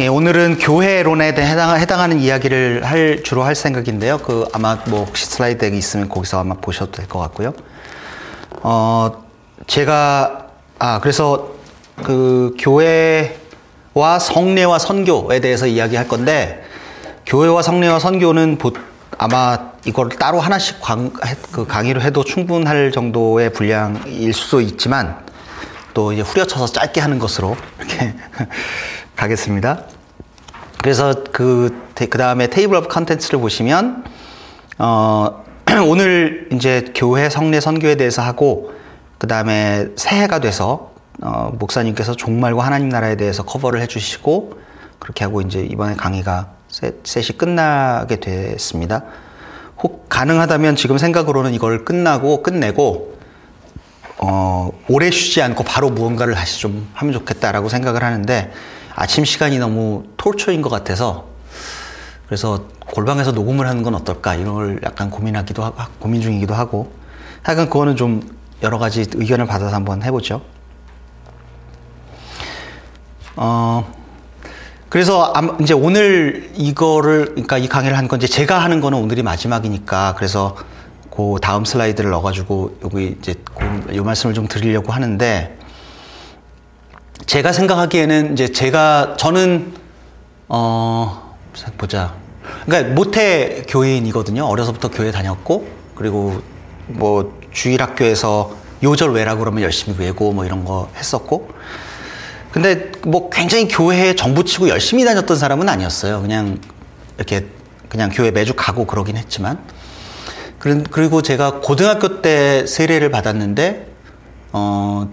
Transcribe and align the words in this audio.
예, 0.00 0.06
오늘은 0.06 0.56
교회론에 0.56 1.34
대해 1.34 1.50
해당, 1.50 1.78
해당 1.78 2.00
하는 2.00 2.20
이야기를 2.20 2.86
할, 2.86 3.22
주로 3.22 3.42
할 3.42 3.54
생각인데요. 3.54 4.16
그 4.16 4.46
아마 4.54 4.78
뭐 4.86 5.04
혹시 5.04 5.26
슬라이드 5.26 5.66
있으면 5.66 6.08
거기서 6.08 6.40
아마 6.40 6.54
보셔도 6.54 6.92
될 6.92 7.06
것 7.06 7.18
같고요. 7.18 7.52
어, 8.62 9.22
제가, 9.66 10.46
아, 10.78 11.00
그래서 11.00 11.50
그 12.02 12.56
교회와 12.58 14.18
성례와 14.18 14.78
선교에 14.78 15.40
대해서 15.40 15.66
이야기할 15.66 16.08
건데, 16.08 16.64
교회와 17.26 17.60
성례와 17.60 17.98
선교는 17.98 18.56
보, 18.56 18.72
아마 19.18 19.58
이걸 19.84 20.08
따로 20.08 20.40
하나씩 20.40 20.80
강, 20.80 21.12
그 21.52 21.66
강의를 21.66 22.00
해도 22.02 22.24
충분할 22.24 22.90
정도의 22.90 23.52
분량일 23.52 24.32
수도 24.32 24.62
있지만, 24.62 25.18
또 25.92 26.12
이제 26.12 26.22
후려쳐서 26.22 26.68
짧게 26.68 27.02
하는 27.02 27.18
것으로 27.18 27.54
이렇게 27.78 28.14
가겠습니다. 29.16 29.84
그래서 30.82 31.14
그, 31.32 31.78
그 31.94 32.18
다음에 32.18 32.46
table 32.46 32.76
of 32.76 32.88
contents를 32.88 33.38
보시면, 33.40 34.04
어, 34.78 35.44
오늘 35.86 36.48
이제 36.52 36.90
교회 36.94 37.28
성례 37.28 37.60
선교에 37.60 37.96
대해서 37.96 38.22
하고, 38.22 38.72
그 39.18 39.26
다음에 39.26 39.88
새해가 39.96 40.40
돼서, 40.40 40.92
어, 41.22 41.52
목사님께서 41.58 42.14
종말과 42.16 42.64
하나님 42.64 42.88
나라에 42.88 43.16
대해서 43.16 43.42
커버를 43.42 43.82
해주시고, 43.82 44.58
그렇게 44.98 45.24
하고 45.24 45.42
이제 45.42 45.60
이번에 45.60 45.94
강의가 45.96 46.48
셋, 46.68 46.94
셋이 47.04 47.36
끝나게 47.36 48.16
됐습니다. 48.20 49.04
혹 49.82 50.08
가능하다면 50.08 50.76
지금 50.76 50.96
생각으로는 50.96 51.52
이걸 51.52 51.84
끝나고, 51.84 52.42
끝내고, 52.42 53.18
어, 54.18 54.70
오래 54.88 55.10
쉬지 55.10 55.42
않고 55.42 55.64
바로 55.64 55.90
무언가를 55.90 56.34
다시 56.34 56.60
좀 56.60 56.88
하면 56.94 57.12
좋겠다라고 57.12 57.68
생각을 57.68 58.02
하는데, 58.02 58.50
아침 59.00 59.24
시간이 59.24 59.58
너무 59.58 60.04
톨초인 60.18 60.60
것 60.60 60.68
같아서 60.68 61.24
그래서 62.26 62.66
골방에서 62.80 63.32
녹음을 63.32 63.66
하는 63.66 63.82
건 63.82 63.94
어떨까 63.94 64.34
이런 64.34 64.52
걸 64.52 64.80
약간 64.84 65.08
고민하기도 65.08 65.64
하고 65.64 65.82
고민 65.98 66.20
중이기도 66.20 66.52
하고 66.52 66.92
하여간 67.42 67.70
그거는 67.70 67.96
좀 67.96 68.20
여러 68.62 68.76
가지 68.76 69.06
의견을 69.14 69.46
받아서 69.46 69.74
한번 69.74 70.02
해보죠. 70.02 70.42
어 73.36 73.90
그래서 74.90 75.32
이제 75.62 75.72
오늘 75.72 76.50
이거를 76.54 77.24
그러니까 77.30 77.56
이 77.56 77.68
강의를 77.68 77.96
한건 77.96 78.18
이제 78.18 78.26
제가 78.26 78.58
하는 78.58 78.82
거는 78.82 78.98
오늘이 78.98 79.22
마지막이니까 79.22 80.14
그래서 80.18 80.56
그 81.10 81.36
다음 81.40 81.64
슬라이드를 81.64 82.10
넣어가지고 82.10 82.80
여기 82.84 83.16
이제 83.18 83.34
그, 83.44 83.96
요 83.96 84.04
말씀을 84.04 84.34
좀 84.34 84.46
드리려고 84.46 84.92
하는데 84.92 85.56
제가 87.26 87.52
생각하기에는 87.52 88.32
이제 88.32 88.52
제가 88.52 89.16
저는 89.18 89.72
어 90.48 91.36
보자. 91.76 92.14
그러니까 92.64 92.94
모태 92.94 93.64
교인이거든요. 93.68 94.44
어려서부터 94.44 94.88
교회 94.90 95.10
다녔고 95.10 95.68
그리고 95.94 96.40
뭐 96.86 97.38
주일 97.52 97.82
학교에서 97.82 98.56
요절 98.82 99.12
외라 99.12 99.36
그러면 99.36 99.62
열심히 99.62 99.96
외고 99.98 100.32
뭐 100.32 100.44
이런 100.44 100.64
거 100.64 100.90
했었고. 100.96 101.50
근데 102.50 102.90
뭐 103.06 103.30
굉장히 103.30 103.68
교회에 103.68 104.16
정부치고 104.16 104.68
열심히 104.68 105.04
다녔던 105.04 105.36
사람은 105.36 105.68
아니었어요. 105.68 106.20
그냥 106.22 106.58
이렇게 107.16 107.46
그냥 107.88 108.10
교회 108.12 108.30
매주 108.30 108.54
가고 108.54 108.86
그러긴 108.86 109.16
했지만. 109.16 109.58
그리고 110.58 111.22
제가 111.22 111.60
고등학교 111.60 112.20
때 112.20 112.66
세례를 112.66 113.10
받았는데 113.10 113.86
어, 114.52 115.08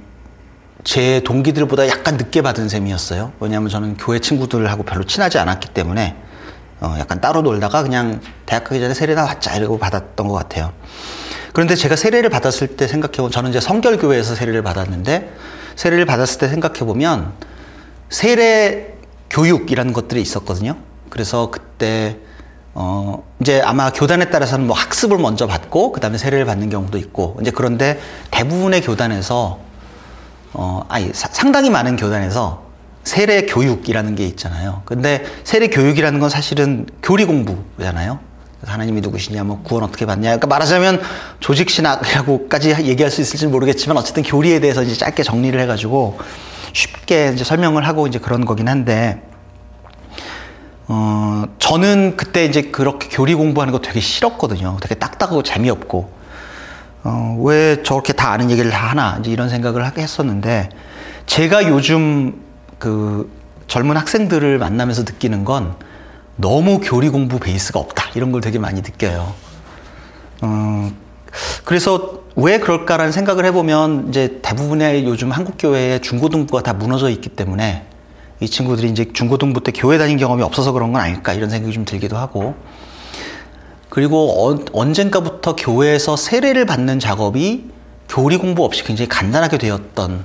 제 0.87 1.19
동기들보다 1.19 1.89
약간 1.89 2.15
늦게 2.15 2.41
받은 2.41 2.69
셈이었어요. 2.69 3.33
왜냐하면 3.41 3.67
저는 3.67 3.97
교회 3.97 4.19
친구들하고 4.19 4.83
별로 4.83 5.03
친하지 5.03 5.37
않았기 5.37 5.73
때문에 5.73 6.15
어, 6.79 6.95
약간 6.97 7.19
따로 7.19 7.41
놀다가 7.41 7.83
그냥 7.83 8.21
대학 8.45 8.63
가기 8.63 8.79
전에 8.79 8.93
세례나 8.93 9.25
받자 9.25 9.57
이러고 9.57 9.79
받았던 9.79 10.29
것 10.29 10.33
같아요. 10.33 10.71
그런데 11.51 11.75
제가 11.75 11.97
세례를 11.97 12.29
받았을 12.29 12.77
때 12.77 12.87
생각해보면 12.87 13.31
저는 13.31 13.49
이제 13.49 13.59
성결교회에서 13.59 14.33
세례를 14.35 14.63
받았는데 14.63 15.33
세례를 15.75 16.05
받았을 16.05 16.39
때 16.39 16.47
생각해보면 16.47 17.33
세례 18.07 18.93
교육이라는 19.29 19.91
것들이 19.91 20.21
있었거든요. 20.21 20.77
그래서 21.09 21.51
그때 21.51 22.15
어 22.73 23.25
이제 23.41 23.59
아마 23.59 23.91
교단에 23.91 24.29
따라서는 24.29 24.65
뭐 24.65 24.77
학습을 24.77 25.17
먼저 25.17 25.47
받고 25.47 25.91
그다음에 25.91 26.17
세례를 26.17 26.45
받는 26.45 26.69
경우도 26.69 26.97
있고 26.97 27.37
이제 27.41 27.51
그런데 27.51 27.99
대부분의 28.31 28.83
교단에서 28.83 29.66
어, 30.57 30.83
아니, 30.89 31.11
사, 31.13 31.29
상당히 31.31 31.69
많은 31.69 31.95
교단에서 31.97 32.63
세례 33.03 33.45
교육이라는 33.45 34.15
게 34.15 34.25
있잖아요. 34.25 34.81
근데 34.85 35.23
세례 35.43 35.67
교육이라는 35.67 36.19
건 36.19 36.29
사실은 36.29 36.87
교리 37.01 37.25
공부잖아요. 37.25 38.19
하나님이 38.65 39.01
누구시냐, 39.01 39.43
뭐 39.43 39.61
구원 39.63 39.83
어떻게 39.83 40.07
받냐. 40.07 40.29
그러니까 40.29 40.47
말하자면 40.47 40.99
조직 41.39 41.69
신학이라고까지 41.69 42.75
얘기할 42.85 43.11
수 43.11 43.21
있을지 43.21 43.45
모르겠지만 43.45 43.97
어쨌든 43.97 44.23
교리에 44.23 44.59
대해서 44.59 44.81
이제 44.81 44.95
짧게 44.95 45.21
정리를 45.21 45.57
해가지고 45.61 46.17
쉽게 46.73 47.33
이제 47.35 47.43
설명을 47.43 47.87
하고 47.87 48.07
이제 48.07 48.17
그런 48.17 48.43
거긴 48.43 48.67
한데, 48.67 49.21
어, 50.87 51.43
저는 51.59 52.17
그때 52.17 52.45
이제 52.45 52.63
그렇게 52.63 53.09
교리 53.09 53.35
공부하는 53.35 53.71
거 53.71 53.79
되게 53.79 53.99
싫었거든요. 53.99 54.77
되게 54.81 54.95
딱딱하고 54.95 55.43
재미없고. 55.43 56.17
어, 57.07 57.37
왜 57.39 57.81
저렇게 57.83 58.11
다 58.11 58.31
아는 58.31 58.51
얘기를 58.51 58.69
다 58.69 58.89
하나 58.89 59.17
이제 59.21 59.31
이런 59.31 59.47
생각을 59.47 59.97
했었는데 59.97 60.67
제가 61.25 61.69
요즘 61.69 62.41
그 62.79 63.31
젊은 63.67 63.95
학생들을 63.95 64.57
만나면서 64.57 65.03
느끼는 65.03 65.45
건 65.45 65.75
너무 66.35 66.81
교리 66.81 67.07
공부 67.07 67.39
베이스가 67.39 67.79
없다 67.79 68.09
이런 68.15 68.33
걸 68.33 68.41
되게 68.41 68.59
많이 68.59 68.81
느껴요. 68.81 69.33
어, 70.41 70.91
그래서 71.63 72.23
왜 72.35 72.59
그럴까라는 72.59 73.13
생각을 73.13 73.45
해보면 73.45 74.09
이제 74.09 74.39
대부분의 74.41 75.05
요즘 75.05 75.31
한국 75.31 75.55
교회의 75.57 76.01
중고등부가 76.01 76.61
다 76.61 76.73
무너져 76.73 77.09
있기 77.09 77.29
때문에 77.29 77.85
이 78.41 78.49
친구들이 78.49 78.89
이제 78.89 79.13
중고등부 79.13 79.63
때 79.63 79.71
교회 79.71 79.97
다닌 79.97 80.17
경험이 80.17 80.43
없어서 80.43 80.73
그런 80.73 80.91
건 80.91 81.01
아닐까 81.01 81.33
이런 81.33 81.49
생각이 81.49 81.73
좀 81.73 81.85
들기도 81.85 82.17
하고 82.17 82.55
그리고 83.97 84.29
어, 84.29 84.59
언젠가부터 84.73 85.55
교회에서 85.55 86.15
세례를 86.17 86.67
받는 86.67 86.99
작업이 86.99 87.71
교리 88.07 88.37
공부 88.37 88.63
없이 88.63 88.83
굉장히 88.83 89.09
간단하게 89.09 89.57
되었던 89.57 90.23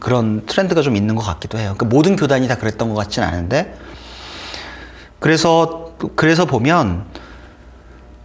그런 0.00 0.46
트렌드가 0.46 0.80
좀 0.80 0.96
있는 0.96 1.14
것 1.14 1.22
같기도 1.22 1.58
해요. 1.58 1.74
그러니까 1.76 1.94
모든 1.94 2.16
교단이 2.16 2.48
다 2.48 2.56
그랬던 2.56 2.88
것 2.88 2.94
같지는 2.94 3.28
않은데 3.28 3.76
그래서 5.18 5.92
그래서 6.14 6.46
보면 6.46 7.04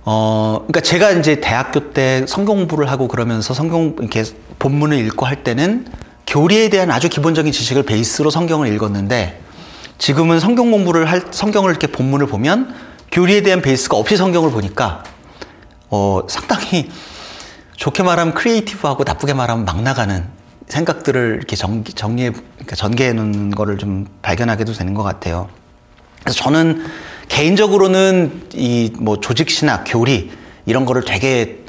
어 0.05 0.59
그러니까 0.59 0.79
제가 0.79 1.11
이제 1.11 1.41
대학교 1.41 1.91
때 1.91 2.23
성경 2.25 2.55
공부를 2.55 2.89
하고 2.89 3.09
그러면서 3.09 3.53
성경 3.53 3.97
이렇게 3.99 4.23
본문을 4.57 4.97
읽고 4.99 5.25
할 5.25 5.43
때는 5.43 5.85
교리에 6.27 6.69
대한 6.69 6.91
아주 6.91 7.09
기본적인 7.09 7.51
지식을 7.51 7.83
베이스로 7.83 8.29
성경을 8.29 8.73
읽었는데 8.73 9.41
지금은 9.97 10.39
성경 10.39 10.71
공부를 10.71 11.11
할 11.11 11.23
성경을 11.31 11.71
이렇게 11.71 11.87
본문을 11.87 12.27
보면 12.27 12.90
교리에 13.11 13.41
대한 13.41 13.61
베이스가 13.61 13.97
없이 13.97 14.15
성경을 14.17 14.51
보니까 14.51 15.03
어, 15.89 16.21
상당히 16.29 16.89
좋게 17.75 18.03
말하면 18.03 18.33
creative하고 18.33 19.03
나쁘게 19.03 19.33
말하면 19.33 19.65
막 19.65 19.81
나가는 19.81 20.25
생각들을 20.67 21.35
이렇게 21.37 21.55
정기, 21.55 21.93
정리해, 21.93 22.31
그러니까 22.31 22.75
전개해 22.75 23.11
놓는 23.11 23.51
거를 23.51 23.77
좀 23.77 24.07
발견하게도 24.21 24.71
되는 24.73 24.93
것 24.93 25.03
같아요. 25.03 25.49
그래서 26.21 26.37
저는 26.43 26.85
개인적으로는 27.27 28.49
이 28.53 28.91
뭐 28.99 29.19
조직신학, 29.19 29.83
교리 29.87 30.31
이런 30.65 30.85
거를 30.85 31.03
되게 31.03 31.65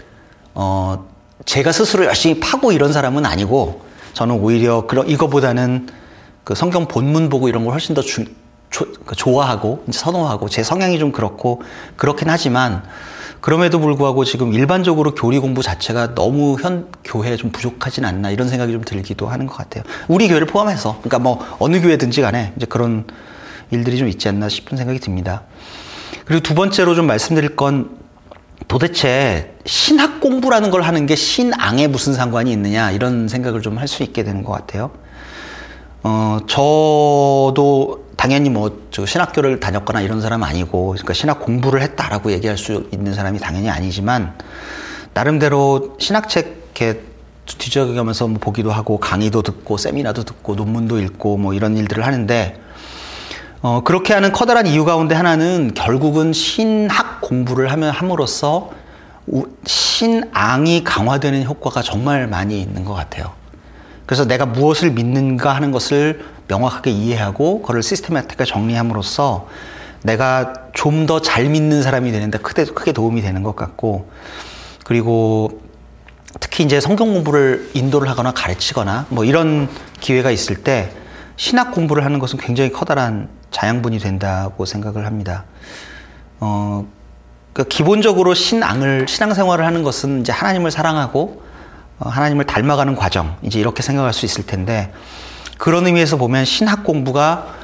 어, 0.54 1.08
제가 1.46 1.72
스스로 1.72 2.04
열심히 2.04 2.38
파고 2.38 2.70
이런 2.70 2.92
사람은 2.92 3.26
아니고 3.26 3.82
저는 4.12 4.36
오히려 4.36 4.86
그런 4.86 5.08
이거보다는 5.08 5.88
그 6.44 6.54
성경 6.54 6.86
본문 6.86 7.28
보고 7.30 7.48
이런 7.48 7.64
걸 7.64 7.72
훨씬 7.72 7.94
더 7.94 8.02
주, 8.02 8.24
조, 8.72 8.86
그 9.06 9.14
좋아하고 9.14 9.84
선호하고 9.88 10.48
제 10.48 10.64
성향이 10.64 10.98
좀 10.98 11.12
그렇고 11.12 11.62
그렇긴 11.96 12.28
하지만 12.28 12.82
그럼에도 13.40 13.78
불구하고 13.80 14.24
지금 14.24 14.52
일반적으로 14.52 15.14
교리 15.14 15.38
공부 15.38 15.62
자체가 15.62 16.14
너무 16.14 16.56
현 16.60 16.88
교회에 17.04 17.36
좀 17.36 17.50
부족하진 17.50 18.04
않나 18.04 18.30
이런 18.30 18.48
생각이 18.48 18.72
좀 18.72 18.82
들기도 18.82 19.28
하는 19.28 19.46
것 19.46 19.56
같아요. 19.56 19.84
우리 20.08 20.28
교회를 20.28 20.46
포함해서 20.46 20.98
그러니까 21.02 21.18
뭐 21.18 21.44
어느 21.58 21.80
교회든지 21.80 22.20
간에 22.20 22.52
이제 22.56 22.66
그런 22.66 23.04
일들이 23.70 23.96
좀 23.98 24.08
있지 24.08 24.28
않나 24.28 24.48
싶은 24.48 24.76
생각이 24.76 24.98
듭니다. 25.00 25.42
그리고 26.24 26.42
두 26.42 26.54
번째로 26.54 26.94
좀 26.94 27.06
말씀드릴 27.06 27.56
건 27.56 27.90
도대체 28.68 29.54
신학 29.66 30.20
공부라는 30.20 30.70
걸 30.70 30.82
하는 30.82 31.06
게 31.06 31.16
신앙에 31.16 31.88
무슨 31.88 32.14
상관이 32.14 32.52
있느냐 32.52 32.90
이런 32.92 33.28
생각을 33.28 33.60
좀 33.60 33.76
할 33.76 33.88
수 33.88 34.02
있게 34.04 34.22
되는 34.22 34.44
것 34.44 34.52
같아요. 34.52 34.90
어, 36.04 36.38
저도 36.46 38.04
당연히 38.22 38.50
뭐, 38.50 38.86
저 38.92 39.04
신학교를 39.04 39.58
다녔거나 39.58 40.00
이런 40.00 40.20
사람 40.20 40.44
아니고, 40.44 40.90
그러니까 40.90 41.12
신학 41.12 41.40
공부를 41.40 41.82
했다라고 41.82 42.30
얘기할 42.30 42.56
수 42.56 42.88
있는 42.92 43.14
사람이 43.14 43.40
당연히 43.40 43.68
아니지만, 43.68 44.34
나름대로 45.12 45.96
신학책 45.98 46.72
뒤적여면서 47.44 48.28
뭐 48.28 48.38
보기도 48.38 48.70
하고, 48.70 48.98
강의도 48.98 49.42
듣고, 49.42 49.76
세미나도 49.76 50.22
듣고, 50.22 50.54
논문도 50.54 51.00
읽고, 51.00 51.36
뭐 51.36 51.52
이런 51.52 51.76
일들을 51.76 52.06
하는데, 52.06 52.60
어, 53.60 53.80
그렇게 53.82 54.14
하는 54.14 54.30
커다란 54.30 54.68
이유 54.68 54.84
가운데 54.84 55.16
하나는 55.16 55.74
결국은 55.74 56.32
신학 56.32 57.22
공부를 57.22 57.72
하면 57.72 57.90
함으로써 57.90 58.70
신앙이 59.66 60.84
강화되는 60.84 61.42
효과가 61.42 61.82
정말 61.82 62.28
많이 62.28 62.60
있는 62.60 62.84
것 62.84 62.94
같아요. 62.94 63.32
그래서 64.06 64.26
내가 64.26 64.46
무엇을 64.46 64.92
믿는가 64.92 65.52
하는 65.56 65.72
것을 65.72 66.24
명확하게 66.48 66.90
이해하고 66.90 67.62
그걸 67.62 67.82
시스테마틱하게 67.82 68.44
정리함으로써 68.44 69.48
내가 70.02 70.52
좀 70.74 71.06
더 71.06 71.20
잘 71.20 71.48
믿는 71.48 71.82
사람이 71.82 72.10
되는데 72.12 72.38
크게, 72.38 72.64
크게 72.64 72.92
도움이 72.92 73.22
되는 73.22 73.42
것 73.42 73.54
같고 73.54 74.10
그리고 74.84 75.60
특히 76.40 76.64
이제 76.64 76.80
성경 76.80 77.12
공부를 77.12 77.70
인도를 77.74 78.08
하거나 78.08 78.32
가르치거나 78.32 79.06
뭐 79.10 79.24
이런 79.24 79.68
기회가 80.00 80.30
있을 80.30 80.56
때 80.56 80.92
신학 81.36 81.72
공부를 81.72 82.04
하는 82.04 82.18
것은 82.18 82.38
굉장히 82.38 82.72
커다란 82.72 83.28
자양분이 83.50 83.98
된다고 83.98 84.64
생각을 84.64 85.06
합니다. 85.06 85.44
어, 86.40 86.86
그러니까 87.52 87.74
기본적으로 87.74 88.34
신앙을 88.34 89.06
신앙생활을 89.08 89.64
하는 89.64 89.82
것은 89.82 90.22
이제 90.22 90.32
하나님을 90.32 90.70
사랑하고 90.70 91.42
어, 91.98 92.08
하나님을 92.08 92.46
닮아가는 92.46 92.96
과정 92.96 93.36
이제 93.42 93.60
이렇게 93.60 93.82
생각할 93.82 94.12
수 94.12 94.24
있을 94.24 94.46
텐데 94.46 94.92
그런 95.62 95.86
의미에서 95.86 96.16
보면 96.16 96.44
신학 96.44 96.82
공부가 96.82 97.54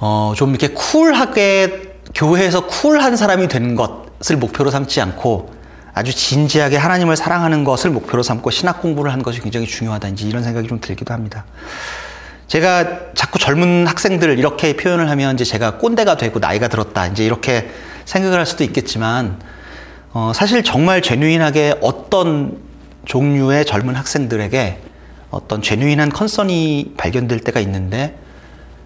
어, 0.00 0.32
좀 0.34 0.50
이렇게 0.50 0.74
쿨하게 0.74 1.94
교회에서 2.12 2.66
쿨한 2.66 3.14
사람이 3.14 3.46
되는 3.46 3.76
것을 3.76 4.36
목표로 4.36 4.72
삼지 4.72 5.00
않고 5.02 5.54
아주 5.94 6.12
진지하게 6.12 6.76
하나님을 6.76 7.14
사랑하는 7.14 7.62
것을 7.62 7.90
목표로 7.90 8.24
삼고 8.24 8.50
신학 8.50 8.82
공부를 8.82 9.12
하는 9.12 9.22
것이 9.22 9.40
굉장히 9.40 9.68
중요하다 9.68 10.08
이제 10.08 10.26
이런 10.26 10.42
생각이 10.42 10.66
좀 10.66 10.80
들기도 10.80 11.14
합니다. 11.14 11.44
제가 12.48 13.14
자꾸 13.14 13.38
젊은 13.38 13.86
학생들 13.86 14.36
이렇게 14.36 14.76
표현을 14.76 15.08
하면 15.08 15.34
이제 15.34 15.44
제가 15.44 15.78
꼰대가 15.78 16.16
되고 16.16 16.40
나이가 16.40 16.66
들었다 16.66 17.06
이제 17.06 17.24
이렇게 17.24 17.70
생각을 18.06 18.40
할 18.40 18.44
수도 18.44 18.64
있겠지만 18.64 19.38
어, 20.12 20.32
사실 20.34 20.64
정말 20.64 21.00
제뉴인하게 21.00 21.76
어떤 21.80 22.58
종류의 23.04 23.66
젊은 23.66 23.94
학생들에게 23.94 24.87
어떤 25.30 25.62
제뉴인한 25.62 26.10
컨선이 26.10 26.94
발견될 26.96 27.40
때가 27.40 27.60
있는데 27.60 28.18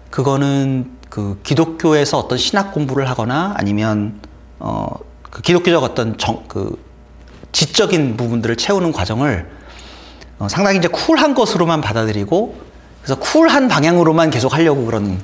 그거는 0.09 0.91
그 1.09 1.39
기독교에서 1.43 2.17
어떤 2.17 2.37
신학 2.37 2.73
공부를 2.73 3.09
하거나 3.09 3.53
아니면 3.57 4.19
어, 4.59 4.87
그 5.29 5.41
기독교적 5.41 5.83
어떤 5.83 6.17
정, 6.17 6.43
그 6.47 6.77
지적인 7.51 8.17
부분들을 8.17 8.55
채우는 8.55 8.91
과정을 8.91 9.49
어, 10.39 10.47
상당히 10.49 10.79
이제 10.79 10.87
쿨한 10.87 11.33
것으로만 11.35 11.81
받아들이고 11.81 12.55
그래서 13.01 13.19
쿨한 13.19 13.67
방향으로만 13.67 14.29
계속 14.29 14.53
하려고 14.53 14.85
그런 14.85 15.19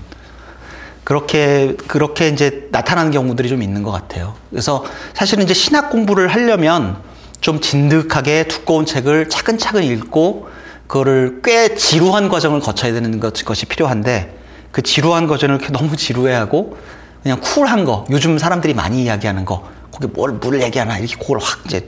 그렇게 1.03 1.75
그렇게 1.87 2.27
이제 2.27 2.67
나타나는 2.71 3.11
경우들이 3.11 3.49
좀 3.49 3.63
있는 3.63 3.81
것 3.81 3.91
같아요. 3.91 4.35
그래서 4.51 4.85
사실은 5.13 5.43
이제 5.43 5.53
신학 5.53 5.89
공부를 5.89 6.27
하려면 6.27 6.97
좀 7.41 7.61
진득하게 7.61 8.47
두꺼운 8.47 8.85
책을 8.85 9.29
차근차근 9.29 9.83
읽고 9.83 10.49
그거를 10.89 11.41
꽤 11.43 11.75
지루한 11.75 12.29
과정을 12.29 12.59
거쳐야 12.61 12.91
되는 12.91 13.19
것, 13.19 13.45
것이 13.45 13.67
필요한데 13.67 14.35
그 14.71 14.81
지루한 14.81 15.27
과정을 15.27 15.59
너무 15.71 15.95
지루해하고 15.95 16.77
그냥 17.21 17.39
쿨한 17.41 17.85
거 17.85 18.05
요즘 18.09 18.39
사람들이 18.39 18.73
많이 18.73 19.03
이야기하는 19.03 19.45
거 19.45 19.69
거기 19.91 20.07
뭘, 20.07 20.31
뭘 20.31 20.61
얘기하나 20.61 20.97
이렇게 20.97 21.15
그걸 21.15 21.37
확 21.39 21.59
이제 21.65 21.87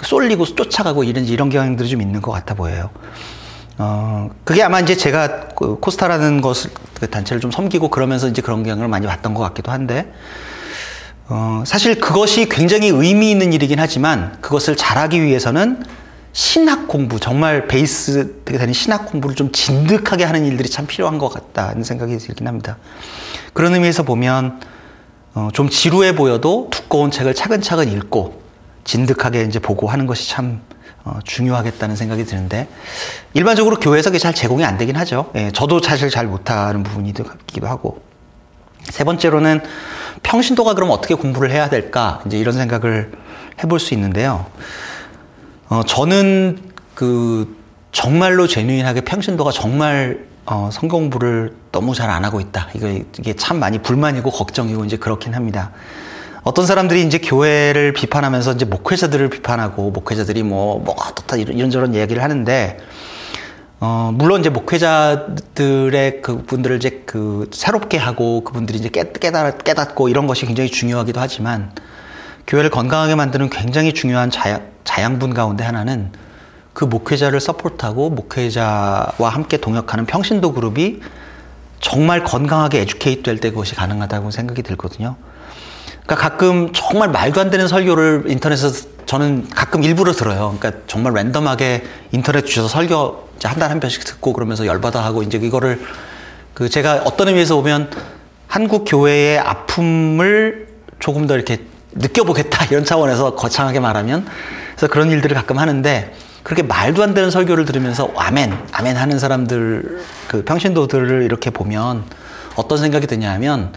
쏠리고 0.00 0.44
쫓아가고 0.44 1.02
이런 1.02 1.24
이런 1.24 1.50
경향들이 1.50 1.88
좀 1.88 2.00
있는 2.00 2.22
것 2.22 2.30
같아 2.30 2.54
보여요. 2.54 2.90
어, 3.76 4.30
그게 4.44 4.62
아마 4.62 4.78
이제 4.78 4.96
제가 4.96 5.48
그 5.56 5.78
코스타라는 5.80 6.40
것을, 6.40 6.70
그 7.00 7.10
단체를 7.10 7.40
좀 7.40 7.50
섬기고 7.50 7.88
그러면서 7.90 8.28
이제 8.28 8.40
그런 8.40 8.62
경향을 8.62 8.88
많이 8.88 9.06
봤던 9.06 9.34
것 9.34 9.42
같기도 9.42 9.70
한데, 9.70 10.12
어, 11.28 11.62
사실 11.64 12.00
그것이 12.00 12.48
굉장히 12.48 12.88
의미 12.88 13.30
있는 13.30 13.52
일이긴 13.52 13.78
하지만 13.78 14.36
그것을 14.40 14.76
잘하기 14.76 15.22
위해서는 15.22 15.84
신학 16.32 16.86
공부, 16.88 17.18
정말 17.18 17.66
베이스 17.66 18.42
되는 18.44 18.72
신학 18.72 19.06
공부를 19.06 19.34
좀 19.34 19.50
진득하게 19.50 20.24
하는 20.24 20.44
일들이 20.44 20.68
참 20.68 20.86
필요한 20.86 21.18
것 21.18 21.28
같다는 21.28 21.82
생각이 21.82 22.16
들긴 22.18 22.46
합니다. 22.46 22.76
그런 23.52 23.74
의미에서 23.74 24.02
보면, 24.04 24.60
어, 25.34 25.48
좀 25.52 25.68
지루해 25.68 26.14
보여도 26.14 26.68
두꺼운 26.70 27.10
책을 27.10 27.34
차근차근 27.34 27.90
읽고 27.92 28.42
진득하게 28.84 29.42
이제 29.42 29.58
보고 29.58 29.86
하는 29.86 30.06
것이 30.06 30.28
참 30.28 30.60
어, 31.04 31.18
중요하겠다는 31.24 31.96
생각이 31.96 32.24
드는데 32.24 32.68
일반적으로 33.34 33.76
교회에서 33.76 34.10
그게 34.10 34.18
잘 34.18 34.34
제공이 34.34 34.64
안 34.64 34.78
되긴 34.78 34.96
하죠. 34.96 35.30
예, 35.36 35.50
저도 35.52 35.80
사실 35.80 36.10
잘 36.10 36.26
못하는 36.26 36.82
부분이기도 36.82 37.66
하고 37.66 38.02
세 38.82 39.04
번째로는 39.04 39.60
평신도가 40.22 40.74
그럼 40.74 40.90
어떻게 40.90 41.14
공부를 41.14 41.50
해야 41.50 41.68
될까 41.68 42.20
이제 42.26 42.38
이런 42.38 42.54
생각을 42.54 43.12
해볼 43.62 43.78
수 43.78 43.94
있는데요. 43.94 44.46
어, 45.68 45.82
저는 45.84 46.58
그 46.94 47.56
정말로 47.92 48.46
제뉴인하게 48.46 49.02
평신도가 49.02 49.50
정말 49.50 50.26
어, 50.46 50.70
성경 50.72 51.00
공부를 51.00 51.54
너무 51.72 51.94
잘 51.94 52.08
안 52.08 52.24
하고 52.24 52.40
있다. 52.40 52.68
이게, 52.74 53.04
이게 53.18 53.34
참 53.34 53.58
많이 53.58 53.78
불만이고 53.78 54.30
걱정이고 54.30 54.84
이제 54.86 54.96
그렇긴 54.96 55.34
합니다. 55.34 55.72
어떤 56.42 56.64
사람들이 56.64 57.02
이제 57.02 57.18
교회를 57.18 57.92
비판하면서 57.92 58.52
이제 58.54 58.64
목회자들을 58.64 59.28
비판하고 59.28 59.90
목회자들이 59.90 60.42
뭐, 60.42 60.78
뭐, 60.78 60.94
어떻다 60.98 61.36
이런저런 61.36 61.94
이야기를 61.94 62.22
하는데, 62.22 62.78
어, 63.80 64.10
물론 64.14 64.40
이제 64.40 64.48
목회자들의 64.48 66.22
그 66.22 66.42
분들을 66.44 66.76
이제 66.78 67.02
그 67.04 67.50
새롭게 67.52 67.98
하고 67.98 68.42
그분들이 68.42 68.78
이제 68.78 68.88
깨, 68.88 69.12
깨달, 69.12 69.58
깨닫고 69.58 70.08
이런 70.08 70.26
것이 70.26 70.46
굉장히 70.46 70.70
중요하기도 70.70 71.20
하지만, 71.20 71.72
교회를 72.46 72.70
건강하게 72.70 73.14
만드는 73.16 73.50
굉장히 73.50 73.92
중요한 73.92 74.30
자양, 74.30 74.62
자양분 74.88 75.34
가운데 75.34 75.64
하나는 75.64 76.10
그 76.72 76.86
목회자를 76.86 77.40
서포트하고 77.40 78.08
목회자와 78.08 79.28
함께 79.28 79.58
동역하는 79.58 80.06
평신도 80.06 80.54
그룹이 80.54 81.00
정말 81.80 82.24
건강하게 82.24 82.80
에듀케이트 82.80 83.22
될 83.22 83.38
때 83.38 83.50
그것이 83.50 83.74
가능하다고 83.74 84.30
생각이 84.30 84.62
들거든요. 84.62 85.16
그러니까 86.06 86.16
가끔 86.16 86.72
정말 86.72 87.10
말도 87.10 87.38
안 87.38 87.50
되는 87.50 87.68
설교를 87.68 88.24
인터넷에서 88.28 88.88
저는 89.04 89.50
가끔 89.50 89.84
일부러 89.84 90.12
들어요. 90.12 90.56
그러니까 90.58 90.82
정말 90.86 91.12
랜덤하게 91.12 91.84
인터넷 92.12 92.46
주셔서 92.46 92.68
설교 92.68 93.28
한 93.44 93.58
달에 93.58 93.68
한 93.68 93.80
편씩 93.80 94.04
듣고 94.04 94.32
그러면서 94.32 94.64
열받아 94.64 95.04
하고 95.04 95.22
이제 95.22 95.36
이거를 95.36 95.82
그 96.54 96.70
제가 96.70 97.02
어떤 97.04 97.28
의미에서 97.28 97.56
보면 97.56 97.90
한국 98.46 98.84
교회의 98.88 99.38
아픔을 99.38 100.68
조금 100.98 101.26
더 101.26 101.34
이렇게 101.34 101.58
느껴보겠다 101.92 102.64
이런 102.72 102.86
차원에서 102.86 103.34
거창하게 103.34 103.80
말하면 103.80 104.26
그래서 104.78 104.92
그런 104.92 105.10
일들을 105.10 105.34
가끔 105.34 105.58
하는데 105.58 106.14
그렇게 106.44 106.62
말도 106.62 107.02
안 107.02 107.12
되는 107.12 107.32
설교를 107.32 107.64
들으면서 107.64 108.12
아멘 108.16 108.56
아멘 108.70 108.96
하는 108.96 109.18
사람들 109.18 110.04
그 110.28 110.44
평신도들을 110.44 111.24
이렇게 111.24 111.50
보면 111.50 112.04
어떤 112.54 112.78
생각이 112.78 113.08
드냐면 113.08 113.72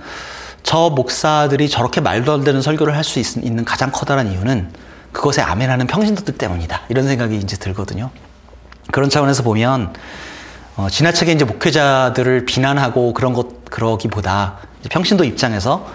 저 0.62 0.92
목사들이 0.92 1.70
저렇게 1.70 2.02
말도 2.02 2.32
안 2.32 2.44
되는 2.44 2.62
설교를 2.62 2.96
할 2.96 3.04
수 3.04 3.18
있는 3.20 3.66
가장 3.66 3.90
커다란 3.92 4.32
이유는 4.32 4.70
그것에 5.12 5.42
아멘하는 5.42 5.88
평신도들 5.88 6.38
때문이다. 6.38 6.82
이런 6.90 7.08
생각이 7.08 7.36
이제 7.36 7.58
들거든요. 7.58 8.12
그런 8.92 9.10
차원에서 9.10 9.42
보면 9.42 9.94
어, 10.78 10.88
지나치게 10.88 11.32
이제 11.32 11.46
목회자들을 11.46 12.46
비난하고 12.46 13.14
그런 13.16 13.34
것 13.34 13.66
그러기보다 13.66 14.60
평신도 14.88 15.24
입장에서 15.24 15.88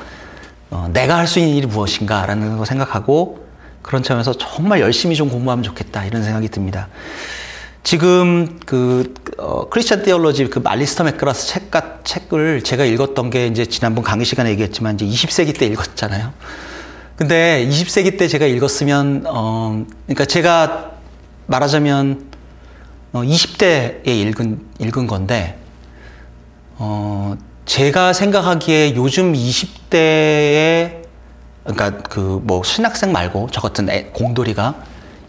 어, 0.71 0.91
내가 0.93 1.17
할 1.17 1.29
수 1.29 1.39
있는 1.39 1.55
일이 1.55 1.69
무엇인가라는 1.69 2.59
거 2.59 2.65
생각하고 2.65 3.46
그런 3.87 4.03
차원에서 4.03 4.35
정말 4.35 4.81
열심히 4.81 5.15
좀 5.15 5.31
공부하면 5.31 5.63
좋겠다 5.63 6.05
이런 6.05 6.25
생각이 6.25 6.49
듭니다. 6.49 6.89
지금 7.85 8.59
그 8.67 9.15
어, 9.39 9.69
크리스천 9.69 10.03
테올로지 10.03 10.49
그 10.49 10.59
말리스터 10.59 11.05
맥그라스 11.05 11.47
책과 11.47 12.01
책을 12.03 12.63
제가 12.65 12.85
읽었던 12.85 13.31
게 13.31 13.47
이제 13.47 13.65
지난번 13.65 14.03
강의 14.03 14.27
시간에 14.27 14.51
얘기했지만 14.51 14.97
이제 14.97 15.07
20세기 15.07 15.57
때 15.57 15.67
읽었잖아요. 15.67 16.33
근데 17.15 17.65
20세기 17.71 18.19
때 18.19 18.27
제가 18.27 18.45
읽었으면 18.47 19.23
어 19.29 19.85
그러니까 20.07 20.25
제가 20.25 20.91
말하자면 21.47 22.27
어 23.13 23.23
20대에 23.23 24.09
읽은 24.09 24.67
읽은 24.81 25.07
건데 25.07 25.61
어 26.75 27.37
제가 27.67 28.13
생각하기에 28.13 28.97
요즘 28.97 29.33
20대에 29.33 31.06
그러니까 31.69 32.03
그 32.09 32.41
뭐 32.43 32.63
신학생 32.63 33.13
말고 33.13 33.49
저 33.53 33.61
같은 33.61 33.89
애, 33.91 34.05
공돌이가 34.13 34.75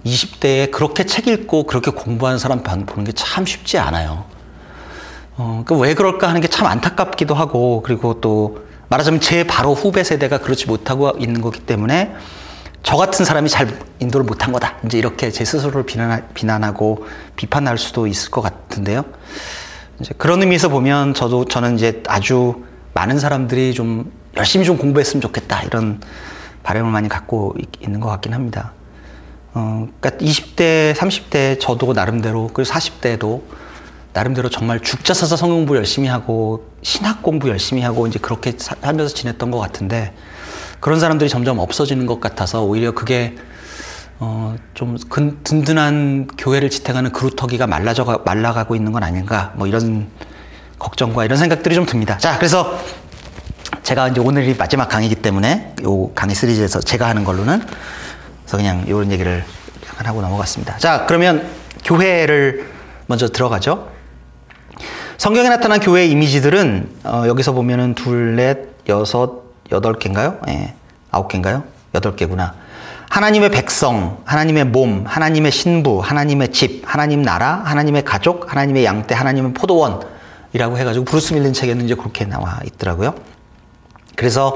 20대에 0.06 0.72
그렇게 0.72 1.06
책 1.06 1.28
읽고 1.28 1.64
그렇게 1.66 1.92
공부하는 1.92 2.40
사람 2.40 2.62
보는 2.64 3.04
게 3.06 3.12
참 3.14 3.46
쉽지 3.46 3.78
않아요. 3.78 4.26
어, 5.38 5.64
그 5.66 5.76
왜 5.76 5.94
그럴까 5.94 6.28
하는 6.30 6.42
게 6.42 6.48
참 6.48 6.66
안타깝기도 6.68 7.34
하고, 7.36 7.82
그리고 7.84 8.20
또 8.22 8.66
말하자면 8.90 9.20
제 9.22 9.46
바로 9.46 9.74
후배 9.74 10.04
세대가 10.04 10.38
그렇지 10.40 10.66
못하고 10.68 11.12
있는 11.20 11.42
거기 11.42 11.60
때문에 11.60 12.16
저 12.84 12.96
같은 12.96 13.26
사람이 13.26 13.50
잘 13.50 13.68
인도를 14.00 14.26
못한 14.26 14.52
거다. 14.54 14.76
이제 14.86 14.98
이렇게 14.98 15.30
제 15.30 15.44
스스로를 15.44 15.86
비난, 15.86 16.26
비난하고 16.34 17.06
비판할 17.36 17.78
수도 17.78 18.08
있을 18.08 18.32
것 18.32 18.42
같은데요. 18.42 19.04
이제 20.00 20.14
그런 20.18 20.42
의미에서 20.42 20.70
보면 20.70 21.14
저도 21.14 21.46
저는 21.46 21.76
이제 21.76 22.02
아주 22.08 22.64
많은 22.94 23.20
사람들이 23.20 23.74
좀 23.74 24.12
열심히 24.38 24.66
좀 24.66 24.78
공부했으면 24.78 25.22
좋겠다 25.22 25.64
이런 25.64 26.00
바람을 26.64 26.92
많이 26.92 27.10
갖고 27.10 27.56
있는 27.82 28.00
것 28.00 28.10
같긴 28.10 28.34
합니다. 28.34 28.74
어, 29.54 29.88
그러니까 30.00 30.24
20대, 30.24 30.94
30대 30.94 31.60
저도 31.60 31.94
나름대로 31.94 32.50
그리고 32.54 32.70
40대도 32.70 33.42
나름대로 34.14 34.50
정말 34.50 34.80
죽자 34.80 35.14
사자 35.14 35.36
성경 35.36 35.58
공부 35.58 35.76
열심히 35.76 36.08
하고 36.08 36.70
신학 36.82 37.22
공부 37.22 37.50
열심히 37.50 37.82
하고 37.82 38.08
이제 38.08 38.20
그렇게 38.20 38.54
살면서 38.58 39.14
지냈던 39.14 39.52
것 39.52 39.60
같은데 39.60 40.14
그런 40.80 41.00
사람들이 41.00 41.30
점점 41.30 41.60
없어지는 41.60 42.06
것 42.06 42.20
같아서 42.20 42.64
오히려 42.64 42.92
그게 42.92 43.36
어, 44.20 44.56
좀 44.74 44.98
근, 45.10 45.38
든든한 45.44 46.28
교회를 46.38 46.70
지탱하는 46.70 47.12
그루터기가 47.12 47.68
말라져 47.68 48.22
말라가고 48.26 48.76
있는 48.76 48.92
건 48.92 49.04
아닌가 49.04 49.54
뭐 49.56 49.68
이런 49.68 50.08
걱정과 50.80 51.26
이런 51.26 51.38
생각들이 51.38 51.76
좀 51.76 51.86
듭니다. 51.86 52.18
자, 52.18 52.38
그래서 52.38 52.80
제가 53.84 54.10
이제 54.10 54.20
오늘이 54.20 54.56
마지막 54.58 54.88
강의이기 54.88 55.16
때문에 55.16 55.76
요 55.84 56.10
강의 56.14 56.36
시리즈에서 56.36 56.80
제가 56.80 57.08
하는 57.08 57.24
걸로는 57.24 57.62
그래서 58.42 58.58
그냥 58.58 58.86
이런 58.88 59.12
얘기를 59.12 59.44
약간 59.90 60.08
하고 60.08 60.22
넘어갔습니다. 60.22 60.78
자, 60.78 61.06
그러면 61.08 61.48
교회를 61.84 62.70
먼저 63.08 63.28
들어가죠. 63.28 63.90
성경에 65.18 65.50
나타난 65.50 65.80
교회의 65.80 66.12
이미지들은 66.12 66.90
어, 67.04 67.24
여기서 67.28 67.54
보면은 67.54 67.96
둘, 67.96 68.36
넷, 68.36 68.70
여섯, 68.88 69.44
여덟 69.72 69.94
개인가요? 69.98 70.40
예, 70.48 70.76
아홉 71.12 71.28
개인가요? 71.28 71.64
여덟 71.96 72.16
개구나. 72.16 72.54
하나님의 73.10 73.50
백성, 73.50 74.22
하나님의 74.26 74.66
몸, 74.66 75.06
하나님의 75.08 75.52
신부, 75.52 76.00
하나님의 76.00 76.52
집, 76.52 76.84
하나님 76.86 77.22
나라, 77.22 77.62
하나님의 77.66 78.04
가족, 78.04 78.52
하나님의 78.52 78.86
양떼, 78.86 79.16
하나님의 79.16 79.54
포도원이라고 79.54 80.78
해가지고 80.78 81.06
브루스 81.06 81.34
밀른 81.34 81.54
책에는 81.54 81.86
이제 81.86 81.96
그렇게 81.96 82.26
나와 82.26 82.60
있더라고요. 82.66 83.16
그래서 84.18 84.54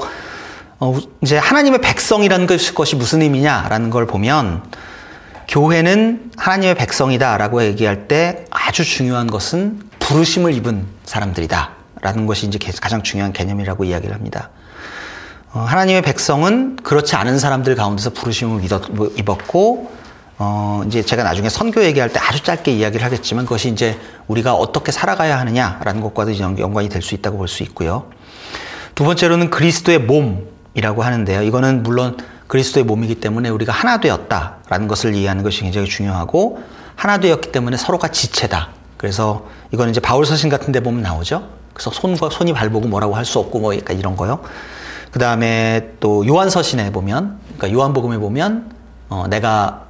어, 0.80 0.98
이제 1.22 1.38
하나님의 1.38 1.80
백성이라는 1.80 2.46
것이 2.46 2.96
무슨 2.96 3.22
의미냐라는 3.22 3.90
걸 3.90 4.06
보면 4.06 4.64
교회는 5.48 6.32
하나님의 6.36 6.74
백성이다라고 6.74 7.62
얘기할 7.62 8.08
때 8.08 8.44
아주 8.50 8.84
중요한 8.84 9.28
것은 9.28 9.80
부르심을 10.00 10.52
입은 10.54 10.84
사람들이다라는 11.04 12.26
것이 12.26 12.46
이제 12.46 12.58
가장 12.80 13.02
중요한 13.02 13.32
개념이라고 13.32 13.84
이야기를 13.84 14.12
합니다. 14.14 14.50
어, 15.52 15.60
하나님의 15.60 16.02
백성은 16.02 16.76
그렇지 16.82 17.14
않은 17.14 17.38
사람들 17.38 17.76
가운데서 17.76 18.10
부르심을 18.10 18.62
입었고 19.16 19.92
어, 20.38 20.82
이제 20.88 21.02
제가 21.02 21.22
나중에 21.22 21.48
선교 21.48 21.84
얘기할 21.84 22.12
때 22.12 22.18
아주 22.18 22.42
짧게 22.42 22.72
이야기를 22.72 23.06
하겠지만 23.06 23.44
그것이 23.44 23.68
이제 23.68 23.96
우리가 24.26 24.54
어떻게 24.54 24.90
살아가야 24.90 25.38
하느냐라는 25.38 26.00
것과도 26.00 26.36
연관이 26.40 26.88
될 26.88 27.00
수 27.00 27.14
있다고 27.14 27.38
볼 27.38 27.46
수 27.46 27.62
있고요. 27.62 28.10
두 29.02 29.06
번째로는 29.06 29.50
그리스도의 29.50 29.98
몸이라고 29.98 31.02
하는데요. 31.02 31.42
이거는 31.42 31.82
물론 31.82 32.16
그리스도의 32.46 32.84
몸이기 32.84 33.16
때문에 33.16 33.48
우리가 33.48 33.72
하나 33.72 33.98
되었다라는 33.98 34.86
것을 34.86 35.16
이해하는 35.16 35.42
것이 35.42 35.62
굉장히 35.62 35.88
중요하고 35.88 36.62
하나 36.94 37.18
되었기 37.18 37.50
때문에 37.50 37.76
서로가 37.76 38.12
지체다. 38.12 38.68
그래서 38.98 39.48
이거는 39.72 39.90
이제 39.90 39.98
바울 39.98 40.24
서신 40.24 40.48
같은 40.48 40.70
데 40.70 40.78
보면 40.78 41.02
나오죠. 41.02 41.48
그래서 41.74 41.90
손과 41.90 42.30
손이 42.30 42.52
발보고 42.52 42.86
뭐라고 42.86 43.16
할 43.16 43.24
수 43.24 43.40
없고 43.40 43.58
뭐 43.58 43.76
약간 43.76 43.98
이런 43.98 44.14
거요. 44.14 44.38
그 45.10 45.18
다음에 45.18 45.94
또 45.98 46.24
요한 46.28 46.48
서신에 46.48 46.92
보면, 46.92 47.40
그러니까 47.58 47.76
요한복음에 47.76 48.18
보면 48.18 48.70
어, 49.08 49.24
내가 49.28 49.86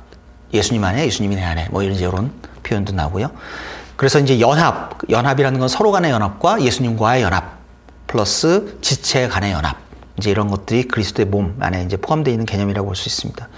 예수님 0.54 0.82
안에 0.82 1.04
예수님이 1.04 1.36
내 1.36 1.42
안에 1.42 1.68
뭐 1.70 1.82
이런 1.82 1.98
이런 1.98 2.32
표현도 2.62 2.94
나오고요. 2.94 3.30
그래서 3.96 4.18
이제 4.20 4.40
연합, 4.40 4.98
연합이라는 5.10 5.60
건 5.60 5.68
서로 5.68 5.92
간의 5.92 6.12
연합과 6.12 6.62
예수님과의 6.62 7.22
연합 7.22 7.61
플러스 8.12 8.76
지체 8.82 9.26
간의 9.26 9.52
연합 9.52 9.78
이제 10.18 10.30
이런 10.30 10.48
것들이 10.48 10.86
그리스도의 10.86 11.26
몸 11.26 11.56
안에 11.60 11.84
이제 11.84 11.96
포함되어 11.96 12.30
있는 12.30 12.44
개념이라고 12.44 12.86
볼 12.86 12.94
수 12.94 13.08
있습니다. 13.08 13.48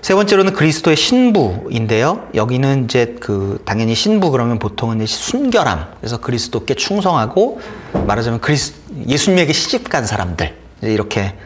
세 0.00 0.14
번째로는 0.14 0.54
그리스도의 0.54 0.96
신부인데요. 0.96 2.28
여기는 2.34 2.86
이제 2.86 3.16
그 3.20 3.62
당연히 3.66 3.94
신부 3.94 4.30
그러면 4.30 4.58
보통은 4.58 5.04
순결함. 5.06 5.92
그래서 6.00 6.18
그리스도께 6.18 6.74
충성하고 6.74 7.60
말하자면 8.06 8.40
그리스 8.40 8.72
예수님에게 9.06 9.52
시집간 9.52 10.06
사람들 10.06 10.56
이렇게 10.80 11.36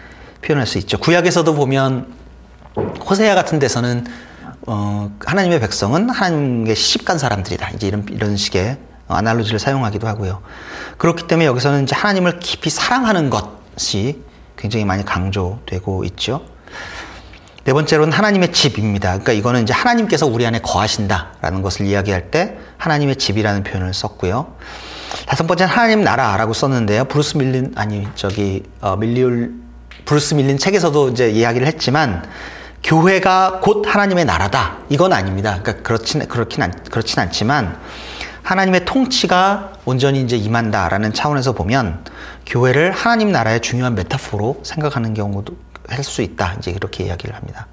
표현할 0.40 0.68
수 0.68 0.78
있죠. 0.78 0.98
구약에서도 0.98 1.52
보면 1.52 2.14
호세아 3.04 3.34
같은 3.34 3.58
데서는 3.58 4.06
어, 4.68 5.10
하나님의 5.24 5.60
백성은 5.60 6.10
하나님께 6.10 6.74
시집간 6.76 7.18
사람들이다. 7.18 7.70
이제 7.70 7.88
이런 7.88 8.06
이런 8.10 8.36
식의 8.36 8.78
analogy를 9.08 9.58
사용하기도 9.58 10.06
하고요. 10.06 10.42
그렇기 10.98 11.26
때문에 11.26 11.46
여기서는 11.46 11.84
이제 11.84 11.94
하나님을 11.94 12.38
깊이 12.40 12.70
사랑하는 12.70 13.30
것이 13.30 14.22
굉장히 14.56 14.84
많이 14.84 15.04
강조되고 15.04 16.04
있죠. 16.04 16.42
네 17.64 17.72
번째로는 17.72 18.12
하나님의 18.12 18.52
집입니다. 18.52 19.08
그러니까 19.10 19.32
이거는 19.32 19.64
이제 19.64 19.72
하나님께서 19.72 20.26
우리 20.26 20.46
안에 20.46 20.60
거하신다라는 20.60 21.62
것을 21.62 21.86
이야기할 21.86 22.30
때 22.30 22.56
하나님의 22.78 23.16
집이라는 23.16 23.64
표현을 23.64 23.92
썼고요. 23.92 24.54
다섯 25.26 25.46
번째는 25.46 25.72
하나님 25.72 26.02
나라라고 26.02 26.52
썼는데요. 26.52 27.06
브루스 27.06 27.36
밀른 27.38 27.72
아니 27.74 28.06
저기 28.14 28.62
어, 28.80 28.96
밀리올 28.96 29.52
브루스 30.04 30.34
밀른 30.34 30.58
책에서도 30.58 31.08
이제 31.08 31.30
이야기를 31.30 31.66
했지만 31.66 32.24
교회가 32.84 33.60
곧 33.62 33.84
하나님의 33.84 34.24
나라다. 34.26 34.78
이건 34.88 35.12
아닙니다. 35.12 35.58
그러니까 35.60 35.82
그렇진 35.82 36.26
그렇긴 36.28 36.62
않, 36.62 36.72
그렇진 36.88 37.18
않지만 37.18 37.76
하나님의 38.46 38.84
통치가 38.84 39.72
온전히 39.84 40.20
이제 40.20 40.36
임한다라는 40.36 41.12
차원에서 41.12 41.50
보면 41.52 42.04
교회를 42.46 42.92
하나님 42.92 43.32
나라의 43.32 43.60
중요한 43.60 43.96
메타포로 43.96 44.60
생각하는 44.62 45.14
경우도 45.14 45.56
할 45.88 46.04
수 46.04 46.22
있다. 46.22 46.54
이제 46.58 46.70
이렇게 46.70 47.04
이야기를 47.04 47.34
합니다. 47.34 47.66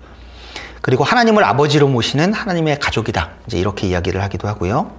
그리고 0.82 1.04
하나님을 1.04 1.44
아버지로 1.44 1.88
모시는 1.88 2.34
하나님의 2.34 2.80
가족이다. 2.80 3.30
이제 3.46 3.60
이렇게 3.60 3.88
이야기를 3.88 4.22
하기도 4.24 4.48
하고요. 4.48 4.92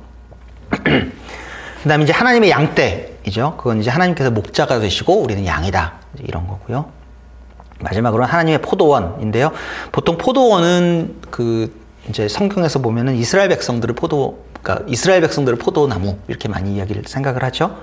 그 0.71 1.88
다음에 1.88 2.04
이제 2.04 2.12
하나님의 2.12 2.50
양떼이죠. 2.50 3.57
그건 3.57 3.81
이제 3.81 3.90
하나님께서 3.90 4.31
목자가 4.31 4.78
되시고 4.78 5.23
우리는 5.23 5.45
양이다. 5.45 5.95
이런 6.21 6.47
거고요. 6.47 6.87
마지막으로 7.81 8.25
하나님의 8.25 8.62
포도원인데요. 8.62 9.50
보통 9.90 10.19
포도원은 10.19 11.16
그 11.33 11.81
이제 12.09 12.28
성경에서 12.28 12.78
보면은 12.78 13.16
이스라엘 13.16 13.49
백성들을 13.49 13.97
포도 13.97 14.45
그러니까 14.64 14.87
이스라엘 14.88 15.21
백성들을 15.21 15.59
포도나무 15.59 16.16
이렇게 16.26 16.49
많이 16.49 16.75
이야기를 16.75 17.02
생각을 17.06 17.44
하죠. 17.44 17.76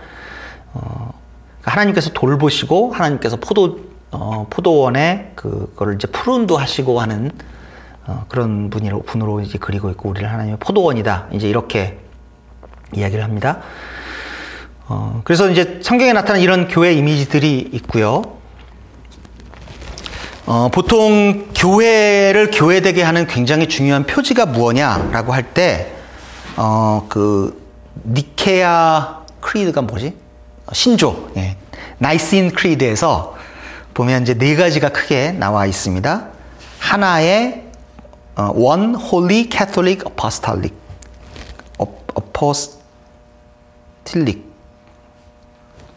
어, 0.73 1.13
그러니까 1.61 1.71
하나님께서 1.71 2.09
돌보시고 2.09 2.91
하나님께서 2.91 3.37
포도 3.37 3.91
어, 4.09 4.47
포도원에 4.49 5.31
그거를 5.35 5.95
이제 5.95 6.07
푸른도 6.07 6.57
하시고 6.57 6.99
하는 6.99 7.31
어, 8.07 8.25
그런 8.27 8.71
분으로 8.71 9.03
분으로 9.03 9.41
이제 9.41 9.59
그리고 9.61 9.91
있고 9.91 10.09
우리를 10.09 10.29
하나님의 10.29 10.57
포도원이다 10.59 11.27
이제 11.33 11.47
이렇게 11.47 11.99
이야기를 12.93 13.23
합니다. 13.23 13.59
어, 14.87 15.21
그래서 15.23 15.49
이제 15.49 15.79
성경에 15.83 16.11
나타난 16.13 16.41
이런 16.41 16.67
교회 16.67 16.93
이미지들이 16.93 17.69
있고요. 17.73 18.23
어, 20.47 20.69
보통 20.73 21.47
교회를 21.55 22.49
교회되게 22.51 23.03
하는 23.03 23.27
굉장히 23.27 23.69
중요한 23.69 24.05
표지가 24.05 24.47
무엇냐라고 24.47 25.31
할 25.31 25.53
때, 25.53 26.00
어, 26.57 27.05
그, 27.09 27.61
니케아 28.05 29.21
크리드가 29.39 29.81
뭐지? 29.81 30.15
신조. 30.73 31.31
예. 31.37 31.57
나이신 31.97 32.51
크리드에서 32.51 33.35
보면 33.93 34.23
이제 34.23 34.33
네 34.33 34.55
가지가 34.55 34.89
크게 34.89 35.31
나와 35.33 35.65
있습니다. 35.65 36.27
하나의 36.79 37.65
어, 38.35 38.51
one 38.55 38.95
holy 38.95 39.49
Catholic 39.51 40.03
apostolic 40.07 40.73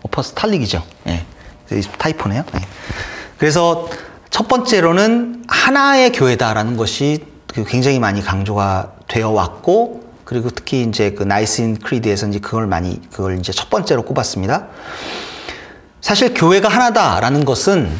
apostolic이죠. 0.04 0.82
예. 1.08 1.24
타이포네요. 1.98 2.44
예. 2.54 2.60
그래서 3.38 3.88
첫 4.30 4.48
번째로는 4.48 5.44
하나의 5.48 6.12
교회다라는 6.12 6.76
것이 6.76 7.24
굉장히 7.66 7.98
많이 7.98 8.20
강조가 8.22 8.92
되어 9.06 9.30
왔고 9.30 10.03
그리고 10.24 10.50
특히 10.50 10.82
이제 10.82 11.10
그 11.12 11.22
나이신 11.22 11.78
크리드에서 11.78 12.28
이제 12.28 12.38
그걸 12.38 12.66
많이 12.66 13.00
그걸 13.10 13.38
이제 13.38 13.52
첫 13.52 13.70
번째로 13.70 14.02
꼽았습니다. 14.02 14.68
사실 16.00 16.34
교회가 16.34 16.68
하나다라는 16.68 17.44
것은 17.44 17.90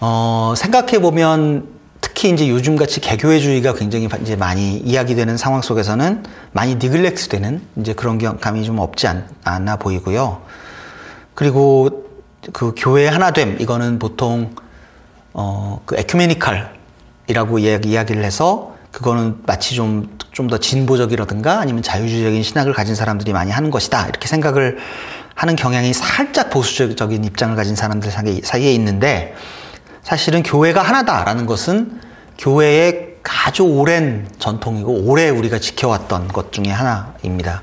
어, 0.00 0.54
생각해 0.56 1.00
보면 1.00 1.68
특히 2.00 2.30
이제 2.30 2.48
요즘같이 2.48 3.00
개교회주의가 3.00 3.74
굉장히 3.74 4.08
이제 4.22 4.36
많이 4.36 4.78
이야기되는 4.78 5.36
상황 5.36 5.62
속에서는 5.62 6.24
많이 6.52 6.76
니글렉트 6.76 7.28
되는 7.28 7.62
이제 7.76 7.92
그런 7.92 8.18
감이 8.38 8.64
좀 8.64 8.78
없지 8.78 9.06
않, 9.06 9.28
않아 9.44 9.76
보이고요. 9.76 10.42
그리고 11.34 12.04
그 12.52 12.74
교회 12.76 13.06
하나됨 13.06 13.58
이거는 13.60 13.98
보통 13.98 14.54
어, 15.32 15.80
그 15.86 15.96
에큐메니칼이라고 15.96 17.58
이야기, 17.58 17.90
이야기를 17.90 18.24
해서 18.24 18.74
그거는 18.92 19.38
마치 19.46 19.74
좀 19.74 20.20
좀 20.32 20.48
더 20.48 20.58
진보적이라든가 20.58 21.60
아니면 21.60 21.82
자유주의적인 21.82 22.42
신학을 22.42 22.72
가진 22.72 22.94
사람들이 22.94 23.32
많이 23.32 23.50
하는 23.50 23.70
것이다 23.70 24.06
이렇게 24.06 24.28
생각을 24.28 24.78
하는 25.34 25.56
경향이 25.56 25.92
살짝 25.92 26.50
보수적인 26.50 27.24
입장을 27.24 27.54
가진 27.56 27.74
사람들 27.74 28.10
사이에 28.42 28.72
있는데 28.72 29.34
사실은 30.02 30.42
교회가 30.42 30.82
하나다라는 30.82 31.46
것은 31.46 32.00
교회의 32.38 33.16
아주 33.46 33.64
오랜 33.64 34.28
전통이고 34.38 34.90
오래 35.04 35.28
우리가 35.28 35.58
지켜왔던 35.58 36.28
것 36.28 36.52
중에 36.52 36.70
하나입니다. 36.70 37.62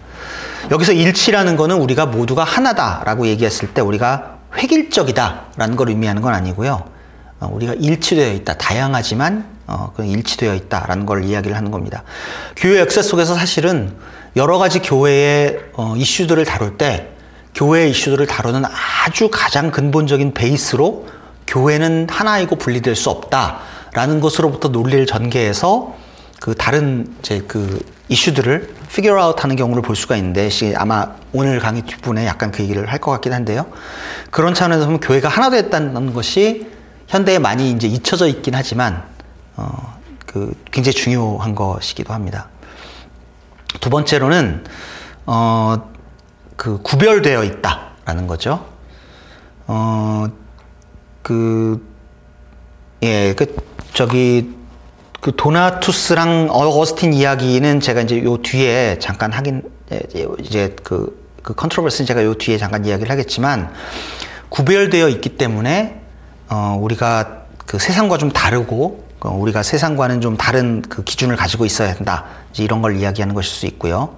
여기서 0.69 0.91
일치라는 0.91 1.55
것은 1.55 1.77
우리가 1.77 2.05
모두가 2.05 2.43
하나다라고 2.43 3.27
얘기했을 3.27 3.74
때 3.74 3.81
우리가 3.81 4.38
획일적이다라는 4.55 5.75
걸 5.75 5.89
의미하는 5.89 6.22
건 6.22 6.34
아니고요. 6.34 6.84
어, 7.39 7.50
우리가 7.51 7.74
일치되어 7.74 8.34
있다. 8.34 8.53
다양하지만 8.55 9.57
어, 9.68 9.94
일치되어 10.00 10.54
있다라는 10.56 11.06
걸 11.06 11.26
이야기를 11.26 11.56
하는 11.56 11.72
겁니다. 11.72 12.04
교회 12.56 12.80
역사 12.80 13.02
속에서 13.02 13.36
사실은 13.36 13.94
여러 14.36 14.58
가지 14.58 14.80
교회의 14.80 15.60
어, 15.74 15.96
이슈들을 15.98 16.44
다룰 16.46 16.78
때 16.78 17.10
교회의 17.54 17.92
이슈들을 17.92 18.26
다루는 18.28 18.64
아주 19.06 19.30
가장 19.32 19.72
근본적인 19.72 20.34
베이스로 20.34 21.08
교회는 21.48 22.08
하나이고 22.10 22.56
분리될 22.58 22.96
수 22.96 23.10
없다라는 23.10 24.20
것으로부터 24.20 24.70
논리를 24.70 25.06
전개해서 25.06 25.96
그 26.40 26.54
다른 26.54 27.16
이제 27.20 27.44
그 27.48 27.80
이슈들을 28.10 28.76
figure 28.88 29.22
out 29.22 29.42
하는 29.42 29.56
경우를 29.56 29.82
볼 29.82 29.96
수가 29.96 30.16
있는데 30.18 30.50
아마 30.76 31.16
오늘 31.34 31.60
강의 31.60 31.82
뒷부분에 31.82 32.26
약간 32.26 32.52
그 32.52 32.64
얘기를 32.64 32.90
할 32.92 33.00
것 33.00 33.12
같긴 33.12 33.34
한데요. 33.34 33.66
그런 34.30 34.54
차원에서 34.54 34.86
보면 34.86 35.00
교회가 35.00 35.28
하나 35.28 35.50
됐다는 35.50 36.14
것이 36.14 36.68
현대에 37.08 37.40
많이 37.40 37.72
이제 37.72 37.88
잊혀져 37.88 38.28
있긴 38.28 38.54
하지만 38.56 39.04
어, 39.58 39.98
그 40.26 40.54
굉장히 40.72 40.94
중요한 40.94 41.54
것이기도 41.56 42.14
합니다. 42.14 42.50
두 43.82 43.90
번째로는 43.90 44.64
어, 45.26 45.92
그 46.56 46.82
구별되어 46.82 47.44
있다라는 47.44 48.28
거죠. 48.28 48.66
어, 49.68 50.28
그, 51.22 51.86
예, 53.04 53.34
그, 53.36 53.54
저기, 53.94 54.56
그 55.20 55.36
도나투스랑 55.36 56.48
어거스틴 56.50 57.14
이야기는 57.14 57.82
제가 57.82 58.02
이제 58.02 58.24
요 58.24 58.38
뒤에 58.38 58.98
잠깐 59.00 59.34
하긴, 59.34 59.64
이제 60.40 60.74
그, 60.84 61.28
그 61.44 61.54
컨트로버스는 61.54 62.08
제가 62.08 62.24
요 62.24 62.36
뒤에 62.36 62.58
잠깐 62.58 62.86
이야기를 62.86 63.12
하겠지만, 63.12 63.74
구별되어 64.48 65.10
있기 65.10 65.38
때문에, 65.38 66.02
어, 66.50 66.78
우리가 66.80 67.44
그 67.66 67.78
세상과 67.78 68.18
좀 68.18 68.32
다르고, 68.32 69.04
어, 69.04 69.07
우리가 69.31 69.63
세상과는 69.63 70.22
좀 70.22 70.38
다른 70.38 70.81
그 70.81 71.03
기준을 71.03 71.36
가지고 71.36 71.65
있어야 71.65 71.91
한다. 71.93 72.25
이런 72.57 72.81
걸 72.81 72.98
이야기하는 72.98 73.36
것일 73.36 73.50
수 73.50 73.65
있고요. 73.67 74.15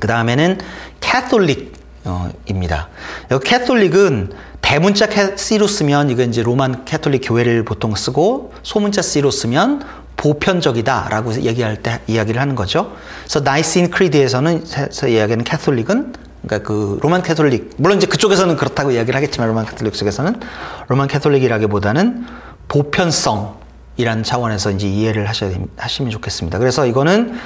그 0.00 0.06
다음에는 0.08 0.58
Catholic입니다. 1.00 2.88
여기 3.30 3.48
catholic은 3.48 4.32
대문자 4.60 5.08
C로 5.36 5.66
쓰면 5.66 6.10
이거 6.10 6.22
이제 6.22 6.42
Roman 6.42 6.84
Catholic 6.84 7.22
교회를 7.24 7.64
보통 7.64 7.94
쓰고 7.94 8.54
소문자 8.62 9.02
C로 9.02 9.30
쓰면 9.30 9.82
보편적이다라고 10.16 11.42
얘기할 11.42 11.82
때 11.82 12.00
이야기를 12.06 12.40
하는 12.40 12.54
거죠. 12.54 12.92
그래서 13.24 13.40
Nicene 13.40 13.90
Creed에서는 13.90 14.64
이야기하는 15.08 15.44
catholic은 15.44 16.14
그러니까 16.42 16.68
그 16.68 16.98
Roman 17.02 17.22
Catholic 17.22 17.74
물론 17.76 17.98
이제 17.98 18.06
그쪽에서는 18.06 18.56
그렇다고 18.56 18.92
이야기를 18.92 19.16
하겠지만 19.16 19.48
Roman 19.48 19.66
Catholic 19.66 19.94
쪽에서는 19.94 20.40
Roman 20.88 21.08
Catholic이라기보다는 21.08 22.26
보편성 22.68 23.61
이라는 23.96 24.22
차원에서 24.22 24.70
이제 24.70 24.88
이해를 24.88 25.28
하셔야 25.28 25.52
하시면 25.76 26.10
좋겠습니다. 26.10 26.58
그래서 26.58 26.86
이거는 26.86 27.38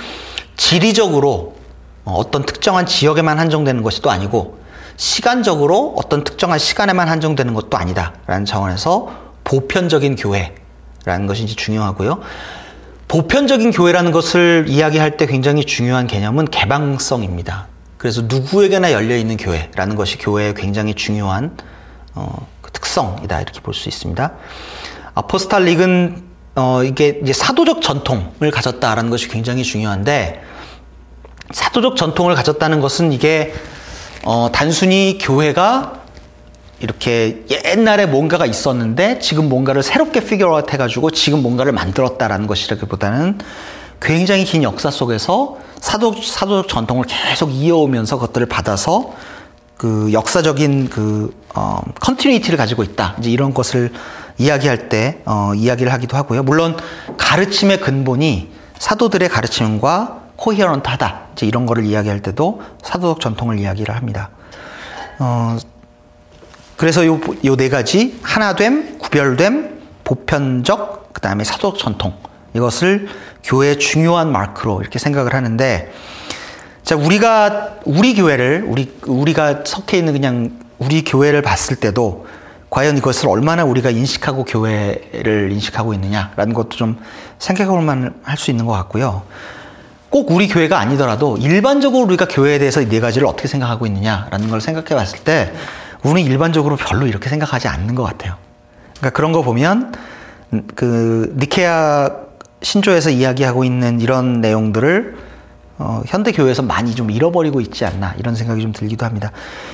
지리적으로 0.57 1.57
어떤 2.05 2.45
특정한 2.45 2.87
지역에만 2.87 3.38
한정되는 3.38 3.83
것이 3.83 4.00
또 4.00 4.11
아니고 4.11 4.59
시간적으로 4.97 5.95
어떤 5.97 6.25
특정한 6.25 6.59
시간에만 6.59 7.09
한정되는 7.09 7.53
것도 7.53 7.76
아니다라는 7.76 8.45
차원에서 8.47 9.12
보편적인 9.45 10.17
교회라는 10.17 11.26
것이 11.26 11.45
이제 11.45 11.55
중요하고요. 11.55 12.21
보편적인 13.09 13.71
교회라는 13.73 14.11
것을 14.11 14.67
이야기할 14.69 15.17
때 15.17 15.26
굉장히 15.26 15.65
중요한 15.65 16.06
개념은 16.06 16.47
개방성입니다. 16.47 17.69
그래서 17.99 18.23
누구에게나 18.23 18.93
열려 18.93 19.17
있는 19.17 19.37
교회라는 19.37 19.97
것이 19.97 20.19
교회의 20.19 20.54
굉장히 20.54 20.95
중요한 20.95 21.56
어, 22.15 22.47
그 22.63 22.71
특성이다 22.73 23.41
이렇게 23.41 23.61
볼 23.61 23.75
수 23.75 23.89
있습니다. 23.89 24.32
apostolic은 25.15 26.25
어, 26.56 26.82
이게 26.82 27.21
이제 27.23 27.32
사도적 27.34 27.82
전통을 27.82 28.50
가졌다라는 28.50 29.10
것이 29.10 29.28
굉장히 29.28 29.62
중요한데 29.62 30.42
사도적 31.50 31.97
전통을 31.97 32.34
가졌다는 32.34 32.80
것은 32.80 33.12
이게 33.12 33.52
어, 34.25 34.49
단순히 34.52 35.19
교회가 35.21 36.00
이렇게 36.80 37.45
옛날에 37.64 38.06
뭔가가 38.06 38.47
있었는데 38.47 39.19
지금 39.19 39.49
뭔가를 39.49 39.82
새롭게 39.82 40.21
figure 40.21 40.55
out 40.55 40.73
해가지고 40.73 41.10
지금 41.10 41.42
뭔가를 41.42 41.73
만들었다라는 41.73 42.47
것이라기보다는 42.47 43.38
굉장히 44.00 44.45
긴 44.45 44.62
역사 44.62 44.90
속에서 44.90 45.58
사도, 45.80 46.14
사도적 46.21 46.69
전통을 46.69 47.04
계속 47.06 47.50
이어오면서 47.50 48.16
그것들을 48.16 48.47
받아서 48.49 49.12
그 49.76 50.10
역사적인 50.12 50.88
그, 50.88 51.34
어, 51.54 51.82
컨티뉴이티를 52.00 52.56
가지고 52.56 52.82
있다. 52.82 53.14
이제 53.19 53.30
이런 53.30 53.52
것을 53.52 53.92
이야기할 54.39 54.89
때, 54.89 55.23
어, 55.25 55.53
이야기를 55.55 55.93
하기도 55.93 56.17
하고요. 56.17 56.43
물론 56.43 56.77
가르침의 57.17 57.81
근본이 57.81 58.51
사도들의 58.79 59.29
가르침과 59.29 60.23
코히어런트하다. 60.37 61.21
이제 61.33 61.47
이런 61.47 61.67
거를 61.67 61.85
이야기할 61.85 62.21
때도 62.21 62.61
사도적 62.83 63.21
전통을 63.21 63.59
이야기를 63.59 63.95
합니다. 63.95 64.31
어, 65.19 65.57
그래서 66.77 67.07
요, 67.07 67.19
요 67.45 67.57
네 67.57 67.69
가지, 67.71 68.19
하나됨, 68.23 68.99
구별됨, 68.99 69.81
보편적, 70.05 71.15
그 71.15 71.21
다음에 71.23 71.43
사도적 71.43 71.79
전통. 71.79 72.15
이것을 72.55 73.09
교회의 73.45 73.79
중요한 73.79 74.31
마크로 74.31 74.81
이렇게 74.81 74.99
생각을 74.99 75.35
하는데, 75.35 75.93
자, 76.83 76.97
우리가, 76.97 77.77
우리 77.85 78.15
교회를, 78.15 78.65
우리, 78.67 78.95
우리가 79.07 79.63
속해 79.65 79.97
있는 79.99 80.13
그냥 80.13 80.53
우리 80.79 81.03
교회를 81.03 81.43
봤을 81.43 81.77
때도 81.77 82.27
과연 82.76 82.99
이것을 82.99 83.30
얼마나 83.30 83.65
우리가 83.65 83.89
인식하고 83.89 84.45
교회를 84.45 85.50
인식하고 85.50 85.95
있느냐라는 85.95 86.52
것도 86.52 86.69
좀 86.76 86.99
생각해 87.39 87.71
볼 87.71 87.80
만 87.80 88.12
할 88.23 88.36
수 88.36 88.50
있는 88.50 88.67
것 88.67 88.73
같고요. 88.73 89.23
꼭 90.10 90.30
우리 90.30 90.47
교회가 90.47 90.78
아니더라도 90.78 91.39
일반적으로 91.39 92.04
우리가 92.04 92.28
교회에 92.28 92.58
대해서 92.58 92.82
이 92.82 92.89
네 92.91 93.00
가지를 93.00 93.26
어떻게 93.28 93.49
생각하고 93.49 93.86
있느냐라는 93.86 94.50
걸 94.50 94.60
생각해 94.60 94.89
봤을 94.89 95.21
때 95.21 95.54
우리는 96.02 96.30
일반적으로 96.30 96.76
별로 96.76 97.06
이렇게 97.06 97.30
생각하지 97.30 97.67
않는 97.67 97.95
것 97.95 98.02
같아요. 98.02 98.34
그러니까 98.99 99.17
그런 99.17 99.32
거 99.32 99.41
보면 99.41 99.95
그 100.75 101.34
니케아 101.39 102.10
신조에서 102.60 103.08
이야기하고 103.08 103.65
있는 103.65 104.02
이런 104.02 104.43
내용들을 104.43 105.17
어, 105.78 106.02
현대 106.06 106.32
교회에서 106.32 106.62
많이 106.62 106.95
좀 106.95 107.10
잃어버리고 107.10 107.60
있지 107.60 107.84
않나 107.84 108.15
이런 108.19 108.34
생각이 108.34 108.62
좀 108.62 108.73
들기도 108.73 109.04
합니다. 109.04 109.30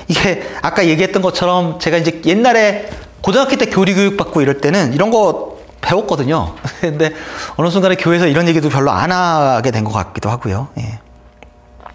이게 0.07 0.43
아까 0.61 0.85
얘기했던 0.85 1.21
것처럼 1.21 1.79
제가 1.79 1.97
이제 1.97 2.21
옛날에 2.25 2.89
고등학교 3.21 3.55
때 3.55 3.67
교리 3.67 3.93
교육 3.93 4.17
받고 4.17 4.41
이럴 4.41 4.59
때는 4.59 4.93
이런 4.93 5.11
거 5.11 5.59
배웠거든요. 5.81 6.55
근데 6.81 7.11
어느 7.55 7.69
순간에 7.69 7.95
교회에서 7.95 8.27
이런 8.27 8.47
얘기도 8.47 8.69
별로 8.69 8.91
안 8.91 9.11
하게 9.11 9.71
된 9.71 9.83
것 9.83 9.91
같기도 9.93 10.29
하고요. 10.29 10.67
예. 10.77 10.99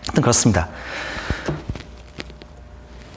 하여튼 0.07 0.23
그렇습니다. 0.23 0.69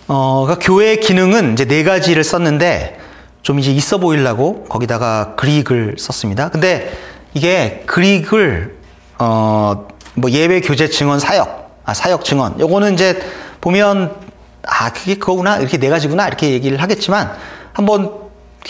어, 0.07 0.43
그러니까 0.45 0.65
교회의 0.65 0.99
기능은 0.99 1.53
이제 1.53 1.65
네 1.65 1.83
가지를 1.83 2.23
썼는데 2.23 2.99
좀 3.43 3.59
이제 3.59 3.71
있어 3.71 3.97
보이려고 3.97 4.65
거기다가 4.65 5.35
그릭을 5.35 5.95
썼습니다. 5.97 6.49
근데 6.49 6.91
이게 7.33 7.83
그릭을 7.85 8.77
어, 9.19 9.87
뭐 10.15 10.29
예배 10.29 10.61
교제 10.61 10.89
증언 10.89 11.19
사역, 11.19 11.79
아, 11.85 11.93
사역 11.93 12.25
증언. 12.25 12.59
요거는 12.59 12.93
이제 12.93 13.21
보면 13.61 14.15
아, 14.63 14.91
그게 14.91 15.15
그거구나. 15.15 15.57
이렇게 15.57 15.77
네 15.77 15.89
가지구나. 15.89 16.27
이렇게 16.27 16.51
얘기를 16.51 16.81
하겠지만 16.81 17.33
한번 17.73 18.11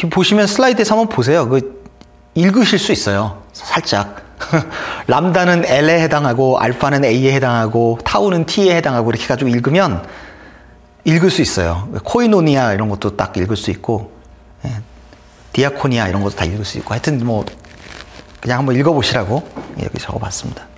보시면 0.09 0.47
슬라이드에서 0.47 0.97
한번 0.97 1.13
보세요. 1.13 1.47
그 1.49 1.81
읽으실 2.35 2.79
수 2.79 2.91
있어요. 2.91 3.43
살짝. 3.53 4.31
람다는 5.07 5.65
L에 5.65 6.01
해당하고 6.01 6.57
알파는 6.57 7.05
A에 7.05 7.33
해당하고 7.33 7.99
타우는 8.03 8.45
T에 8.45 8.75
해당하고 8.75 9.11
이렇게 9.11 9.27
가지고 9.27 9.49
읽으면 9.49 10.03
읽을 11.03 11.29
수 11.29 11.41
있어요. 11.41 11.89
코이노니아 12.03 12.73
이런 12.73 12.89
것도 12.89 13.17
딱 13.17 13.35
읽을 13.37 13.55
수 13.57 13.69
있고 13.71 14.11
예. 14.65 14.81
디아코니아 15.53 16.07
이런 16.07 16.23
것도 16.23 16.35
다 16.35 16.45
읽을 16.45 16.65
수 16.65 16.77
있고 16.79 16.93
하여튼 16.93 17.23
뭐 17.25 17.45
그냥 18.39 18.59
한번 18.59 18.75
읽어보시라고 18.75 19.47
여기 19.83 19.99
적어봤습니다. 19.99 20.70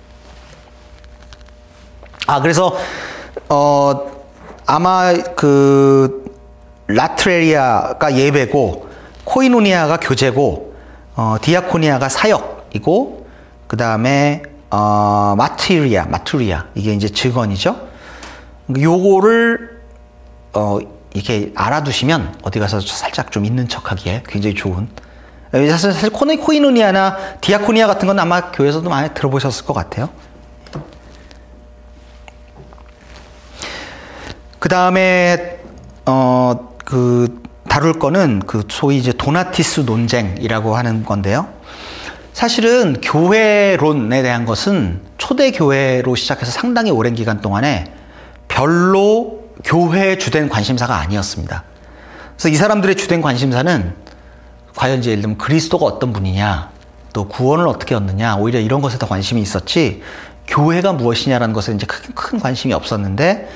아 2.26 2.40
그래서 2.40 2.76
어 3.48 4.12
아마 4.66 5.12
그 5.36 6.24
라트레리아가 6.86 8.14
예배고 8.16 8.88
코이노니아가 9.24 9.98
교제고 9.98 10.74
어, 11.16 11.36
디아코니아가 11.40 12.08
사역이고 12.08 13.26
그 13.66 13.76
다음에 13.76 14.42
어, 14.70 15.34
마트리아, 15.36 16.06
마트리아 16.06 16.66
이게 16.74 16.92
이제 16.94 17.08
직원이죠. 17.08 17.88
요거를 18.78 19.80
어, 20.54 20.78
이렇게 21.14 21.52
알아두시면 21.54 22.40
어디 22.42 22.58
가서 22.58 22.80
살짝 22.80 23.30
좀 23.30 23.44
있는 23.44 23.68
척 23.68 23.90
하기에 23.90 24.24
굉장히 24.26 24.54
좋은. 24.54 24.88
사실, 25.52 25.92
사실 25.92 26.10
코네, 26.10 26.36
코이노니아나 26.36 27.38
디아코니아 27.40 27.86
같은 27.86 28.08
건 28.08 28.18
아마 28.18 28.50
교회에서도 28.50 28.88
많이 28.90 29.14
들어보셨을 29.14 29.64
것 29.64 29.72
같아요. 29.72 30.08
그 34.64 34.70
다음에, 34.70 35.58
어, 36.06 36.70
그, 36.86 37.42
다룰 37.68 37.98
거는 37.98 38.40
그 38.46 38.62
소위 38.70 38.96
이제 38.96 39.12
도나티스 39.12 39.80
논쟁이라고 39.80 40.74
하는 40.74 41.04
건데요. 41.04 41.48
사실은 42.32 42.98
교회론에 43.02 44.22
대한 44.22 44.46
것은 44.46 45.02
초대 45.18 45.50
교회로 45.50 46.14
시작해서 46.14 46.50
상당히 46.50 46.90
오랜 46.90 47.14
기간 47.14 47.42
동안에 47.42 47.92
별로 48.48 49.40
교회의 49.64 50.18
주된 50.18 50.48
관심사가 50.48 50.96
아니었습니다. 50.96 51.62
그래서 52.32 52.48
이 52.48 52.54
사람들의 52.54 52.96
주된 52.96 53.20
관심사는 53.20 53.92
과연 54.76 55.00
이제 55.00 55.10
예를 55.10 55.20
들면 55.20 55.36
그리스도가 55.36 55.84
어떤 55.84 56.14
분이냐, 56.14 56.70
또 57.12 57.28
구원을 57.28 57.68
어떻게 57.68 57.94
얻느냐, 57.94 58.36
오히려 58.36 58.60
이런 58.60 58.80
것에 58.80 58.96
더 58.96 59.06
관심이 59.06 59.42
있었지, 59.42 60.00
교회가 60.46 60.94
무엇이냐라는 60.94 61.52
것에 61.52 61.74
이제 61.74 61.84
큰, 61.84 62.14
큰 62.14 62.40
관심이 62.40 62.72
없었는데, 62.72 63.46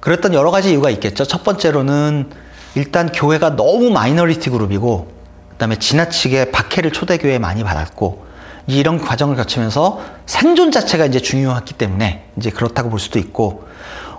그랬던 0.00 0.34
여러 0.34 0.50
가지 0.50 0.70
이유가 0.70 0.90
있겠죠. 0.90 1.24
첫 1.24 1.44
번째로는 1.44 2.30
일단 2.74 3.10
교회가 3.12 3.56
너무 3.56 3.90
마이너리티 3.90 4.50
그룹이고, 4.50 5.08
그 5.50 5.56
다음에 5.56 5.76
지나치게 5.76 6.50
박해를 6.50 6.92
초대교회에 6.92 7.38
많이 7.38 7.62
받았고, 7.62 8.26
이런 8.66 8.98
과정을 8.98 9.36
거치면서 9.36 10.00
생존 10.26 10.70
자체가 10.70 11.06
이제 11.06 11.20
중요했기 11.20 11.74
때문에 11.74 12.24
이제 12.38 12.50
그렇다고 12.50 12.90
볼 12.90 12.98
수도 12.98 13.18
있고, 13.18 13.68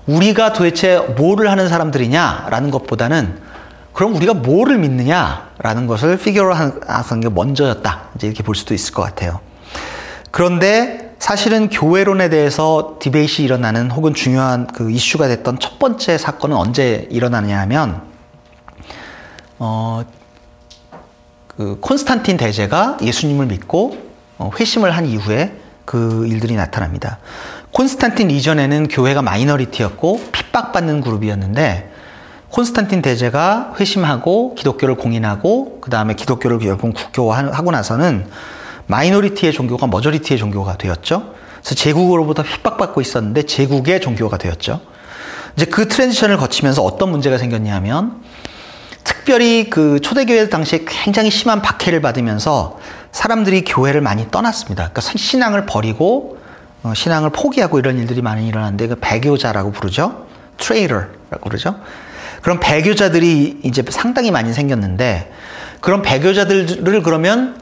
우리가 0.08 0.54
도대체 0.54 0.98
뭐를 0.98 1.50
하는 1.50 1.70
사람들이냐라는 1.70 2.72
것보다는 2.72 3.52
그럼 3.94 4.16
우리가 4.16 4.34
뭐를 4.34 4.78
믿느냐라는 4.78 5.88
것을 5.88 6.18
figure 6.18 6.42
out 6.42 6.54
하는 6.54 7.22
게 7.22 7.30
먼저였다. 7.30 8.04
이제 8.16 8.28
이렇게 8.28 8.42
볼 8.42 8.56
수도 8.56 8.74
있을 8.74 8.94
것 8.94 9.02
같아요. 9.02 9.40
그런데 10.32 11.11
사실은 11.22 11.70
교회론에 11.70 12.30
대해서 12.30 12.98
debate이 13.00 13.44
일어나는 13.44 13.92
혹은 13.92 14.16
중요한 14.16 14.66
그 14.66 14.90
이슈가 14.90 15.28
됐던 15.28 15.60
첫 15.60 15.78
번째 15.78 16.18
사건은 16.18 16.58
언제 16.58 17.08
일어나느냐 17.12 17.60
하면 17.60 18.02
어, 19.60 20.02
그 21.48 21.78
콘스탄틴 21.80 22.38
대제가 22.38 22.98
예수님을 23.04 23.46
믿고 23.46 24.00
어, 24.40 24.50
회심을 24.60 24.98
한 24.98 25.06
이후에 25.06 25.56
그 25.86 26.26
일들이 26.26 26.56
나타납니다. 26.56 27.20
콘스탄틴 27.70 28.32
이전에는 28.32 28.88
교회가 28.88 29.22
minority였고 29.22 30.22
핍박받는 30.32 31.02
그룹이었는데 31.02 31.92
콘스탄틴 32.50 33.04
대제가 33.04 33.76
회심하고 33.80 34.56
기독교를 34.56 34.96
공인하고 34.96 35.82
그 35.82 35.92
다음에 35.92 36.16
기독교를 36.16 36.58
결국 36.58 36.96
국교화하고 36.96 37.70
나서는 37.70 38.26
minority의 38.88 39.54
종교가 39.54 39.88
majority의 39.88 40.38
종교가 40.38 40.78
되었죠. 40.78 41.34
그래서 41.62 41.76
제국으로부터 41.76 42.44
핍박받고 42.44 43.02
있었는데 43.02 43.44
제국의 43.44 44.02
종교가 44.02 44.38
되었죠. 44.38 44.82
이제 45.56 45.66
그 45.66 45.88
transition을 45.88 46.38
거치면서 46.38 46.82
어떤 46.82 47.12
문제가 47.12 47.38
생겼냐면 47.38 48.22
특별히 49.04 49.70
그 49.70 50.00
초대교회 50.00 50.50
당시에 50.50 50.86
굉장히 50.88 51.30
심한 51.30 51.62
박해를 51.62 52.02
받으면서 52.02 52.80
사람들이 53.12 53.64
교회를 53.64 54.02
많이 54.02 54.30
떠났습니다. 54.32 54.90
그러니까 54.90 55.02
신앙을 55.02 55.66
버리고 55.66 56.38
어, 56.84 56.94
신앙을 56.96 57.30
포기하고 57.30 57.78
이런 57.80 57.98
일들이 57.98 58.22
많이 58.22 58.48
일어났는데 58.48 58.88
그 58.88 58.96
배교자라고 58.96 59.72
부르죠. 59.72 60.26
트레이러라고 60.58 61.42
그러죠. 61.44 61.76
그런 62.42 62.60
배교자들이 62.60 63.60
이제 63.64 63.84
상당히 63.90 64.32
많이 64.32 64.54
생겼는데 64.54 65.32
그런 65.80 66.02
배교자들을 66.02 67.04
그러면 67.04 67.60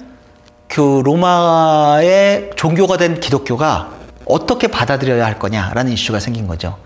그 0.69 1.01
로마의 1.03 2.51
종교가 2.55 2.97
된 2.97 3.19
기독교가 3.19 3.89
어떻게 4.25 4.67
받아들여야 4.67 5.25
할 5.25 5.39
거냐라는 5.39 5.91
이슈가 5.91 6.19
생긴 6.19 6.47
거죠. 6.47 6.77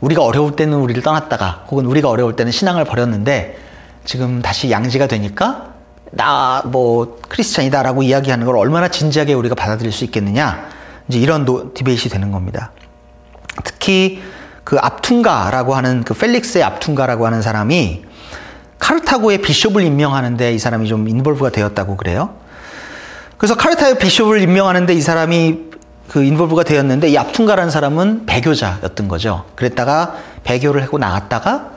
우리가 0.00 0.22
어려울 0.22 0.54
때는 0.54 0.76
우리를 0.78 1.02
떠났다가 1.02 1.64
혹은 1.70 1.86
우리가 1.86 2.10
어려울 2.10 2.36
때는 2.36 2.52
신앙을 2.52 2.84
버렸는데 2.84 3.56
지금 4.04 4.42
다시 4.42 4.70
양지가 4.70 5.06
되니까 5.06 5.72
나 6.10 6.62
뭐 6.66 7.18
크리스찬이다라고 7.28 8.02
이야기하는 8.02 8.46
걸 8.46 8.56
얼마나 8.56 8.88
진지하게 8.88 9.34
우리가 9.34 9.54
받아들일 9.54 9.92
수 9.92 10.04
있겠느냐 10.04 10.68
이제 11.08 11.18
이런 11.18 11.44
노, 11.44 11.72
debate이 11.74 12.08
되는 12.08 12.32
겁니다. 12.32 12.72
특히 13.64 14.22
그 14.64 14.76
압퉁가라고 14.78 15.74
하는 15.74 16.02
그 16.04 16.14
펠릭스의 16.14 16.62
압퉁가라고 16.64 17.26
하는 17.26 17.42
사람이 17.42 18.04
카르타고의 18.78 19.38
bishop을 19.38 19.82
임명하는데 19.82 20.52
이 20.52 20.58
사람이 20.58 20.88
좀 20.88 21.08
involve가 21.08 21.50
되었다고 21.50 21.96
그래요. 21.96 22.34
그래서 23.38 23.54
카르타의 23.54 23.98
bishop을 23.98 24.42
임명하는데 24.42 24.92
이 24.92 25.00
사람이 25.00 25.68
그 26.08 26.24
인볼브가 26.24 26.64
되었는데 26.64 27.08
이 27.08 27.16
압퉁가라는 27.16 27.70
사람은 27.70 28.26
배교자였던 28.26 29.08
거죠. 29.08 29.44
그랬다가 29.54 30.16
배교를 30.42 30.82
하고 30.82 30.98
나갔다가 30.98 31.70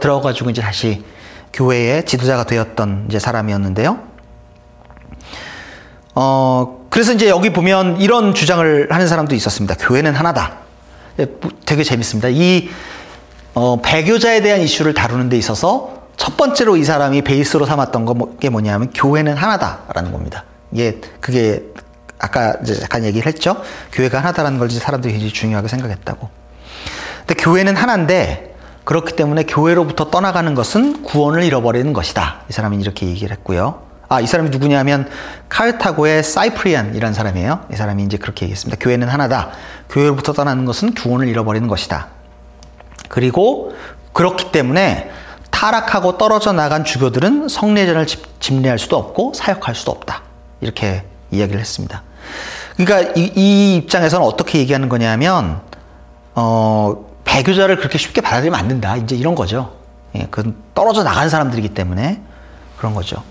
들어가지고 0.00 0.50
이제 0.50 0.62
다시 0.62 1.04
교회의 1.52 2.06
지도자가 2.06 2.44
되었던 2.44 3.06
이제 3.08 3.18
사람이었는데요. 3.18 3.98
어, 6.14 6.86
그래서 6.90 7.12
이제 7.12 7.28
여기 7.28 7.50
보면 7.52 8.00
이런 8.00 8.34
주장을 8.34 8.88
하는 8.90 9.08
사람도 9.08 9.34
있었습니다. 9.34 9.74
교회는 9.78 10.14
하나다. 10.14 10.58
예, 11.18 11.26
되게 11.66 11.82
재밌습니다. 11.82 12.28
이 12.28 12.68
어, 13.54 13.80
배교자에 13.82 14.40
대한 14.40 14.60
이슈를 14.60 14.94
다루는 14.94 15.28
데 15.28 15.36
있어서 15.36 15.98
첫 16.16 16.36
번째로 16.36 16.76
이 16.76 16.84
사람이 16.84 17.22
베이스로 17.22 17.66
삼았던 17.66 18.38
게 18.38 18.50
뭐냐면 18.50 18.90
교회는 18.92 19.36
하나다라는 19.36 20.12
겁니다. 20.12 20.44
이게 20.72 21.00
그게 21.20 21.64
아까 22.18 22.54
이제 22.62 22.78
약간 22.82 23.04
얘기를 23.04 23.26
했죠. 23.26 23.62
교회가 23.92 24.18
하나다라는 24.18 24.58
걸 24.58 24.70
사람들이 24.70 25.12
굉장히 25.12 25.32
중요하게 25.32 25.68
생각했다고. 25.68 26.28
근데 27.26 27.34
교회는 27.42 27.76
하나인데 27.76 28.56
그렇기 28.84 29.16
때문에 29.16 29.44
교회로부터 29.44 30.10
떠나가는 30.10 30.54
것은 30.54 31.02
구원을 31.02 31.42
잃어버리는 31.42 31.92
것이다. 31.92 32.42
이 32.48 32.52
사람이 32.52 32.78
이렇게 32.78 33.06
얘기를 33.06 33.36
했고요. 33.36 33.82
아, 34.08 34.20
이 34.22 34.26
사람이 34.26 34.48
누구냐면 34.48 35.08
카르타고의 35.50 36.22
사이프리안이라는 36.22 37.12
사람이에요. 37.12 37.66
이 37.70 37.76
사람이 37.76 38.02
이제 38.04 38.16
그렇게 38.16 38.46
얘기했습니다. 38.46 38.82
교회는 38.82 39.08
하나다. 39.08 39.50
교회로부터 39.90 40.32
떠나는 40.32 40.64
것은 40.64 40.94
구원을 40.94 41.28
잃어버리는 41.28 41.68
것이다. 41.68 42.08
그리고 43.10 43.74
그렇기 44.14 44.50
때문에 44.50 45.10
타락하고 45.50 46.16
떨어져 46.16 46.52
나간 46.52 46.84
주교들은 46.84 47.48
성례전을 47.48 48.06
집례할 48.40 48.78
수도 48.78 48.96
없고 48.96 49.34
사역할 49.34 49.74
수도 49.74 49.90
없다. 49.90 50.22
이렇게 50.60 51.04
이야기를 51.30 51.60
했습니다. 51.60 52.02
그러니까 52.76 53.12
이, 53.16 53.32
이 53.34 53.76
입장에서는 53.76 54.24
어떻게 54.24 54.58
얘기하는 54.58 54.88
거냐면 54.88 55.60
어, 56.34 57.06
배교자를 57.24 57.76
그렇게 57.76 57.98
쉽게 57.98 58.20
받아들이면 58.20 58.58
안 58.58 58.68
된다. 58.68 58.96
이제 58.96 59.16
이런 59.16 59.34
거죠. 59.34 59.72
예, 60.14 60.26
그건 60.30 60.56
떨어져 60.74 61.02
나간 61.02 61.28
사람들이기 61.28 61.70
때문에 61.70 62.20
그런 62.78 62.94
거죠. 62.94 63.22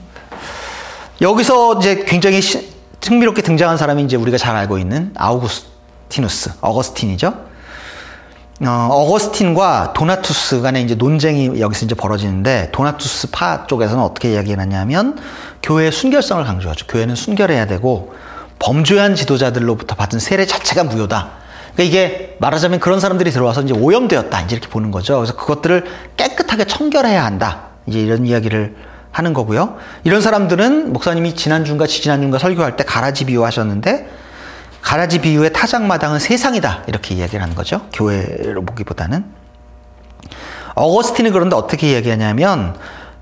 여기서 1.21 1.79
이제 1.79 2.03
굉장히 2.05 2.41
시, 2.41 2.71
흥미롭게 3.03 3.41
등장한 3.41 3.77
사람이 3.77 4.03
이제 4.03 4.15
우리가 4.17 4.37
잘 4.37 4.55
알고 4.55 4.77
있는 4.77 5.13
아우구스티누스, 5.15 6.51
어거스틴이죠. 6.61 7.46
어, 8.65 8.87
어거스틴과 8.91 9.93
도나투스 9.93 10.61
간의 10.61 10.83
이제 10.83 10.95
논쟁이 10.95 11.59
여기서 11.59 11.85
이제 11.85 11.93
벌어지는데 11.93 12.69
도나투스 12.71 13.29
파 13.29 13.67
쪽에서는 13.67 14.03
어떻게 14.03 14.33
이야기하냐면 14.33 15.17
교회의 15.61 15.91
순결성을 15.91 16.43
강조하죠. 16.43 16.87
교회는 16.87 17.15
순결해야 17.15 17.67
되고 17.67 18.15
범죄한 18.57 19.13
지도자들로부터 19.13 19.95
받은 19.95 20.19
세례 20.19 20.45
자체가 20.47 20.85
무효다. 20.85 21.29
그러니까 21.73 21.83
이게 21.83 22.35
말하자면 22.39 22.79
그런 22.79 22.99
사람들이 22.99 23.29
들어와서 23.29 23.61
이제 23.61 23.75
오염되었다. 23.75 24.41
이제 24.41 24.55
이렇게 24.55 24.67
보는 24.69 24.89
거죠. 24.89 25.17
그래서 25.17 25.35
그것들을 25.35 25.85
깨끗하게 26.17 26.65
청결해야 26.65 27.23
한다. 27.23 27.65
이제 27.85 27.99
이런 27.99 28.25
이야기를 28.25 28.75
하는 29.11 29.33
거고요. 29.33 29.77
이런 30.03 30.21
사람들은 30.21 30.93
목사님이 30.93 31.35
지난주인가 31.35 31.85
지지난주인가 31.85 32.39
설교할 32.39 32.75
때 32.75 32.83
가라지 32.83 33.25
비유하셨는데 33.25 34.09
가라지 34.81 35.19
비유의 35.19 35.53
타작마당은 35.53 36.19
세상이다. 36.19 36.83
이렇게 36.87 37.15
이야기를 37.15 37.41
하는 37.41 37.55
거죠. 37.55 37.87
교회로 37.93 38.63
보기보다는. 38.63 39.25
어거스틴은 40.75 41.31
그런데 41.31 41.55
어떻게 41.55 41.91
이야기하냐면 41.91 42.75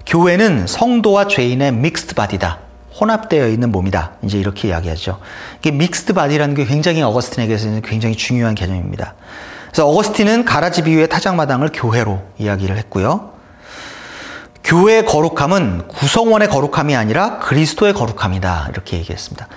교회는 0.06 0.68
성도와 0.68 1.28
죄인의 1.28 1.72
mixed 1.72 2.14
body다. 2.16 2.60
혼합되어 3.00 3.48
있는 3.48 3.72
몸이다. 3.72 4.14
이제 4.24 4.38
이렇게 4.38 4.70
이야기하죠. 4.70 5.20
이게 5.60 5.72
mixed 5.72 6.14
body라는 6.14 6.56
게 6.56 6.66
굉장히 6.66 7.02
어거스틴에게서는 7.02 7.82
굉장히 7.82 8.16
중요한 8.16 8.56
개념입니다. 8.56 9.16
그래서 9.68 9.88
어거스틴은 9.88 10.46
가라지 10.46 10.84
비유의 10.84 11.10
타작마당을 11.10 11.72
교회로 11.74 12.22
이야기를 12.38 12.78
했고요. 12.78 13.34
교회의 14.64 15.06
거룩함은 15.06 15.90
구성원의 15.90 16.50
거룩함이 16.50 16.96
아니라 16.96 17.40
그리스도의 17.40 17.94
거룩함이다. 17.94 18.70
이렇게 18.72 18.98
얘기했습니다. 18.98 19.48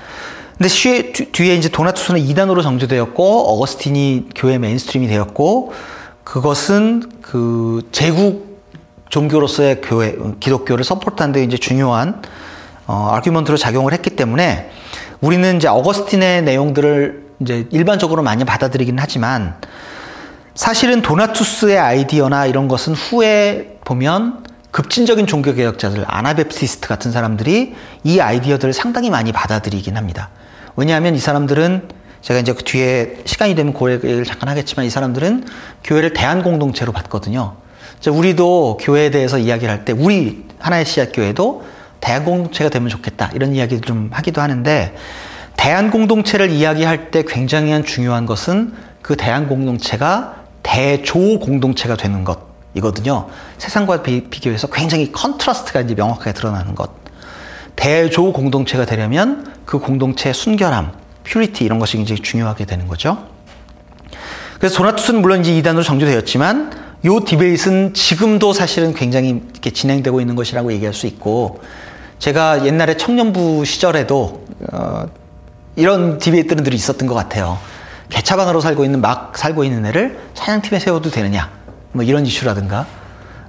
근데 0.59 0.69
뒤에, 0.69 1.13
뒤에 1.13 1.55
이제 1.55 1.69
도나투스는 1.69 2.21
이단으로 2.21 2.63
정죄되었고, 2.63 3.55
어거스틴이 3.55 4.31
교회 4.35 4.59
mainstream이 4.59 5.07
되었고, 5.07 5.73
그것은 6.25 7.11
그 7.23 7.89
제국 7.93 8.49
종교로서의 9.09 9.81
교회, 9.81 10.17
기독교를 10.41 10.85
서포트하는 10.85 11.33
데 11.33 11.43
이제 11.43 11.57
중요한 11.57 12.23
어, 12.87 13.11
아규먼트로 13.13 13.57
작용을 13.57 13.93
했기 13.93 14.11
때문에 14.11 14.71
우리는 15.21 15.57
이제 15.57 15.69
어거스틴의 15.69 16.43
내용들을 16.43 17.29
이제 17.41 17.67
일반적으로 17.71 18.23
많이 18.23 18.45
받아들이긴 18.45 18.99
하지만 18.99 19.57
사실은 20.55 21.03
도나투스의 21.03 21.79
아이디어나 21.79 22.47
이런 22.47 22.67
것은 22.69 22.95
후에 22.95 23.79
보면 23.85 24.45
급진적인 24.71 25.27
종교개혁자들, 25.27 26.05
아나베프티스트 26.07 26.89
같은 26.89 27.13
사람들이 27.13 27.75
이 28.05 28.21
아이디어들을 28.21 28.73
상당히 28.73 29.09
많이 29.09 29.33
받아들이긴 29.33 29.97
합니다. 29.97 30.31
왜냐하면 30.79 31.17
이 31.17 31.19
사람들은 31.19 31.89
제가 32.23 32.39
이제 32.39 32.53
그 32.53 32.63
뒤에 32.63 33.17
시간이 33.25 33.57
되면 33.57 33.73
그 33.73 33.95
얘기를 33.95 34.25
잠깐 34.25 34.49
하겠지만 34.49 34.87
이 34.87 34.91
사람들은 34.91 35.45
교회를 35.83 36.13
대안 36.13 36.45
공동체로 36.45 36.93
봤거든요. 36.93 37.57
우리도 38.07 38.79
교회에 38.81 39.11
대해서 39.11 39.39
이야기를 39.39 39.75
할 39.75 39.85
때 39.85 39.93
우리 39.93 40.45
하나의 40.61 40.85
씨앗 40.85 41.11
교회도 41.13 41.65
대안 42.01 42.25
공동체가 42.25 42.71
되면 42.71 42.89
좋겠다 42.89 43.33
이런 43.35 43.57
이야기를 43.57 43.83
좀 43.83 44.11
하기도 44.13 44.41
하는데 44.41 44.95
대안 45.57 45.91
공동체를 45.91 46.51
이야기할 46.51 47.11
때 47.11 47.25
굉장히 47.27 47.83
중요한 47.83 48.25
것은 48.25 48.73
그 49.03 49.17
대안 49.17 49.49
공동체가 49.49 50.45
대조 50.63 51.41
공동체가 51.41 51.97
되는 51.97 52.23
것이거든요. 52.23 53.27
세상과 53.59 54.03
비, 54.03 54.29
비교해서 54.41 54.69
굉장히 54.69 55.11
contrast가 55.11 55.81
이제 55.81 55.97
명확하게 55.97 56.35
드러나는 56.35 56.77
것. 56.77 57.08
대조 57.79 58.33
공동체가 58.33 58.85
되려면 58.85 59.47
그 59.65 59.79
공동체의 59.79 60.35
순결함, 60.35 60.93
purity 61.23 61.65
이런 61.65 61.79
것이 61.79 61.97
굉장히 61.97 62.21
중요하게 62.21 62.65
되는 62.65 62.89
거죠. 62.89 63.25
그래서 64.59 64.77
도나투스는 64.79 65.23
물론 65.23 65.43
이제 65.43 65.57
이단으로 65.57 65.85
정죄되었지만 65.85 66.73
요 67.05 67.21
debate는 67.25 67.95
지금도 67.95 68.53
사실은 68.53 68.95
굉장히 68.95 69.41
이렇게 69.53 69.71
진행되고 69.71 70.21
있는 70.21 70.35
것이라고 70.35 70.73
얘기할 70.73 70.93
수 70.93 71.07
있고 71.07 71.61
제가 72.19 72.67
옛날에 72.67 72.97
청년부 72.97 73.65
시절에도 73.65 74.45
어, 74.73 75.07
이런 75.77 76.19
debate들이 76.19 76.75
있었던 76.75 77.07
것 77.07 77.15
같아요. 77.15 77.59
개차반으로 78.09 78.61
살고 78.61 78.85
있는 78.85 79.01
막 79.01 79.39
살고 79.39 79.63
있는 79.63 79.87
애를 79.87 80.19
찬양팀에 80.35 80.81
세워도 80.81 81.11
되느냐 81.11 81.49
뭐 81.93 82.03
이런 82.03 82.27
이슈라든가 82.27 82.87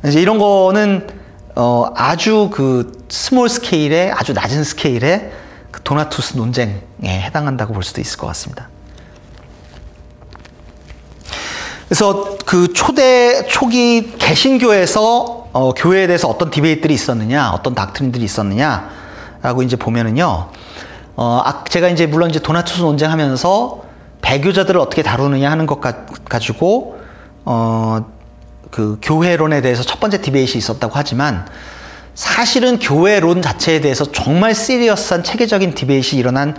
이제 0.06 0.22
이런 0.22 0.38
거는 0.38 1.19
어, 1.62 1.92
아주 1.94 2.50
그 2.54 2.90
small 3.10 3.50
scale의 3.50 4.14
아주 4.14 4.32
낮은 4.32 4.64
스케일의 4.64 5.30
그 5.72 5.84
도나투스 5.84 6.38
논쟁에 6.38 6.80
해당한다고 7.04 7.74
볼 7.74 7.84
수도 7.84 8.00
있을 8.00 8.18
것 8.18 8.28
같습니다. 8.28 8.70
그래서 11.90 12.38
그 12.46 12.72
초대 12.72 13.46
초기 13.48 14.14
개신교에서 14.18 15.50
어, 15.52 15.74
교회에 15.74 16.08
대해서 16.08 16.30
어떤 16.30 16.50
debate들이 16.50 16.94
있었느냐, 16.94 17.52
어떤 17.52 17.76
doctrine들이 17.76 18.24
있었느냐라고 18.24 19.62
이제 19.62 19.76
보면은요. 19.76 20.52
어, 21.18 21.42
아, 21.44 21.66
제가 21.66 21.90
이제 21.90 22.06
물론 22.06 22.30
이제 22.30 22.40
도나투스 22.40 22.84
논쟁하면서 22.84 23.82
배교자들을 24.22 24.80
어떻게 24.80 25.04
다루느냐 25.04 25.52
하는 25.52 25.66
것 25.66 25.82
가, 25.82 26.06
가지고 26.30 27.02
어, 27.44 28.06
그 28.70 28.98
교회론에 29.02 29.62
대해서 29.62 29.84
첫 29.84 30.00
번째 30.00 30.22
debate이 30.22 30.58
있었다고 30.58 30.94
하지만 30.96 31.48
사실은 32.16 32.80
교회론 32.80 33.42
자체에 33.42 33.82
대해서 33.82 34.12
정말 34.12 34.54
serious한 34.54 35.24
체계적인 35.24 35.74
debate이 35.74 36.20
일어난 36.20 36.56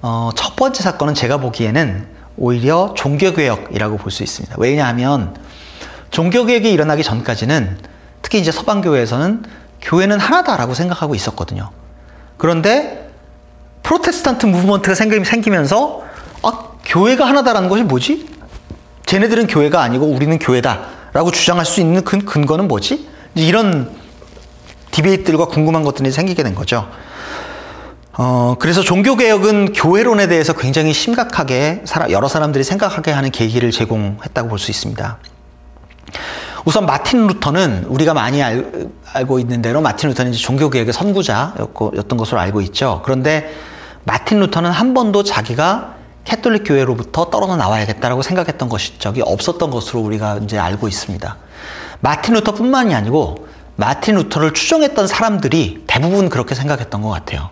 어, 0.00 0.30
첫 0.34 0.56
번째 0.56 0.82
사건은 0.82 1.14
제가 1.14 1.36
보기에는 1.38 2.06
오히려 2.36 2.94
종교개혁이라고 2.96 3.98
볼 3.98 4.10
수 4.10 4.22
있습니다. 4.22 4.56
왜냐하면 4.58 5.34
종교개혁이 6.10 6.70
일어나기 6.72 7.02
전까지는 7.02 7.78
특히 8.22 8.38
이제 8.38 8.50
서방교회에서는 8.52 9.44
교회는 9.80 10.18
하나다라고 10.20 10.74
생각하고 10.74 11.14
있었거든요. 11.14 11.70
그런데 12.36 13.10
프로테스탄트 13.82 14.46
movement가 14.46 14.94
생기면서 14.94 16.02
아, 16.42 16.68
교회가 16.84 17.26
하나다라는 17.26 17.68
것이 17.68 17.82
뭐지? 17.82 18.28
쟤네들은 19.06 19.46
교회가 19.48 19.82
아니고 19.82 20.06
우리는 20.06 20.38
교회다 20.38 20.86
라고 21.12 21.30
주장할 21.30 21.64
수 21.64 21.80
있는 21.80 22.04
근, 22.04 22.24
근거는 22.24 22.68
뭐지? 22.68 23.08
이런 23.34 23.90
디베이트들과 24.90 25.46
궁금한 25.46 25.82
것들이 25.82 26.10
생기게 26.10 26.42
된 26.42 26.54
거죠. 26.54 26.88
어, 28.14 28.56
그래서 28.58 28.82
종교개혁은 28.82 29.72
교회론에 29.72 30.26
대해서 30.28 30.52
굉장히 30.52 30.92
심각하게 30.92 31.82
여러 32.10 32.28
사람들이 32.28 32.62
생각하게 32.64 33.10
하는 33.10 33.30
계기를 33.30 33.70
제공했다고 33.70 34.48
볼 34.48 34.58
수 34.58 34.70
있습니다. 34.70 35.18
우선 36.64 36.86
마틴 36.86 37.26
루터는 37.26 37.86
우리가 37.88 38.14
많이 38.14 38.42
알, 38.42 38.70
고 39.26 39.38
있는 39.38 39.62
대로 39.62 39.80
마틴 39.80 40.10
루터는 40.10 40.32
종교개혁의 40.32 40.92
선구자였던 40.92 42.16
것으로 42.16 42.38
알고 42.38 42.60
있죠. 42.62 43.00
그런데 43.04 43.52
마틴 44.04 44.40
루터는 44.40 44.70
한 44.70 44.94
번도 44.94 45.22
자기가 45.24 45.94
캐톨릭 46.24 46.64
교회로부터 46.66 47.30
떨어져 47.30 47.56
나와야겠다라고 47.56 48.22
생각했던 48.22 48.68
것이 48.68 48.98
적이 48.98 49.22
없었던 49.22 49.70
것으로 49.70 50.00
우리가 50.00 50.38
이제 50.42 50.58
알고 50.58 50.88
있습니다. 50.88 51.36
마틴 52.00 52.34
루터뿐만이 52.34 52.94
아니고 52.94 53.48
마틴 53.76 54.14
루터를 54.16 54.54
추종했던 54.54 55.06
사람들이 55.06 55.84
대부분 55.86 56.28
그렇게 56.28 56.54
생각했던 56.54 57.02
것 57.02 57.08
같아요. 57.10 57.50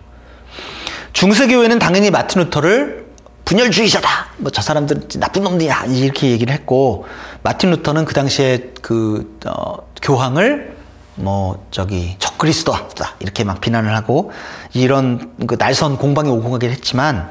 중세교회는 1.12 1.78
당연히 1.78 2.10
마틴 2.10 2.42
루터를 2.42 3.06
분열주의자다. 3.44 4.08
뭐 4.38 4.50
저 4.52 4.62
사람들 4.62 5.08
나쁜 5.18 5.42
놈들이야. 5.42 5.86
이렇게 5.86 6.30
얘기를 6.30 6.54
했고 6.54 7.06
마틴 7.42 7.70
루터는 7.70 8.04
그 8.04 8.14
당시에 8.14 8.72
그 8.80 9.38
어, 9.46 9.78
교황을 10.02 10.76
뭐 11.16 11.66
저기 11.70 12.16
적그리스도다 12.18 13.16
이렇게 13.18 13.44
막 13.44 13.60
비난을 13.60 13.94
하고 13.94 14.30
이런 14.72 15.32
그 15.46 15.56
날선 15.58 15.98
공방이 15.98 16.30
오고 16.30 16.50
가긴 16.50 16.70
했지만 16.70 17.30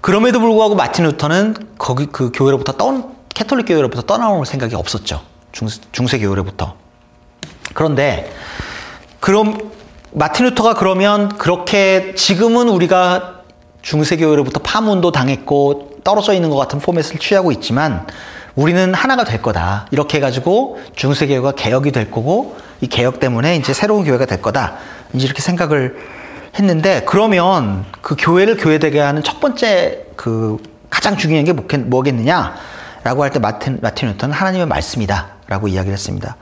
그럼에도 0.00 0.40
불구하고 0.40 0.74
마틴 0.74 1.04
루터는 1.04 1.54
거기 1.78 2.06
그 2.06 2.30
교회로부터 2.32 2.72
떠 2.72 3.10
캐톨릭 3.34 3.66
교회로부터 3.66 4.02
떠나올 4.02 4.46
생각이 4.46 4.74
없었죠. 4.74 5.22
중, 5.52 5.68
중세 5.92 6.18
교회로부터. 6.18 6.74
그런데 7.74 8.32
그럼 9.20 9.70
마틴 10.12 10.46
루터가 10.46 10.74
그러면 10.74 11.28
그렇게 11.38 12.14
지금은 12.14 12.68
우리가 12.68 13.42
중세 13.82 14.16
교회로부터 14.16 14.60
파문도 14.60 15.12
당했고 15.12 15.98
떨어져 16.04 16.32
있는 16.32 16.50
것 16.50 16.56
같은 16.56 16.78
format을 16.78 17.18
취하고 17.18 17.52
있지만 17.52 18.06
우리는 18.54 18.92
하나가 18.94 19.24
될 19.24 19.40
거다. 19.40 19.86
이렇게 19.90 20.16
해가지고 20.18 20.80
중세 20.96 21.26
교회가 21.26 21.52
개혁이 21.52 21.92
될 21.92 22.10
거고 22.10 22.56
이 22.80 22.86
개혁 22.88 23.20
때문에 23.20 23.56
이제 23.56 23.72
새로운 23.72 24.04
교회가 24.04 24.26
될 24.26 24.42
거다. 24.42 24.78
이제 25.14 25.26
이렇게 25.26 25.42
생각을 25.42 25.96
했는데 26.58 27.02
그러면 27.06 27.84
그 28.00 28.16
교회를 28.18 28.56
교회되게 28.56 29.00
하는 29.00 29.22
첫 29.22 29.40
번째 29.40 30.06
그 30.16 30.58
가장 30.90 31.16
중요한 31.16 31.44
게 31.44 31.52
뭐겠느냐 31.52 32.54
라고 33.04 33.22
할 33.22 33.30
때 33.30 33.38
마틴 33.38 33.78
마틴 33.80 34.08
루터는 34.08 34.34
하나님의 34.34 34.66
말씀이다 34.66 35.28
라고 35.46 35.68
이야기를 35.68 35.92
했습니다. 35.92 36.36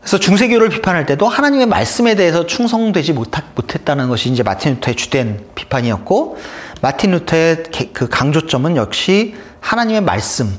그래서 0.00 0.18
중세교회를 0.18 0.68
비판할 0.68 1.06
때도 1.06 1.26
하나님의 1.28 1.66
말씀에 1.66 2.14
대해서 2.14 2.46
충성되지 2.46 3.12
못했다는 3.12 4.08
것이 4.08 4.30
이제 4.30 4.42
마틴 4.42 4.74
루터의 4.74 4.94
주된 4.96 5.46
비판이었고 5.54 6.38
마틴 6.80 7.12
루터의 7.12 7.64
그 7.92 8.08
강조점은 8.08 8.76
역시 8.76 9.36
하나님의 9.60 10.02
말씀 10.02 10.52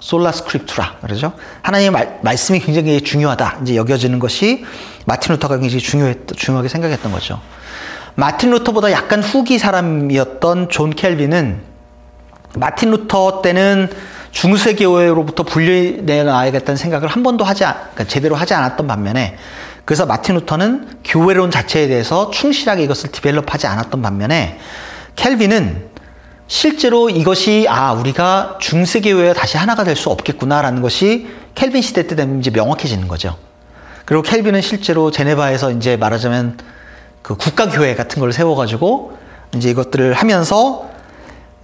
sola 0.00 0.32
scriptura 0.32 0.96
그러죠. 1.00 1.32
하나님의 1.62 1.90
말, 1.90 2.18
말씀이 2.22 2.60
굉장히 2.60 3.00
중요하다 3.00 3.58
이제 3.62 3.76
여겨지는 3.76 4.18
것이 4.18 4.64
마틴 5.06 5.34
루터가 5.34 5.58
굉장히 5.58 5.80
중요했 5.82 6.26
중요하게 6.36 6.68
생각했던 6.68 7.12
거죠. 7.12 7.40
마틴 8.16 8.50
루터보다 8.50 8.90
약간 8.92 9.22
후기 9.22 9.58
사람이었던 9.58 10.70
존 10.70 10.90
칼빈은 10.90 11.60
마틴 12.56 12.90
루터 12.90 13.42
때는 13.42 13.90
중세교회로부터 14.30 15.42
분리해 15.42 15.87
나와야겠다는 15.87 16.76
생각을 16.76 17.08
한 17.08 17.22
번도 17.22 17.44
하지 17.44 17.64
그러니까 17.64 18.04
제대로 18.04 18.34
하지 18.34 18.54
않았던 18.54 18.86
반면에 18.86 19.36
그래서 19.84 20.06
마틴 20.06 20.34
루터는 20.36 21.00
교회론 21.04 21.50
자체에 21.50 21.88
대해서 21.88 22.30
충실하게 22.30 22.84
이것을 22.84 23.12
develop하지 23.12 23.66
않았던 23.66 24.00
반면에 24.00 24.58
칼빈은 25.14 25.90
실제로 26.48 27.10
이것이 27.10 27.66
아 27.68 27.92
우리가 27.92 28.56
중세교회와 28.60 29.34
다시 29.34 29.58
하나가 29.58 29.84
될 29.84 29.94
수 29.94 30.10
없겠구나라는 30.10 30.80
것이 30.80 31.28
켈빈 31.54 31.82
시대 31.82 32.06
때 32.06 32.16
되면 32.16 32.38
이제 32.38 32.50
명확해지는 32.50 33.08
거죠. 33.08 33.36
그리고 34.04 34.22
켈빈은 34.22 34.62
실제로 34.62 35.10
제네바에서 35.10 35.72
이제 35.72 35.96
말하자면 35.96 36.58
그 37.26 37.34
국가교회 37.34 37.96
같은 37.96 38.20
걸 38.20 38.32
세워가지고 38.32 39.18
이제 39.56 39.68
이것들을 39.68 40.12
하면서 40.12 40.88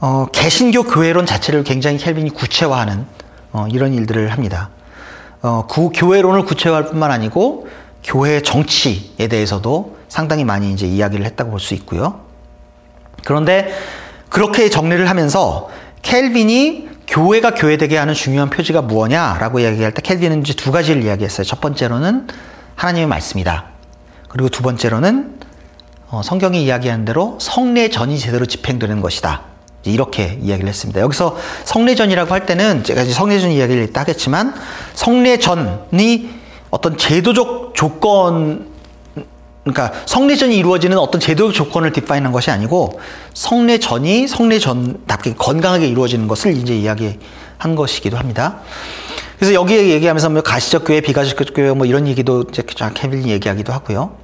어, 0.01 0.27
개신교 0.33 0.83
교회론 0.83 1.25
자체를 1.25 1.63
굉장히 1.63 1.99
켈빈이 1.99 2.31
구체화하는 2.31 3.07
어, 3.53 3.69
이런 3.71 3.95
일들을 3.95 4.33
합니다. 4.33 4.71
어, 5.41 5.69
그 5.71 5.91
교회론을 5.95 6.47
구체화할 6.47 6.87
뿐만 6.87 7.13
아니고 7.13 7.69
교회 8.03 8.43
정치에 8.43 9.29
대해서도 9.29 9.99
상당히 10.09 10.43
많이 10.43 10.73
이제 10.73 10.85
이야기를 10.85 11.25
했다고 11.27 11.53
볼 11.53 11.61
수 11.61 11.75
있고요. 11.75 12.23
그런데 13.25 13.73
그렇게 14.31 14.69
정리를 14.69 15.09
하면서 15.09 15.71
켈빈이 16.03 16.89
교회가 17.07 17.55
교회되게 17.55 17.99
하는 17.99 18.15
중요한 18.15 18.51
표지가 18.51 18.83
무엇냐라고 18.83 19.61
이야기할 19.61 19.95
때 19.95 20.03
켈빈은 20.03 20.41
이제 20.41 20.55
두 20.55 20.73
가지를 20.73 21.05
이야기했어요. 21.05 21.45
첫 21.45 21.61
번째로는 21.61 22.27
하나님의 22.75 23.07
말씀이다. 23.07 23.67
그리고 24.27 24.49
두 24.49 24.65
번째로는 24.65 25.29
어, 25.29 25.51
성경이 26.21 26.63
이야기하는 26.65 27.07
대로 27.07 27.39
성례전이 27.41 28.19
제대로 28.19 28.45
집행되는 28.45 29.01
것이다. 29.01 29.43
이렇게 29.85 30.39
이야기를 30.43 30.69
했습니다. 30.69 31.01
여기서 31.01 31.37
성례전이라고 31.65 32.33
할 32.33 32.45
때는 32.45 32.85
제가 32.85 33.03
이제 33.03 33.13
성례전 33.13 33.51
이야기를 33.51 33.85
이따 33.85 34.03
하겠지만 34.03 34.55
성례전이 34.95 36.29
어떤 36.71 36.99
제도적 36.99 37.75
조건 37.75 38.71
그러니까 39.65 39.93
성례전이 40.07 40.57
이루어지는 40.57 40.99
어떤 40.99 41.21
제도적 41.21 41.55
조건을 41.55 41.93
디파인한 41.93 42.33
것이 42.33 42.51
아니고 42.51 43.01
성례전이 43.33 44.27
성례전답게 44.27 45.35
건강하게 45.35 45.87
이루어지는 45.87 46.29
것을 46.29 46.57
이제 46.57 46.77
이야기한 46.77 47.75
것이기도 47.77 48.17
합니다. 48.17 48.61
그래서 49.39 49.55
여기에 49.55 49.89
얘기하면서 49.89 50.31
뭐 50.31 50.43
가시적 50.43 50.85
교회, 50.85 51.01
비가시적 51.01 51.49
교회 51.55 51.73
뭐 51.73 51.87
이런 51.87 52.07
얘기도 52.07 52.45
이제 52.49 52.63
칼빈이 52.95 53.31
얘기하기도 53.31 53.73
하고요. 53.73 54.17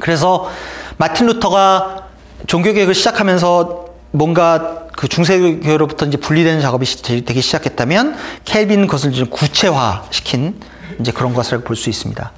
그래서 0.00 0.48
마틴 0.96 1.26
루터가 1.26 2.08
종교개혁을 2.46 2.94
시작하면서 2.94 3.84
뭔가 4.12 4.84
그 4.96 5.08
중세교회로부터 5.08 6.06
이제 6.06 6.16
분리되는 6.16 6.60
작업이 6.60 6.86
되기 7.24 7.40
시작했다면 7.40 8.16
칼빈 8.44 8.86
그것을 8.86 9.12
좀 9.12 9.26
구체화시킨 9.28 10.60
이제 11.00 11.10
그런 11.10 11.34
것을 11.34 11.62
볼 11.62 11.76
수 11.76 11.90
있습니다. 11.90 12.32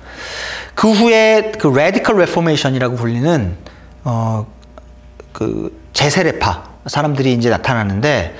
그 0.75 0.90
후에 0.90 1.53
그 1.59 1.66
Radical 1.68 2.18
Reformation이라고 2.18 2.96
불리는 2.97 3.57
어 4.05 4.78
그 4.78 5.88
재세례파 5.92 6.64
사람들이 6.87 7.35
이제 7.35 7.51
나타나는데 7.51 8.37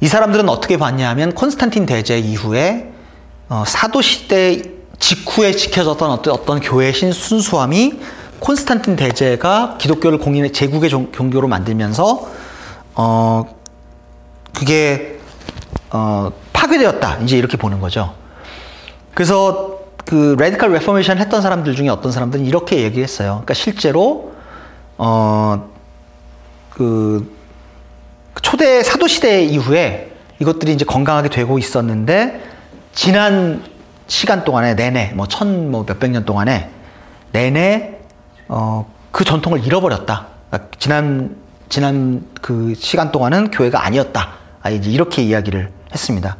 이 0.00 0.08
사람들은 0.08 0.48
어떻게 0.50 0.76
봤냐 0.76 1.08
하면 1.10 1.32
콘스탄틴 1.34 1.86
대제 1.86 2.18
이후에 2.18 2.90
어 3.48 3.64
사도 3.66 4.02
시대 4.02 4.62
직후에 4.98 5.52
지켜졌던 5.52 6.10
어떤 6.10 6.34
어떤 6.34 6.60
교회의 6.60 6.92
신 6.92 7.12
순수함이 7.12 7.98
콘스탄틴 8.40 8.96
대제가 8.96 9.76
기독교를 9.78 10.18
공인해 10.18 10.52
제국의 10.52 10.90
종교로 10.90 11.48
만들면서 11.48 12.28
어 12.94 13.44
그게 14.54 15.18
어 15.90 16.30
파괴되었다 16.52 17.18
이제 17.18 17.36
이렇게 17.36 17.56
보는 17.56 17.80
거죠. 17.80 18.14
그래서 19.14 19.78
그 20.04 20.36
radical 20.38 20.72
reformation 20.72 21.18
했던 21.18 21.42
사람들 21.42 21.74
중에 21.74 21.88
어떤 21.88 22.12
사람들은 22.12 22.44
이렇게 22.46 22.82
얘기했어요. 22.82 23.30
그러니까 23.44 23.54
실제로 23.54 24.32
어그 24.96 25.66
초대 28.42 28.82
사도 28.82 29.06
시대 29.08 29.42
이후에 29.44 30.12
이것들이 30.38 30.72
이제 30.72 30.84
건강하게 30.84 31.30
되고 31.30 31.58
있었는데 31.58 32.42
지난 32.94 33.64
시간 34.06 34.44
동안에 34.44 34.74
내내 34.74 35.12
뭐 35.14 35.26
천 35.26 35.70
뭐 35.70 35.84
몇백 35.86 36.10
년 36.10 36.24
동안에 36.24 36.70
내내 37.32 37.95
어 38.48 38.86
그 39.16 39.24
전통을 39.24 39.64
잃어버렸다. 39.64 40.26
그러니까 40.50 40.70
지난 40.78 41.36
지난 41.70 42.22
그 42.42 42.74
시간 42.76 43.10
동안은 43.10 43.50
교회가 43.50 43.82
아니었다. 43.82 44.28
아, 44.62 44.68
이제 44.68 44.90
이렇게 44.90 45.22
이야기를 45.22 45.70
했습니다. 45.90 46.36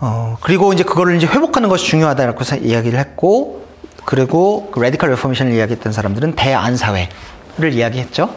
어, 0.00 0.38
그리고 0.40 0.72
이제 0.72 0.84
그거를 0.84 1.18
이제 1.18 1.26
회복하는 1.26 1.68
것이 1.68 1.84
중요하다라고 1.84 2.44
이야기를 2.62 2.98
했고, 2.98 3.66
그리고 4.06 4.70
그 4.72 4.80
radical 4.80 5.10
reformation을 5.10 5.52
이야기했던 5.52 5.92
사람들은 5.92 6.34
대안사회를 6.34 7.72
이야기했죠. 7.72 8.34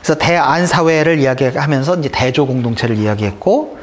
그래서 0.00 0.14
대안사회를 0.14 1.18
이야기하면서 1.18 1.96
이제 1.96 2.08
대조 2.08 2.46
공동체를 2.46 2.98
이야기했고, 2.98 3.80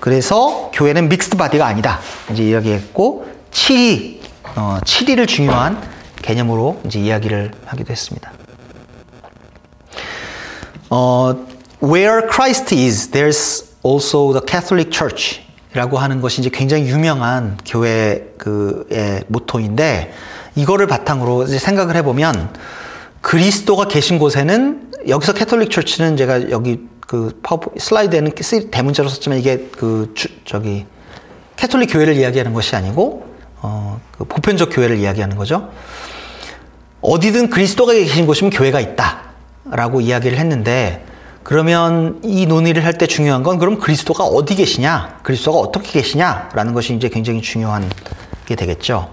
그래서 0.00 0.72
교회는 0.74 1.08
mixed 1.08 1.36
body가 1.36 1.64
아니다. 1.64 2.00
이제 2.32 2.42
이야기했고, 2.42 3.28
치리, 3.52 4.18
어, 4.56 4.80
치리를 4.84 5.28
중요한 5.28 5.91
개념으로 6.22 6.80
이제 6.86 6.98
이야기를 6.98 7.52
하기도 7.66 7.90
했습니다. 7.90 8.32
어, 10.90 11.34
where 11.82 12.26
Christ 12.30 12.74
is, 12.74 13.10
there's 13.10 13.64
also 13.84 14.32
the 14.32 14.40
Catholic 14.46 14.90
Church. 14.90 15.42
라고 15.74 15.96
하는 15.96 16.20
것이 16.20 16.42
이제 16.42 16.50
굉장히 16.52 16.86
유명한 16.86 17.56
교회 17.64 18.34
그의 18.36 19.24
모토인데 19.28 20.12
이거를 20.54 20.86
바탕으로 20.86 21.44
이제 21.44 21.58
생각을 21.58 21.96
해보면 21.96 22.52
그리스도가 23.22 23.86
계신 23.86 24.18
곳에는 24.18 24.90
여기서 25.08 25.32
Catholic 25.32 25.70
church는 25.70 26.18
제가 26.18 26.50
여기 26.50 26.86
그 27.00 27.38
파워 27.42 27.60
슬라이드에는 27.78 28.32
대문자로 28.70 29.08
썼지만 29.08 29.38
이게 29.38 29.70
그 29.72 30.12
주, 30.14 30.28
저기 30.44 30.84
캐톨릭 31.56 31.90
교회를 31.92 32.16
이야기하는 32.16 32.52
것이 32.52 32.76
아니고 32.76 33.26
어, 33.62 34.00
그 34.18 34.24
보편적 34.24 34.70
교회를 34.72 34.98
이야기하는 34.98 35.36
거죠. 35.36 35.70
어디든 37.02 37.50
그리스도가 37.50 37.92
계신 37.92 38.26
곳이면 38.26 38.50
교회가 38.50 38.80
있다 38.80 39.22
라고 39.70 40.00
이야기를 40.00 40.38
했는데 40.38 41.04
그러면 41.42 42.20
이 42.24 42.46
논의를 42.46 42.84
할 42.84 42.94
때 42.94 43.06
중요한 43.06 43.42
건 43.42 43.58
그럼 43.58 43.78
그리스도가 43.80 44.24
어디 44.24 44.54
계시냐, 44.54 45.20
그리스도가 45.24 45.58
어떻게 45.58 45.90
계시냐 46.00 46.50
라는 46.54 46.72
것이 46.72 46.94
이제 46.94 47.08
굉장히 47.08 47.42
중요한 47.42 47.90
게 48.46 48.54
되겠죠. 48.54 49.10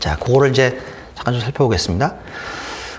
자, 0.00 0.16
그거를 0.16 0.50
이제 0.50 0.78
잠깐 1.14 1.34
좀 1.34 1.42
살펴보겠습니다. 1.42 2.16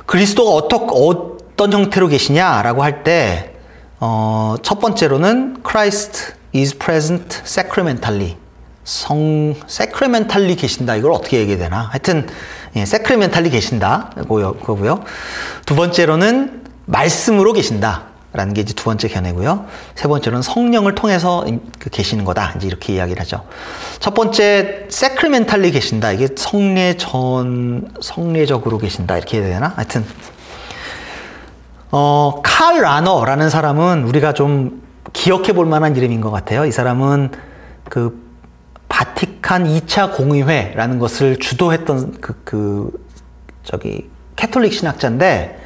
그리스도가 0.08 0.52
어떻, 0.52 0.76
어떤 0.92 1.72
형태로 1.72 2.08
계시냐라고 2.08 2.82
할 2.82 3.04
때, 3.04 3.54
어, 4.00 4.56
첫 4.64 4.80
번째로는 4.80 5.58
Christ 5.68 6.34
is 6.56 6.76
present 6.76 7.42
sacramentally. 7.46 8.38
성, 8.84 9.56
sacramentally 9.68 10.56
계신다. 10.56 10.96
이걸 10.96 11.12
어떻게 11.12 11.40
얘기해야 11.40 11.64
되나? 11.66 11.82
하여튼, 11.92 12.28
예, 12.76 12.82
sacramentally 12.82 13.52
계신다. 13.52 14.12
그거고요. 14.16 15.04
두 15.66 15.76
번째로는 15.76 16.64
말씀으로 16.86 17.54
계신다. 17.54 18.12
라는 18.34 18.54
게 18.54 18.62
이제 18.62 18.74
두 18.74 18.86
번째 18.86 19.10
견해고요. 19.10 19.66
세 19.94 20.08
번째로는 20.08 20.42
성령을 20.42 20.96
통해서 20.96 21.46
그 21.80 21.90
계시는 21.90 22.24
거다. 22.24 22.54
이제 22.56 22.66
이렇게 22.66 22.94
이야기를 22.94 23.20
하죠. 23.22 23.44
첫 24.00 24.14
번째, 24.14 24.88
세크리멘탈리 24.90 25.72
계신다. 25.72 26.14
이게 26.14 26.30
성례 26.38 26.96
전, 26.96 27.92
성례적으로 28.00 28.78
계신다. 28.78 29.18
이렇게 29.18 29.42
해야 29.42 29.48
되나? 29.48 29.74
하여튼, 29.76 30.06
어, 31.92 32.42
칼 32.42 32.82
라너라는 32.82 33.50
사람은 33.50 34.06
우리가 34.06 34.32
좀 34.34 34.82
기억해 35.12 35.52
볼 35.52 35.66
만한 35.66 35.98
이름인 35.98 36.22
것 36.22 36.32
같아요. 36.32 36.66
이 36.66 36.72
사람은 36.72 37.32
그 37.90 38.21
바티칸 38.92 39.64
2차 39.64 40.14
공의회라는 40.14 41.00
것을 41.00 41.38
주도했던 41.40 42.18
그, 42.20 42.42
그, 42.44 43.06
저기, 43.64 44.10
캐톨릭 44.36 44.74
신학자인데, 44.74 45.60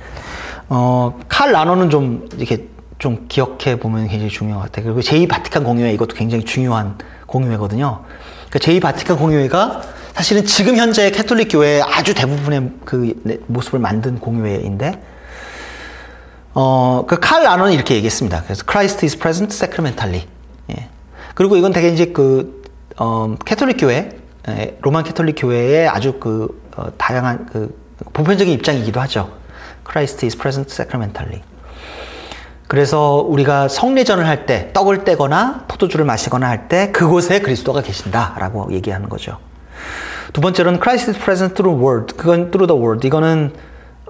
어, 0.70 1.20
칼 1.28 1.52
라너는 1.52 1.90
좀 1.90 2.30
이렇게 2.38 2.68
좀 3.00 3.26
기억해 3.28 3.80
보면 3.80 4.08
굉장히 4.08 4.30
중요한 4.30 4.62
것 4.62 4.72
같아요. 4.72 4.94
그리고 4.94 5.02
제2 5.02 5.28
바티칸 5.28 5.64
공의회 5.64 5.92
이것도 5.94 6.16
굉장히 6.16 6.46
중요한 6.46 6.98
공의회거든요. 7.26 8.04
그러니까 8.50 8.60
제2 8.60 8.82
바티칸 8.82 9.18
공의회가 9.18 9.82
사실은 10.14 10.46
지금 10.46 10.78
현재 10.78 11.10
캐톨릭 11.10 11.50
교회의 11.52 11.82
아주 11.82 12.14
대부분의 12.14 12.72
그 12.86 13.42
모습을 13.48 13.80
만든 13.80 14.20
공의회인데, 14.20 15.02
어, 16.54 17.06
그 17.08 17.26
칼 17.26 17.44
라너는 17.44 17.74
이렇게 17.74 17.96
얘기했습니다. 17.96 18.44
그래서 18.44 18.64
Christ 18.70 19.04
is 19.04 19.18
present 19.18 19.54
sacramentally. 19.54 20.28
예. 20.72 20.90
그리고 21.34 21.58
이건 21.58 21.74
되게 21.74 21.90
이제 21.90 22.06
그, 22.06 22.65
어, 22.98 23.36
캐톨릭 23.46 23.78
교회, 23.80 24.10
예, 24.48 24.78
Roman 24.82 25.04
Catholic 25.04 25.36
교회의 25.38 25.88
아주 25.88 26.14
그, 26.20 26.62
어, 26.78 26.88
다양한 26.98 27.48
그, 27.52 27.78
보편적인 28.14 28.54
입장이기도 28.54 29.00
하죠. 29.02 29.32
Christ 29.88 30.26
is 30.26 30.38
present 30.38 30.72
sacramentally. 30.72 31.42
그래서 32.68 33.16
우리가 33.28 33.68
성례전을 33.68 34.26
할 34.28 34.46
때, 34.46 34.72
떡을 34.74 35.04
떼거나 35.04 35.66
포도주를 35.68 36.06
마시거나 36.06 36.48
할 36.48 36.68
때 36.68 36.92
그곳에 36.92 37.40
그리스도가 37.42 37.82
계신다라고 37.82 38.72
얘기하는 38.74 39.08
거죠. 39.08 39.38
두 40.34 40.42
번째로는 40.42 40.80
Christ 40.80 41.12
is 41.12 41.20
present 41.20 41.54
through 41.56 41.82
word. 41.84 42.16
그건 42.16 42.50
through 42.52 42.68
the 42.68 42.82
word. 42.82 43.06
이거는 43.06 43.54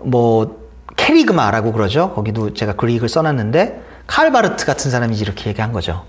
뭐 0.03 0.63
케리그마라고 0.95 1.73
그러죠. 1.73 2.13
거기도 2.13 2.53
제가 2.53 2.73
Greek을 2.73 3.09
써놨는데 3.09 3.83
칼 4.07 4.23
바르트 4.23 4.65
같은 4.65 4.89
사람이 4.89 5.17
이렇게 5.17 5.49
얘기한 5.49 5.71
거죠. 5.71 6.05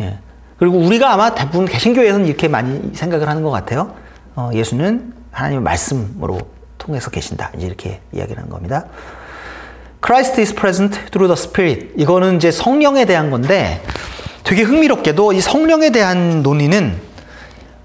예. 0.00 0.18
그리고 0.60 0.76
우리가 0.76 1.12
아마 1.14 1.34
대부분 1.34 1.64
개신교에서는 1.64 2.26
이렇게 2.26 2.46
많이 2.46 2.90
생각을 2.92 3.28
하는 3.28 3.42
것 3.42 3.50
같아요. 3.50 3.94
어, 4.36 4.50
예수는 4.52 5.14
하나님의 5.32 5.62
말씀으로 5.64 6.38
통해서 6.76 7.10
계신다. 7.10 7.50
이제 7.56 7.66
이렇게 7.66 8.02
이야기를 8.12 8.36
하는 8.36 8.50
겁니다. 8.50 8.84
Christ 10.04 10.38
is 10.38 10.54
present 10.54 10.98
through 11.10 11.28
the 11.28 11.32
Spirit. 11.32 11.94
이거는 11.96 12.36
이제 12.36 12.50
성령에 12.50 13.06
대한 13.06 13.30
건데 13.30 13.82
되게 14.44 14.62
흥미롭게도 14.62 15.32
이 15.32 15.40
성령에 15.40 15.90
대한 15.90 16.42
논의는 16.42 17.00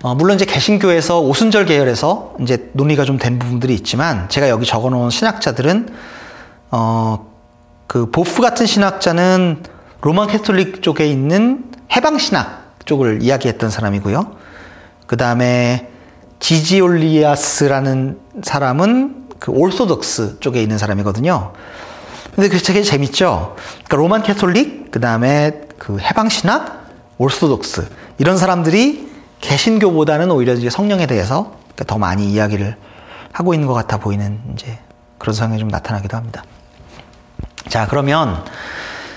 어, 0.03 0.13
물론 0.13 0.35
이제 0.35 0.43
개신교에서 0.43 1.21
오순절 1.21 1.65
계열에서 1.65 2.35
이제 2.41 2.69
논의가 2.73 3.05
좀 3.05 3.17
된 3.19 3.39
부분들이 3.39 3.73
있지만 3.75 4.27
제가 4.27 4.49
여기 4.49 4.65
적어놓은 4.65 5.11
신학자들은 5.11 5.87
어, 6.71 7.25
그 7.87 8.11
보프 8.11 8.41
같은 8.41 8.65
신학자는 8.65 9.63
Roman 10.01 10.27
Catholic 10.27 10.81
쪽에 10.83 11.07
있는 11.07 11.63
해방 11.95 12.17
신학 12.17 12.64
쪽을 12.85 13.21
이야기했던 13.21 13.69
사람이고요. 13.69 14.35
그 15.07 15.17
다음에 15.17 15.89
지지울라스라는 16.39 18.19
사람은 18.43 19.25
그 19.39 19.51
Orthodox 19.51 20.39
쪽에 20.39 20.61
있는 20.61 20.77
사람이거든요. 20.77 21.53
근데 22.35 22.49
그 22.49 22.61
되게 22.61 22.81
재밌죠. 22.81 23.55
그러니까 23.85 23.97
Roman 23.97 24.23
Catholic, 24.23 24.91
그 24.91 24.99
다음에 24.99 25.61
그 25.77 25.99
해방신학, 25.99 26.85
Orthodox 27.17 27.87
이런 28.17 28.37
사람들이 28.37 29.09
개신교보다는 29.41 30.31
오히려 30.31 30.53
이제 30.53 30.69
성령에 30.69 31.07
대해서 31.07 31.55
더 31.87 31.97
많이 31.97 32.31
이야기를 32.31 32.75
하고 33.31 33.53
있는 33.53 33.67
것 33.67 33.73
같아 33.73 33.97
보이는 33.97 34.39
이제 34.53 34.79
그런 35.17 35.33
상황이 35.33 35.59
좀 35.59 35.67
나타나기도 35.67 36.15
합니다. 36.17 36.43
자, 37.67 37.87
그러면 37.87 38.43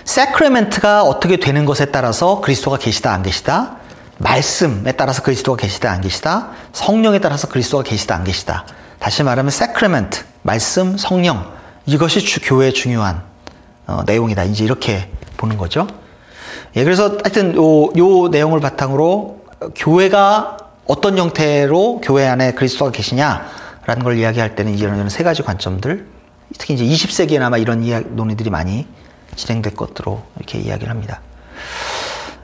세크레멘트가 0.08 1.02
어떻게 1.02 1.36
되는 1.36 1.66
것에 1.66 1.84
따라서 1.84 2.40
그리스도가 2.40 2.78
계시다 2.78 3.12
안 3.12 3.22
계시다? 3.22 3.76
말씀에 4.16 4.92
따라서 4.92 5.22
그리스도가 5.22 5.60
계시다 5.60 5.92
안 5.92 6.00
계시다? 6.00 6.48
성령에 6.72 7.18
따라서 7.18 7.46
그리스도가 7.46 7.82
계시다 7.82 8.14
안 8.14 8.24
계시다? 8.24 8.64
다시 8.98 9.22
말하면 9.22 9.50
세크레멘트 9.50 10.24
말씀 10.40 10.96
성령. 10.96 11.52
이것이 11.84 12.20
주, 12.20 12.40
교회의 12.40 12.72
중요한 12.72 13.20
어, 13.86 14.00
내용이다. 14.06 14.44
이제 14.44 14.64
이렇게 14.64 15.10
보는 15.36 15.58
거죠. 15.58 15.86
예 16.74 16.84
그래서 16.84 17.18
하여튼 17.22 17.54
요, 17.56 17.92
요 17.98 18.28
내용을 18.28 18.60
바탕으로 18.60 19.44
교회가 19.76 20.56
어떤 20.86 21.18
형태로 21.18 22.00
교회 22.02 22.26
안에 22.26 22.52
그리스도가 22.52 22.92
계시냐라는 22.92 24.02
걸 24.02 24.16
이야기할 24.16 24.54
때는 24.54 24.78
이런 24.78 25.10
세 25.10 25.22
가지 25.22 25.42
관점들. 25.42 26.06
특히 26.56 26.72
이제 26.72 26.84
20세기에는 26.86 27.42
아마 27.42 27.58
이런 27.58 27.82
이야기, 27.82 28.06
논의들이 28.08 28.48
많이 28.48 28.86
진행될 29.38 29.74
것으로 29.74 30.22
이렇게 30.36 30.58
이야기를 30.58 30.90
합니다. 30.90 31.22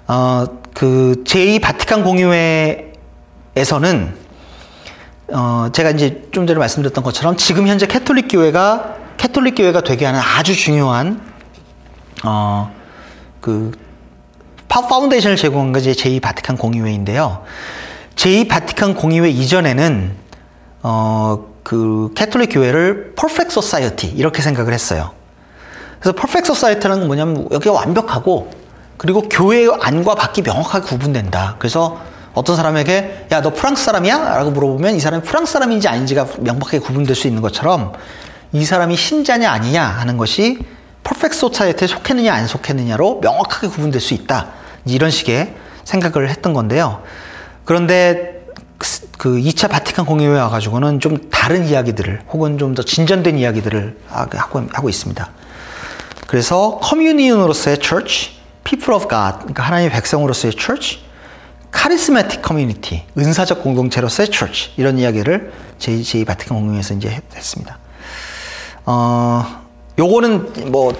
어, 0.06 0.46
그 0.72 1.22
제2 1.26 1.60
바티칸 1.60 2.04
공의회에서는 2.04 2.94
어, 5.32 5.68
제가 5.72 5.90
이제 5.90 6.28
좀 6.32 6.46
전에 6.46 6.58
말씀드렸던 6.58 7.02
것처럼 7.04 7.36
지금 7.36 7.66
현재 7.66 7.86
캐톨릭 7.86 8.28
교회가 8.30 8.96
캐톨릭 9.16 9.56
교회가 9.56 9.80
되게 9.82 10.04
하는 10.06 10.20
아주 10.20 10.54
중요한 10.54 11.20
어, 12.24 12.70
그 13.40 13.72
foundation을 14.68 15.36
제공한 15.36 15.72
것이 15.72 15.92
제2 15.92 16.20
바티칸 16.20 16.56
공의회인데요. 16.56 17.44
제2 18.16 18.48
바티칸 18.48 18.94
공의회 18.94 19.30
이전에는 19.30 20.12
어, 20.82 21.46
그 21.62 22.10
캐톨릭 22.14 22.50
교회를 22.52 23.14
perfect 23.16 23.50
society 23.50 24.08
이렇게 24.08 24.42
생각을 24.42 24.72
했어요. 24.72 25.12
그래서 26.04 26.16
perfect 26.20 26.48
society라는 26.48 26.98
건 26.98 27.06
뭐냐면 27.06 27.48
여기가 27.50 27.72
완벽하고 27.72 28.50
그리고 28.98 29.22
교회 29.22 29.66
안과 29.80 30.14
밖이 30.14 30.42
명확하게 30.42 30.84
구분된다. 30.86 31.56
그래서 31.58 31.98
어떤 32.34 32.56
사람에게 32.56 33.28
야 33.32 33.40
너 33.40 33.54
프랑스 33.54 33.84
사람이야? 33.84 34.18
라고 34.36 34.50
물어보면 34.50 34.96
이 34.96 35.00
사람이 35.00 35.22
프랑스 35.22 35.54
사람인지 35.54 35.88
아닌지가 35.88 36.26
명확하게 36.40 36.80
구분될 36.80 37.16
수 37.16 37.26
있는 37.26 37.40
것처럼 37.40 37.94
이 38.52 38.66
사람이 38.66 38.96
신자냐 38.96 39.50
아니냐 39.50 39.82
하는 39.82 40.18
것이 40.18 40.58
perfect 41.04 41.38
society에 41.38 41.88
속했느냐 41.88 42.34
안 42.34 42.46
속했느냐로 42.48 43.20
명확하게 43.22 43.68
구분될 43.68 44.02
수 44.02 44.12
있다. 44.12 44.48
이런 44.84 45.10
식의 45.10 45.54
생각을 45.84 46.28
했던 46.28 46.52
건데요. 46.52 47.02
그런데 47.64 48.44
그 49.16 49.36
2차 49.36 49.70
바티칸 49.70 50.04
공회에 50.04 50.28
와가지고는 50.28 51.00
좀 51.00 51.30
다른 51.30 51.66
이야기들을 51.66 52.24
혹은 52.30 52.58
좀 52.58 52.74
더 52.74 52.82
진전된 52.82 53.38
이야기들을 53.38 53.96
하고, 54.10 54.66
하고 54.70 54.88
있습니다. 54.90 55.30
그래서 56.26 56.78
communion으로서의 56.82 57.78
church, 57.80 58.32
people 58.64 58.94
of 58.96 59.08
God, 59.08 59.38
그러니까 59.40 59.62
하나님의 59.62 59.90
백성으로서의 59.90 60.54
church, 60.58 61.00
charismatic 61.70 62.40
community, 62.42 63.02
은사적 63.18 63.62
공동체로서의 63.62 64.28
church 64.32 64.72
이런 64.76 64.98
이야기를 64.98 65.52
제, 65.78 66.00
제 66.02 66.24
바티칸 66.24 66.58
공회에서 66.58 66.94
이제 66.94 67.20
했습니다. 67.34 67.78
어, 68.86 69.44
요거는 69.98 70.70
뭐 70.70 70.92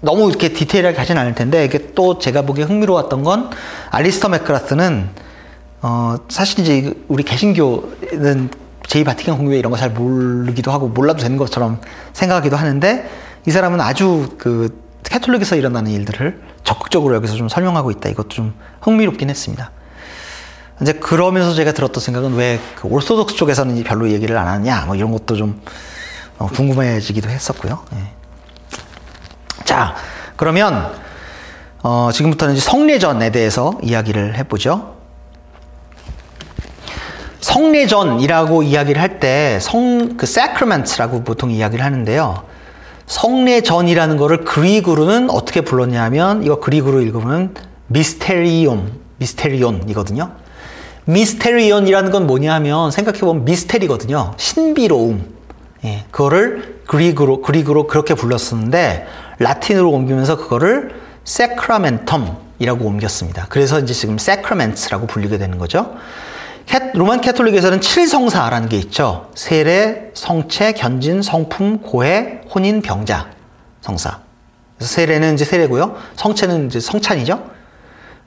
너무 0.00 0.28
이렇게 0.28 0.50
디테일하게 0.50 0.96
가진 0.96 1.18
않을 1.18 1.34
텐데 1.34 1.64
이게 1.64 1.92
또 1.94 2.18
제가 2.18 2.42
보기에 2.42 2.64
흥미로웠던 2.64 3.22
건 3.22 3.50
알리스터 3.90 4.28
맥그라스는 4.28 5.08
어, 5.82 6.16
사실 6.28 6.60
이제 6.60 6.94
우리 7.08 7.22
개신교는 7.22 8.50
제2 8.82 9.04
바티칸 9.04 9.38
공회 9.38 9.58
이런 9.58 9.70
거 9.70 9.78
잘 9.78 9.90
모르기도 9.90 10.72
하고 10.72 10.88
몰라도 10.88 11.20
되는 11.22 11.36
것처럼 11.36 11.80
생각하기도 12.12 12.56
하는데 12.56 13.08
이 13.46 13.50
사람은 13.50 13.80
아주 13.80 14.34
그 14.38 14.82
캐톨릭에서 15.02 15.56
일어나는 15.56 15.90
일들을 15.90 16.40
적극적으로 16.64 17.14
여기서 17.16 17.34
좀 17.34 17.48
설명하고 17.48 17.90
있다. 17.90 18.08
이것도 18.10 18.28
좀 18.28 18.54
흥미롭긴 18.80 19.30
했습니다. 19.30 19.70
이제 20.82 20.92
그러면서 20.94 21.54
제가 21.54 21.72
들었던 21.72 22.00
생각은 22.00 22.34
왜 22.34 22.58
그 22.76 22.88
올소독스 22.88 23.36
쪽에서는 23.36 23.82
별로 23.84 24.10
얘기를 24.10 24.36
안 24.38 24.46
하냐, 24.46 24.84
뭐 24.86 24.94
이런 24.96 25.10
것도 25.10 25.36
좀 25.36 25.60
어, 26.38 26.46
궁금해지기도 26.46 27.28
했었고요. 27.28 27.84
예. 27.94 28.04
자, 29.64 29.94
그러면 30.36 30.92
어, 31.82 32.10
지금부터는 32.12 32.54
이제 32.54 32.62
성례전에 32.64 33.30
대해서 33.30 33.78
이야기를 33.82 34.36
해보죠. 34.38 34.96
성례전이라고 37.40 38.62
이야기를 38.62 39.00
할 39.00 39.18
때 39.20 39.58
성, 39.60 40.16
그 40.16 40.24
sacrament라고 40.24 41.24
보통 41.24 41.50
이야기를 41.50 41.84
하는데요. 41.84 42.44
성례전이라는 43.10 44.16
거를 44.18 44.44
그리그로는 44.44 45.30
어떻게 45.30 45.62
불렀냐면 45.62 46.44
이거 46.44 46.60
그리그로 46.60 47.00
읽으면 47.00 47.56
미스테리온, 47.88 48.92
미스테리온이거든요. 49.18 50.30
미스테리온이라는 51.06 52.12
건 52.12 52.28
뭐냐 52.28 52.54
하면 52.54 52.92
생각해 52.92 53.18
보면 53.18 53.44
미스테리거든요. 53.44 54.34
신비로움. 54.36 55.24
예, 55.84 56.04
그거를 56.12 56.82
그리그로, 56.86 57.42
그리그로 57.42 57.88
그렇게 57.88 58.14
불렀었는데 58.14 59.08
라틴으로 59.40 59.90
옮기면서 59.90 60.36
그거를 60.36 60.94
세크라멘텀이라고 61.24 62.80
옮겼습니다. 62.80 63.46
그래서 63.48 63.80
이제 63.80 63.92
지금 63.92 64.18
세크라멘트라고 64.18 65.08
불리게 65.08 65.36
되는 65.36 65.58
거죠. 65.58 65.96
로만 66.94 67.20
캐톨릭에서는 67.20 67.80
칠성사라는 67.80 68.68
게 68.68 68.76
있죠. 68.78 69.30
세례, 69.34 70.10
성체, 70.14 70.72
견진, 70.72 71.22
성품, 71.22 71.82
고해, 71.82 72.42
혼인, 72.54 72.80
병자, 72.82 73.30
성사. 73.80 74.20
그래서 74.76 74.94
세례는 74.94 75.34
이제 75.34 75.44
세례고요. 75.44 75.96
성체는 76.16 76.66
이제 76.66 76.80
성찬이죠. 76.80 77.50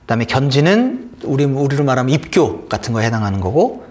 그다음에 0.01 0.25
견진은 0.25 1.11
우리 1.23 1.45
우리로 1.45 1.83
말하면 1.83 2.13
입교 2.13 2.67
같은 2.67 2.93
거에 2.93 3.05
해당하는 3.05 3.39
거고, 3.39 3.85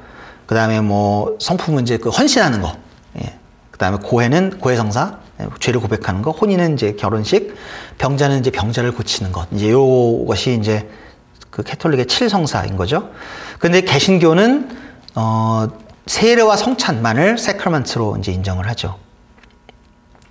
그다음에 0.46 0.80
뭐 0.80 1.36
성품은 1.40 1.84
이제 1.84 1.96
그 1.96 2.10
헌신하는 2.10 2.60
거. 2.60 2.76
예. 3.22 3.34
그다음에 3.70 3.98
고해는 4.02 4.58
고해 4.60 4.76
성사, 4.76 5.18
예, 5.40 5.46
죄를 5.60 5.80
고백하는 5.80 6.20
거. 6.20 6.30
혼인은 6.30 6.74
이제 6.74 6.92
결혼식, 6.92 7.54
병자는 7.98 8.40
이제 8.40 8.50
병자를 8.50 8.92
고치는 8.92 9.32
것. 9.32 9.48
이제 9.50 9.70
요것이 9.70 10.58
이제 10.60 10.88
그 11.52 11.62
캐톨릭의 11.62 12.06
칠성사인 12.06 12.76
거죠. 12.76 13.10
근데 13.60 13.82
개신교는 13.82 14.70
어, 15.14 15.68
세례와 16.06 16.56
성찬만을 16.56 17.36
세크라멘트로 17.38 18.16
이제 18.18 18.32
인정을 18.32 18.66
하죠. 18.70 18.96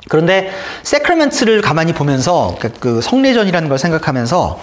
그런데 0.09 0.51
세크라멘트를 0.83 1.61
가만히 1.61 1.93
보면서 1.93 2.57
그, 2.59 2.73
그 2.73 3.01
성례전이라는 3.01 3.69
걸 3.69 3.77
생각하면서 3.77 4.59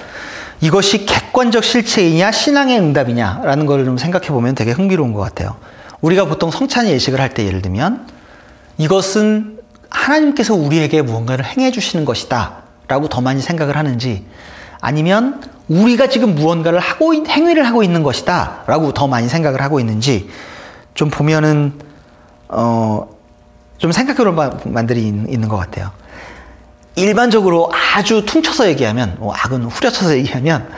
이것이 0.61 1.07
객관적 1.07 1.63
실체이냐 1.63 2.33
신앙의 2.33 2.79
응답이냐라는 2.81 3.65
걸 3.65 3.85
좀 3.85 3.97
생각해 3.97 4.27
보면 4.27 4.57
되게 4.57 4.73
흥미로운 4.73 5.13
것 5.13 5.21
같아요. 5.21 5.57
우리가 6.01 6.25
보통 6.25 6.51
성찬 6.51 6.89
예식을 6.89 7.21
할 7.21 7.31
때 7.35 7.47
예를 7.47 7.63
들면 7.63 8.09
이것은 8.79 9.61
하나님께서 9.91 10.55
우리에게 10.55 11.03
무언가를 11.03 11.45
행해 11.45 11.71
주시는 11.71 12.05
것이다 12.05 12.65
라고 12.89 13.09
더 13.09 13.21
많이 13.21 13.41
생각을 13.41 13.77
하는지 13.77 14.27
아니면 14.81 15.43
우리가 15.69 16.09
지금 16.09 16.35
무언가를 16.35 16.79
하고 16.79 17.15
행위를 17.15 17.67
하고 17.67 17.83
있는 17.83 18.03
것이다라고 18.03 18.93
더 18.93 19.07
많이 19.07 19.29
생각을 19.29 19.61
하고 19.61 19.81
있는지 19.81 20.29
좀 20.95 21.11
보면은 21.11 21.73
어 22.49 23.19
좀 23.79 23.93
생각해볼 23.93 24.35
만들이 24.65 25.07
있는 25.07 25.49
것 25.49 25.57
같아요. 25.57 25.91
일반적으로 26.97 27.71
아주 27.95 28.25
퉁쳐서 28.27 28.69
얘기하면 28.69 29.17
뭐 29.21 29.33
악은 29.33 29.65
후려쳐서 29.65 30.17
얘기하면 30.17 30.69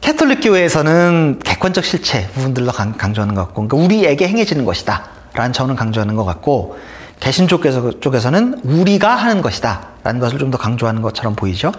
캐톨릭 0.00 0.40
교회에서는 0.42 1.40
객관적 1.44 1.84
실체 1.84 2.26
부분들로 2.28 2.72
강 2.72 3.12
조하는 3.12 3.34
것 3.34 3.42
같고 3.42 3.68
그러니까 3.68 3.76
우리에게 3.76 4.26
행해지는 4.28 4.64
것이다 4.64 5.04
라는 5.34 5.52
저는 5.52 5.76
강조하는 5.76 6.16
것 6.16 6.24
같고 6.24 6.78
개신 7.20 7.46
쪽에서, 7.48 8.00
쪽에서는 8.00 8.62
우리가 8.64 9.14
하는 9.14 9.42
것이다 9.42 9.88
라는 10.02 10.18
것을 10.18 10.38
좀 10.38 10.50
더 10.50 10.58
강조하는 10.58 11.02
것처럼 11.02 11.36
보이죠. 11.36 11.70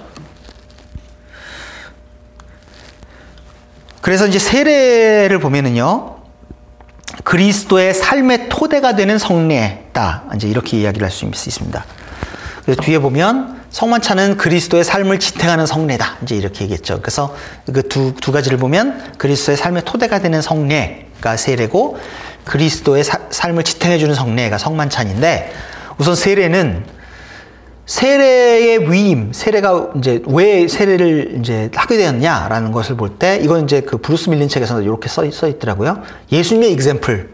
그래서 4.04 4.28
이제 4.28 4.38
세례를 4.38 5.40
보면은요, 5.40 6.18
그리스도의 7.24 7.94
삶의 7.94 8.50
토대가 8.50 8.98
되는 8.98 9.18
성례다. 9.18 10.24
이제 10.36 10.50
이렇게 10.50 10.78
이야기를 10.82 11.08
할 11.08 11.12
수 11.12 11.26
있습니다. 11.26 11.86
그래서 12.66 12.82
뒤에 12.82 13.00
보면 13.00 13.62
성만찬은 13.70 14.36
그리스도의 14.36 14.84
삶을 14.84 15.20
지탱하는 15.20 15.66
성례다. 15.66 16.18
이제 16.24 16.36
이렇게 16.36 16.66
얘기했죠. 16.66 17.00
그래서 17.02 17.34
그 17.72 17.82
두 17.88 18.14
두 18.20 18.34
가지를 18.34 18.58
보면 18.58 19.14
그리스도의 19.18 19.58
삶의 19.58 19.84
토대가 19.86 20.20
되는 20.20 20.42
성례가 20.42 21.38
세례고 21.38 21.98
그리스도의 22.44 23.06
사, 23.06 23.20
삶을 23.30 23.64
지탱해 23.64 24.00
주는 24.00 24.14
성례가 24.16 24.58
성만찬인데 24.58 25.54
우선 25.98 26.18
세례는 26.18 26.84
세례의 27.86 28.90
위임, 28.90 29.34
세례가 29.34 29.92
이제 29.98 30.22
왜 30.28 30.68
세례를 30.68 31.36
이제 31.40 31.70
하게 31.76 31.98
되었냐라는 31.98 32.72
것을 32.72 32.96
볼 32.96 33.18
때 33.20 33.40
이건 33.42 33.66
이제 33.66 33.82
그 33.82 33.98
브루스 33.98 34.30
밀른 34.30 34.48
책에서 34.48 34.82
이렇게 34.82 35.10
써, 35.10 35.30
써 35.32 35.48
있더라고요. 35.48 36.02
예수님의 36.32 36.72
example이 36.72 37.26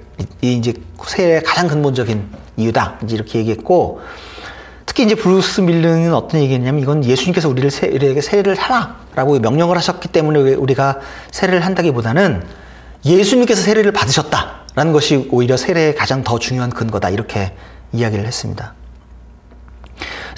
이제 0.41 0.73
세례의 1.05 1.43
가장 1.43 1.67
근본적인 1.67 2.25
이유다. 2.57 2.99
이제 3.03 3.15
이렇게 3.15 3.39
얘기했고 3.39 4.01
특히 4.87 5.03
이제 5.03 5.13
브루스 5.13 5.61
밀른은 5.61 6.13
어떤 6.13 6.41
얘기했냐면 6.41 6.81
이건 6.81 7.05
예수님께서 7.05 7.47
우리를 7.47 7.69
세, 7.69 7.87
우리에게 7.87 8.21
세례를 8.21 8.55
하라라고 8.55 9.39
명령을 9.39 9.77
하셨기 9.77 10.07
때문에 10.07 10.55
우리가 10.55 10.99
세례를 11.31 11.63
한다기보다는 11.63 12.43
예수님께서 13.05 13.61
세례를 13.61 13.91
받으셨다라는 13.91 14.93
것이 14.93 15.27
오히려 15.31 15.57
세례의 15.57 15.93
가장 15.95 16.23
더 16.23 16.39
중요한 16.39 16.71
근거다 16.71 17.11
이렇게 17.11 17.53
이야기를 17.93 18.25
했습니다. 18.25 18.73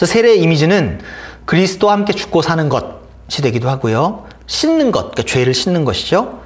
그래서 0.01 0.13
세례의 0.13 0.41
이미지는 0.41 0.99
그리스도와 1.45 1.93
함께 1.93 2.11
죽고 2.11 2.41
사는 2.41 2.69
것이 2.69 3.43
되기도 3.43 3.69
하고요. 3.69 4.25
씻는 4.47 4.91
것, 4.91 5.11
그러니까 5.11 5.21
죄를 5.31 5.53
씻는 5.53 5.85
것이죠. 5.85 6.39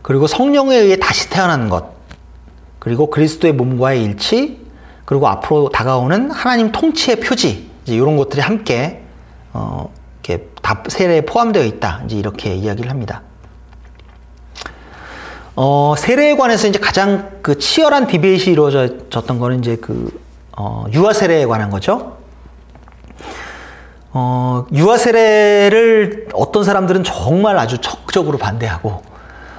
그리고 0.00 0.26
성령에 0.26 0.74
의해 0.78 0.96
다시 0.96 1.28
태어나는 1.28 1.68
것. 1.68 1.92
그리고 2.78 3.10
그리스도의 3.10 3.52
몸과의 3.52 4.02
일치, 4.02 4.64
그리고 5.04 5.28
앞으로 5.28 5.68
다가오는 5.68 6.30
하나님 6.30 6.72
통치의 6.72 7.20
표지, 7.20 7.68
이런 7.84 8.16
것들이 8.16 8.40
함께, 8.40 9.02
어, 9.52 9.92
이렇게 10.24 10.48
다 10.62 10.82
세례에 10.88 11.26
포함되어 11.26 11.64
있다. 11.64 12.04
이제 12.06 12.16
이렇게 12.16 12.54
이야기를 12.54 12.88
합니다. 12.88 13.20
어, 15.54 15.94
세례에 15.98 16.34
관해서 16.36 16.66
이제 16.66 16.78
가장 16.78 17.28
그 17.42 17.58
치열한 17.58 18.06
디베이트이 18.06 18.54
이루어졌던 18.54 19.38
거는 19.38 19.58
이제 19.58 19.76
그, 19.76 20.18
어, 20.56 20.86
유아 20.94 21.12
세례에 21.12 21.44
관한 21.44 21.68
거죠. 21.68 22.21
어, 24.14 24.66
유아 24.72 24.98
세례를 24.98 26.28
어떤 26.34 26.64
사람들은 26.64 27.02
정말 27.04 27.58
아주 27.58 27.78
적극적으로 27.78 28.36
반대하고 28.38 29.02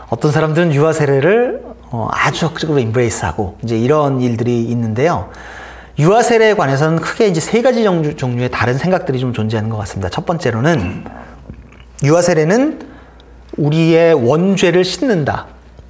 어떤 0.09 0.31
사람들은 0.31 0.73
유아 0.73 0.93
세례를 0.93 1.63
어, 1.89 2.07
아주 2.11 2.41
적극적으로 2.41 2.79
인브레이스하고 2.79 3.57
이제 3.63 3.77
이런 3.77 4.21
일들이 4.21 4.63
있는데요. 4.63 5.29
유아 5.97 6.21
세례에 6.23 6.53
관해서는 6.55 6.99
크게 6.99 7.27
이제 7.27 7.39
세 7.39 7.61
가지 7.61 7.83
종류, 7.83 8.15
종류의 8.15 8.49
다른 8.51 8.77
생각들이 8.77 9.19
좀 9.19 9.33
존재하는 9.33 9.69
것 9.69 9.77
같습니다. 9.77 10.09
첫 10.09 10.25
번째로는 10.25 11.03
유아 12.03 12.21
세례는 12.21 12.93
우리의 13.57 14.13
원죄를 14.13 14.83
씻는다. 14.83 15.47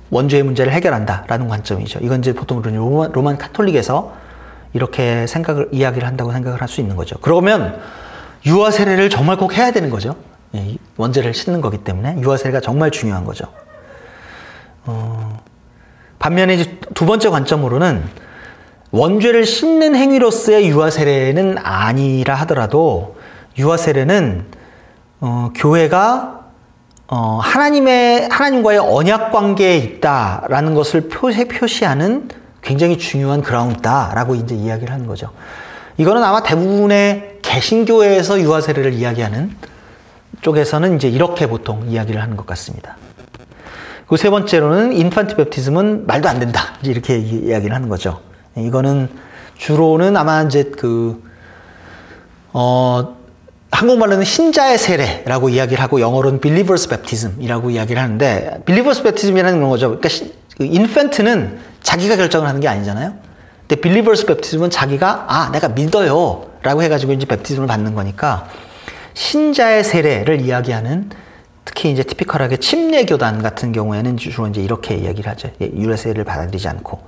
원죄의 0.09 0.43
문제를 0.43 0.73
해결한다라는 0.73 1.47
관점이죠. 1.47 1.99
이건 2.01 2.19
이제 2.19 2.33
보통 2.33 2.61
로만, 2.61 3.11
로만 3.13 3.37
카톨릭에서 3.37 4.13
이렇게 4.73 5.25
생각을 5.27 5.69
이야기를 5.71 6.07
한다고 6.07 6.31
생각을 6.31 6.61
할 6.61 6.67
수 6.67 6.81
있는 6.81 6.95
거죠. 6.95 7.15
그러면 7.21 7.79
유아 8.45 8.71
세례를 8.71 9.09
정말 9.09 9.37
꼭 9.37 9.57
해야 9.57 9.71
되는 9.71 9.89
거죠. 9.89 10.15
예, 10.55 10.75
원죄를 10.97 11.33
씻는 11.33 11.61
거기 11.61 11.77
때문에 11.77 12.19
유아 12.21 12.37
세례가 12.37 12.59
정말 12.59 12.91
중요한 12.91 13.25
거죠. 13.25 13.45
어, 14.85 15.41
반면에 16.19 16.55
이제 16.55 16.79
두 16.93 17.05
번째 17.05 17.29
관점으로는 17.29 18.03
원죄를 18.91 19.45
씻는 19.45 19.95
행위로서의 19.95 20.67
유아 20.69 20.89
세례는 20.89 21.57
아니라 21.57 22.35
하더라도 22.35 23.15
유아 23.57 23.77
세례는 23.77 24.45
어, 25.21 25.49
교회가 25.55 26.41
어, 27.07 27.39
하나님의 27.41 28.29
하나님과의 28.29 28.79
언약 28.79 29.31
관계에 29.31 29.77
있다라는 29.77 30.73
것을 30.73 31.09
표시, 31.09 31.45
표시하는 31.45 32.29
굉장히 32.61 32.97
중요한 32.97 33.41
그라운드다라고 33.41 34.35
이제 34.35 34.55
이야기를 34.55 34.93
하는 34.93 35.07
거죠. 35.07 35.29
이거는 35.97 36.23
아마 36.23 36.41
대부분의 36.43 37.32
개신교회에서 37.53 38.41
유아 38.41 38.61
세례를 38.61 38.93
이야기하는 38.93 39.55
쪽에서는 40.41 40.95
이제 40.95 41.07
이렇게 41.07 41.47
보통 41.47 41.87
이야기를 41.87 42.21
하는 42.21 42.35
것 42.35 42.45
같습니다. 42.47 42.97
그 44.07 44.17
세 44.17 44.29
번째로는 44.29 44.93
인판트 44.93 45.35
베프티즘은 45.37 46.05
말도 46.07 46.29
안 46.29 46.39
된다. 46.39 46.75
이렇게 46.83 47.17
이야기를 47.17 47.73
하는 47.73 47.89
거죠. 47.89 48.21
이거는 48.55 49.09
주로는 49.57 50.17
아마 50.17 50.43
이제 50.43 50.63
그, 50.63 51.23
어, 52.51 53.15
한국말로는 53.71 54.23
신자의 54.23 54.77
세례라고 54.77 55.49
이야기를 55.49 55.81
하고 55.81 55.99
영어로는 55.99 56.41
believer's 56.41 56.89
baptism이라고 56.89 57.71
이야기를 57.71 58.01
하는데 58.01 58.61
believer's 58.65 59.01
baptism이라는 59.01 59.61
건 59.61 59.69
거죠. 59.69 59.99
그러니까 59.99 60.09
인펜트는 60.59 61.59
자기가 61.81 62.17
결정을 62.17 62.47
하는 62.47 62.61
게 62.61 62.67
아니잖아요. 62.67 63.13
근데 63.67 63.81
believer's 63.81 64.27
baptism은 64.27 64.69
자기가 64.69 65.25
아 65.27 65.51
내가 65.51 65.69
믿어요 65.69 66.52
라고 66.63 66.81
해가지고 66.81 67.13
이제 67.13 67.25
베티즘을 67.25 67.67
받는 67.67 67.93
거니까 67.93 68.47
신자의 69.13 69.83
세례를 69.83 70.41
이야기하는 70.41 71.09
특히 71.65 71.91
이제 71.91 72.03
티피컬하게 72.03 72.57
침례 72.57 73.05
교단 73.05 73.41
같은 73.41 73.71
경우에는 73.71 74.17
주로 74.17 74.47
이제 74.47 74.61
이렇게 74.61 74.95
이야기를 74.95 75.29
하죠. 75.31 75.49
예, 75.61 75.69
유아 75.75 75.95
세례를 75.95 76.23
받아들이지 76.23 76.67
않고. 76.67 76.99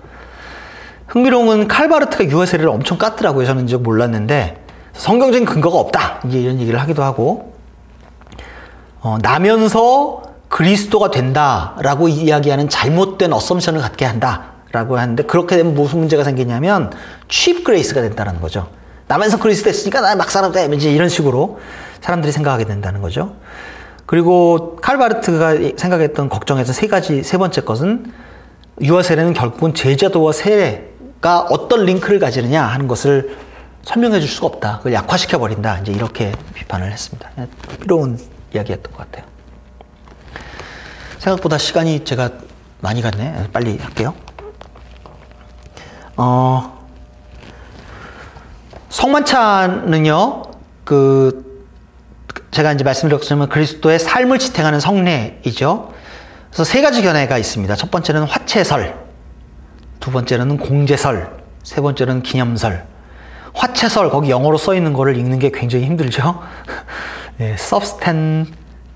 흥미로운 1.07 1.47
건 1.47 1.67
칼바르트가 1.67 2.25
유아 2.25 2.45
세례를 2.45 2.69
엄청 2.69 2.97
깠더라고요. 2.97 3.45
저는 3.45 3.65
이제 3.65 3.77
몰랐는데 3.77 4.63
성경적인 4.93 5.45
근거가 5.45 5.77
없다. 5.77 6.21
이런 6.25 6.59
얘기를 6.59 6.79
하기도 6.79 7.03
하고 7.03 7.53
어, 9.01 9.17
나면서 9.21 10.23
그리스도가 10.47 11.11
된다라고 11.11 12.07
이야기하는 12.07 12.69
잘못된 12.69 13.33
어썸션을 13.33 13.81
갖게 13.81 14.05
한다라고 14.05 14.97
하는데 14.97 15.23
그렇게 15.23 15.57
되면 15.57 15.73
무슨 15.73 15.99
문제가 15.99 16.23
생기냐면 16.23 16.91
cheap 17.27 17.63
grace가 17.63 18.01
된다는 18.01 18.39
거죠. 18.39 18.67
나면서 19.07 19.39
그리스도인 19.39 19.69
됐으니까 19.69 20.01
나 20.01 20.13
막 20.13 20.31
살아도 20.31 20.53
돼. 20.53 20.69
이제 20.75 20.91
이런 20.91 21.09
식으로 21.09 21.59
사람들이 22.01 22.31
생각하게 22.31 22.65
된다는 22.65 23.01
거죠. 23.01 23.35
그리고 24.05 24.75
칼 24.81 24.98
바르트가 24.98 25.55
생각했던 25.77 26.29
걱정에서 26.29 26.73
세 26.73 26.87
가지, 26.87 27.23
세 27.23 27.37
번째 27.37 27.61
것은 27.61 28.11
유아 28.81 29.03
세례는 29.03 29.33
결국은 29.33 29.73
제자도와 29.73 30.31
세례가 30.31 31.47
어떤 31.49 31.85
링크를 31.85 32.19
가지느냐 32.19 32.63
하는 32.63 32.87
것을 32.87 33.37
설명해 33.83 34.19
줄 34.19 34.29
수가 34.29 34.47
없다. 34.47 34.77
그걸 34.77 34.93
약화시켜 34.93 35.39
버린다. 35.39 35.79
이제 35.79 35.91
이렇게 35.91 36.31
비판을 36.53 36.91
했습니다. 36.91 37.29
필요한 37.81 38.19
이야기였던 38.53 38.91
것 38.93 38.97
같아요. 38.97 39.25
생각보다 41.19 41.57
시간이 41.57 42.03
제가 42.03 42.31
많이 42.81 43.01
갔네. 43.01 43.49
빨리 43.53 43.77
할게요. 43.77 44.13
어, 46.17 46.74
성만찬은요, 48.95 50.43
그, 50.85 51.65
제가 52.51 52.71
이제 52.71 52.85
말씀드렸지만 52.85 53.49
그리스도의 53.49 53.99
삶을 53.99 54.39
지탱하는 54.39 54.79
성례이죠. 54.79 55.93
그래서 56.49 56.63
세 56.63 56.81
가지 56.81 57.01
견해가 57.01 57.37
있습니다. 57.37 57.75
첫 57.75 57.91
번째는 57.91 58.23
화채설, 58.23 58.97
두 59.99 60.11
번째는 60.11 60.59
공제설, 60.59 61.29
세 61.63 61.81
번째는 61.81 62.23
기념설. 62.23 62.85
화채설, 63.53 64.11
거기 64.11 64.29
영어로 64.29 64.57
써 64.57 64.73
있는 64.73 64.93
거를 64.93 65.17
읽는 65.17 65.39
게 65.39 65.51
굉장히 65.51 65.87
힘들죠. 65.87 66.41
네, 67.35 67.55
substan, 67.59 68.47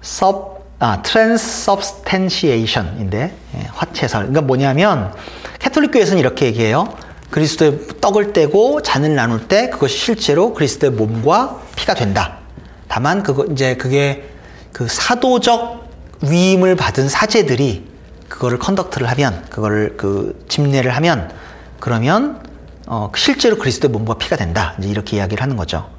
sub, 0.02 0.60
아, 0.80 1.02
transubstantiation인데, 1.02 3.36
네, 3.52 3.68
화채설. 3.74 4.28
그러니까 4.28 4.44
뭐냐면, 4.44 5.14
캐톨릭교에서는 5.60 6.22
이렇게 6.22 6.46
얘기해요. 6.46 6.88
그리스도의 7.32 7.88
떡을 8.02 8.34
떼고 8.34 8.82
잔을 8.82 9.16
나눌 9.16 9.48
때 9.48 9.70
그것이 9.70 9.98
실제로 9.98 10.54
그리스도의 10.54 10.94
몸과 10.94 11.62
피가 11.76 11.94
된다. 11.94 12.40
다만 12.88 13.24
그거 13.24 13.46
이제 13.46 13.76
그게 13.76 14.30
그 14.74 14.88
사도적 14.88 15.88
위임을 16.22 16.76
받은 16.76 17.08
사제들이 17.08 17.88
그거를 18.28 18.60
컨덕트를 18.60 19.10
하면 19.10 19.46
그거를 19.50 19.96
그 19.98 20.44
집례를 20.48 20.96
하면 20.96 21.32
그러면 21.80 22.44
어 22.88 23.12
실제로 23.16 23.58
그리스도의 23.58 23.92
몸과 23.92 24.16
피가 24.16 24.36
된다. 24.36 24.76
이제 24.80 24.90
이렇게 24.90 25.18
이야기를 25.18 25.42
하는 25.42 25.56
거죠. 25.56 25.90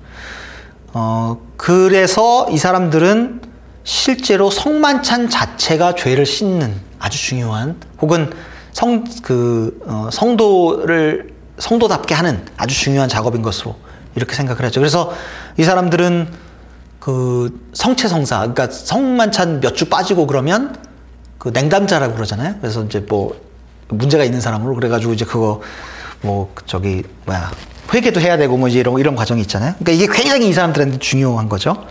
어 0.92 1.40
그래서 1.56 2.48
이 2.50 2.58
사람들은 2.58 3.42
실제로 3.84 4.50
성만찬 4.50 5.30
자체가 5.30 5.94
죄를 5.94 6.26
씻는 6.26 6.80
아주 6.98 7.18
중요한 7.18 7.76
혹은 8.00 8.30
성, 8.72 9.04
그, 9.22 9.78
어, 9.86 10.08
성도를, 10.12 11.34
성도답게 11.58 12.14
하는 12.14 12.44
아주 12.56 12.74
중요한 12.74 13.08
작업인 13.08 13.42
것으로 13.42 13.76
이렇게 14.14 14.34
생각을 14.34 14.64
하죠. 14.64 14.80
그래서 14.80 15.12
이 15.56 15.62
사람들은 15.64 16.28
그 16.98 17.58
성체 17.72 18.08
성사, 18.08 18.38
그러니까 18.40 18.68
성만찬 18.70 19.60
몇 19.60 19.74
주 19.74 19.86
빠지고 19.86 20.26
그러면 20.26 20.76
그 21.38 21.50
냉담자라고 21.52 22.14
그러잖아요. 22.14 22.56
그래서 22.60 22.84
이제 22.84 23.04
뭐 23.08 23.38
문제가 23.88 24.24
있는 24.24 24.40
사람으로 24.40 24.74
그래가지고 24.74 25.12
이제 25.14 25.24
그거 25.24 25.62
뭐 26.22 26.52
저기 26.66 27.02
뭐야 27.26 27.50
회개도 27.92 28.20
해야 28.20 28.36
되고 28.36 28.56
뭐 28.56 28.68
이런 28.68 28.98
이런 28.98 29.16
과정이 29.16 29.40
있잖아요. 29.42 29.74
그러니까 29.78 29.92
이게 29.92 30.12
굉장히 30.12 30.48
이 30.48 30.52
사람들한테 30.52 30.98
중요한 30.98 31.48
거죠. 31.48 31.86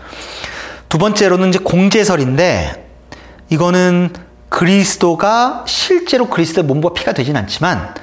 두 0.88 0.98
번째로는 0.98 1.50
이제 1.50 1.60
공제설인데 1.60 2.88
이거는 3.50 4.14
그리스도가 4.50 5.64
실제로 5.68 6.28
그리스도의 6.28 6.66
몸과 6.66 6.94
피가 6.94 7.14
되진 7.14 7.38
않지만 7.38 7.94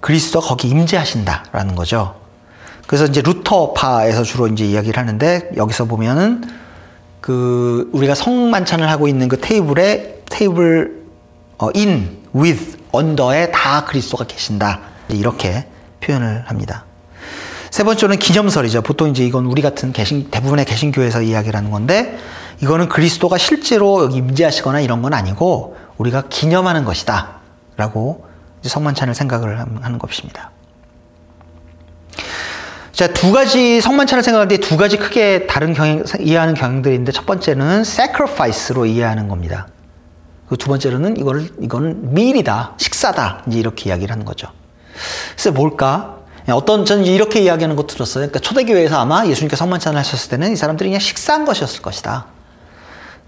그리스도가 0.00 0.46
거기 0.46 0.68
임재하신다라는 0.68 1.74
거죠. 1.74 2.14
그래서 2.86 3.06
이제 3.06 3.22
루터파에서 3.22 4.22
주로 4.22 4.46
이제 4.46 4.64
이야기를 4.66 4.98
하는데 4.98 5.50
여기서 5.56 5.86
보면은 5.86 6.44
그 7.20 7.88
우리가 7.92 8.14
성만찬을 8.14 8.88
하고 8.90 9.08
있는 9.08 9.28
그 9.28 9.40
테이블에 9.40 10.22
테이블 10.28 11.04
어, 11.56 11.70
in, 11.74 12.18
with, 12.34 12.76
under에 12.94 13.50
다 13.50 13.84
그리스도가 13.86 14.26
계신다 14.26 14.80
이렇게 15.08 15.66
표현을 16.00 16.44
합니다. 16.46 16.84
세 17.70 17.82
번째는 17.82 18.18
기념설이죠. 18.18 18.82
보통 18.82 19.08
이제 19.08 19.24
이건 19.24 19.46
우리 19.46 19.62
같은 19.62 19.92
개신 19.92 20.30
대부분의 20.30 20.66
개신교에서 20.66 21.22
이야기를 21.22 21.56
하는 21.56 21.70
건데 21.70 22.18
이거는 22.60 22.88
그리스도가 22.88 23.38
실제로 23.38 24.04
여기 24.04 24.18
임재하시거나 24.18 24.80
이런 24.80 25.02
건 25.02 25.14
아니고 25.14 25.76
우리가 25.98 26.24
기념하는 26.28 26.84
것이다 26.84 27.40
라고 27.76 28.26
성만찬을 28.62 29.14
생각을 29.14 29.58
하는 29.58 29.98
것입니다. 29.98 30.50
자, 32.92 33.08
두 33.08 33.32
가지 33.32 33.80
성만찬을 33.80 34.22
생각할 34.22 34.46
때 34.48 34.56
두 34.58 34.76
가지 34.76 34.96
크게 34.96 35.46
다른 35.48 35.74
경향, 35.74 36.04
이해하는 36.20 36.54
경향들이 36.54 36.94
있는데 36.94 37.10
첫 37.10 37.26
번째는 37.26 37.80
sacrifice로 37.80 38.86
이해하는 38.86 39.28
겁니다. 39.28 39.66
그 40.48 40.56
두 40.56 40.68
번째로는 40.68 41.16
이거를, 41.16 41.48
이거는 41.60 42.10
meal이다, 42.12 42.74
식사다, 42.76 43.42
이제 43.48 43.58
이렇게 43.58 43.90
이야기를 43.90 44.12
하는 44.12 44.24
거죠. 44.24 44.48
그래서 45.32 45.50
뭘까? 45.50 46.18
어떤, 46.50 46.84
저는 46.84 47.06
이렇게 47.06 47.40
이야기하는 47.40 47.74
것 47.74 47.86
들었어요. 47.88 48.28
그러니까 48.28 48.38
초대교회에서 48.38 49.00
아마 49.00 49.26
예수님께 49.26 49.56
성만찬을 49.56 49.98
하셨을 49.98 50.30
때는 50.30 50.52
이 50.52 50.56
사람들이 50.56 50.90
그냥 50.90 51.00
식사한 51.00 51.46
것이었을 51.46 51.82
것이다. 51.82 52.26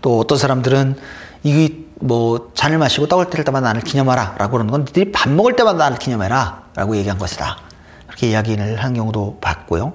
또 0.02 0.20
어떤 0.20 0.38
사람들은 0.38 0.96
이 1.42 1.85
뭐 2.00 2.50
잔을 2.54 2.78
마시고 2.78 3.08
떡을 3.08 3.30
뗄 3.30 3.44
때마다 3.44 3.68
나를 3.68 3.80
기념하라 3.82 4.36
라고 4.38 4.52
그러는 4.52 4.70
건 4.70 4.80
너희들이 4.82 5.12
밥 5.12 5.30
먹을 5.30 5.56
때마다 5.56 5.78
나를 5.78 5.98
기념해라 5.98 6.62
라고 6.74 6.96
얘기한 6.96 7.18
것이다. 7.18 7.58
그렇게 8.06 8.28
이야기를 8.28 8.76
한 8.76 8.94
경우도 8.94 9.38
봤고요. 9.40 9.92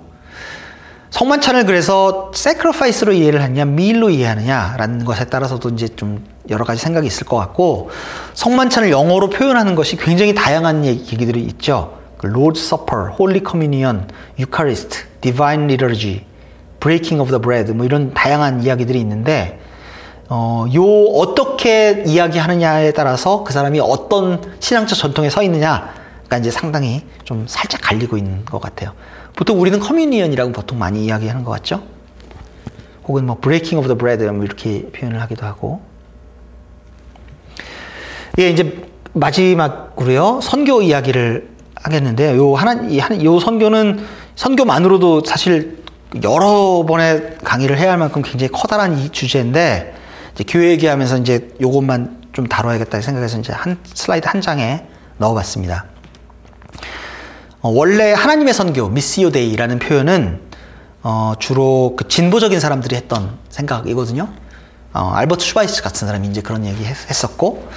성만찬을 1.12 1.66
그래서 1.66 2.32
sacrifice로 2.34 3.12
이해를 3.12 3.42
하느냐, 3.44 3.64
meal로 3.64 4.10
이해하느냐라는 4.10 5.04
것에 5.04 5.26
따라서도 5.26 5.70
이제 5.70 5.90
좀 5.90 6.26
여러 6.50 6.64
가지 6.64 6.82
생각이 6.82 7.06
있을 7.06 7.28
것 7.28 7.36
같고, 7.38 7.90
성만찬을 8.34 8.92
영어로 8.92 9.30
표현하는 9.30 9.76
것이 9.76 9.98
굉장히 9.98 10.34
다양한 10.34 10.86
얘기들이 10.86 11.42
있죠. 11.44 11.98
그 12.18 12.28
Lord's 12.28 12.60
Supper, 12.60 13.12
Holy 13.20 13.42
Communion, 13.46 14.08
Eucharist, 14.40 15.04
Divine 15.20 15.64
Liturgy, 15.64 16.24
Breaking 16.80 17.20
of 17.20 17.30
the 17.30 17.42
Bread, 17.42 17.74
뭐 17.74 17.86
이런 17.86 18.14
다양한 18.14 18.64
이야기들이 18.64 18.98
있는데, 19.02 19.60
어, 20.30 20.66
요 20.74 20.84
어떻게 21.18 21.51
이야기하느냐에 21.70 22.92
따라서 22.92 23.44
그 23.44 23.54
사람이 23.54 23.80
어떤 23.80 24.42
신앙적 24.60 24.98
전통에 24.98 25.30
서 25.30 25.44
있느냐가 25.44 26.38
이제 26.40 26.50
상당히 26.50 27.04
좀 27.24 27.46
살짝 27.48 27.82
갈리고 27.82 28.18
있는 28.18 28.46
것 28.46 28.60
같아요. 28.60 28.94
보통 29.36 29.60
우리는 29.62 29.80
Communion이라고 29.80 30.52
보통 30.52 30.80
많이 30.80 31.06
이야기하는 31.06 31.44
것 31.44 31.52
같죠? 31.52 31.84
혹은 33.08 33.26
뭐 33.26 33.38
Breaking 33.40 33.78
of 33.80 33.88
the 33.88 33.96
Bread 33.96 34.24
이렇게 34.24 34.90
표현을 34.92 35.22
하기도 35.22 35.46
하고. 35.46 35.82
예, 38.40 38.50
이제 38.50 38.84
마지막으로요. 39.14 40.40
선교 40.42 40.82
이야기를 40.82 41.50
하겠는데 41.76 42.38
요 42.38 42.56
하나 42.56 42.78
요 43.24 43.40
선교는 43.40 44.06
선교만으로도 44.36 45.24
사실 45.26 45.84
여러 46.24 46.86
번의 46.88 47.38
강의를 47.44 47.78
해야 47.78 47.92
할 47.92 47.98
만큼 47.98 48.22
굉장히 48.22 48.52
커다란 48.52 48.98
이 48.98 49.10
주제인데 49.10 50.01
교회 50.48 50.70
얘기하면서 50.72 51.18
이제 51.20 51.50
요것만 51.62 52.22
좀 52.34 52.48
다뤄야겠다 52.48 53.02
생각해서 53.02 53.40
이제 53.40 53.52
한 53.54 53.78
슬라이드 53.94 54.28
한 54.28 54.42
장에 54.42 54.86
넣어봤습니다. 55.18 55.86
어, 57.62 57.70
원래 57.70 58.14
하나님의 58.14 58.54
선교, 58.54 58.90
Missio 58.90 59.30
Dei라는 59.32 59.80
표현은 59.80 60.42
어, 61.04 61.34
주로 61.40 61.96
그 61.98 62.08
진보적인 62.08 62.60
사람들이 62.60 62.96
했던 62.96 63.38
생각이거든요. 63.50 64.30
어, 64.94 65.12
알버트 65.14 65.44
슈바이처 65.44 65.84
같은 65.84 66.08
사람이 66.08 66.28
이제 66.28 66.42
그런 66.42 66.66
얘기 66.66 66.84
했, 66.84 67.24
었고 67.24 67.68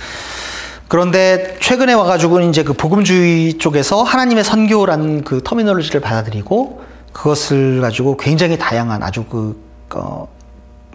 그런데 0.89 1.57
최근에 1.61 1.93
와가지고 1.93 2.41
이제 2.43 2.63
그 2.63 2.73
복음주의 2.73 3.59
쪽에서 3.59 4.03
하나님의 4.03 4.45
선교라는 4.45 5.25
그 5.25 5.43
terminology를 5.43 6.01
받아들이고 6.01 6.83
그것을 7.13 7.81
가지고 7.81 8.17
굉장히 8.17 8.59
다양한 8.59 9.03
아주 9.03 9.25
그, 9.25 9.61
어, 9.95 10.29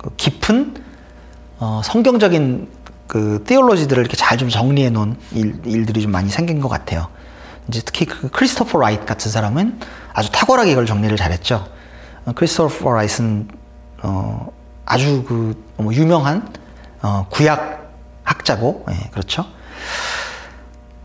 그 0.02 0.12
깊은 0.18 0.89
어, 1.60 1.82
성경적인 1.84 2.68
그 3.08 3.44
theology들을 3.46 4.02
이렇게 4.02 4.16
잘 4.16 4.38
좀 4.38 4.50
정리해 4.50 4.90
놓은 4.90 5.18
일, 5.34 5.60
일들이 5.66 6.02
좀 6.02 6.12
많이 6.12 6.30
생긴 6.30 6.62
것 6.62 6.70
같아요. 6.70 7.08
이제 7.68 7.82
특히 7.84 8.06
그 8.06 8.30
크리스토퍼 8.30 8.80
라이트 8.80 9.06
같은 9.06 9.30
사람은 9.32 9.80
아주 10.14 10.32
탁월하게 10.32 10.72
이걸 10.72 10.86
정리를 10.86 11.16
잘했죠. 11.18 11.68
어, 12.26 12.32
크리스토퍼 12.34 12.94
라이트는 12.94 13.48
어, 14.04 14.52
아주 14.86 15.24
그 15.24 15.56
뭐 15.78 15.94
유명한 15.94 16.50
어, 17.02 17.26
구약 17.30 17.90
학자고, 18.24 18.86
예, 18.92 19.10
그렇죠. 19.12 19.46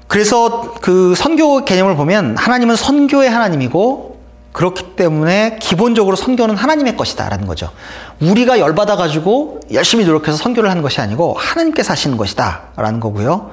그래서 0.08 0.74
그 0.80 1.14
선교 1.14 1.64
개념을 1.64 1.94
보면 1.96 2.36
하나님은 2.36 2.74
선교의 2.76 3.30
하나님이고 3.30 4.13
그렇기 4.54 4.94
때문에 4.94 5.58
기본적으로 5.60 6.14
선교는 6.14 6.56
하나님의 6.56 6.96
것이다라는 6.96 7.44
거죠. 7.44 7.72
우리가 8.20 8.60
열받아 8.60 8.94
가지고 8.94 9.58
열심히 9.72 10.04
노력해서 10.04 10.36
선교를 10.36 10.70
하는 10.70 10.80
것이 10.80 11.00
아니고 11.00 11.34
하나님께서 11.36 11.92
하시는 11.92 12.16
것이다라는 12.16 13.00
거고요. 13.00 13.50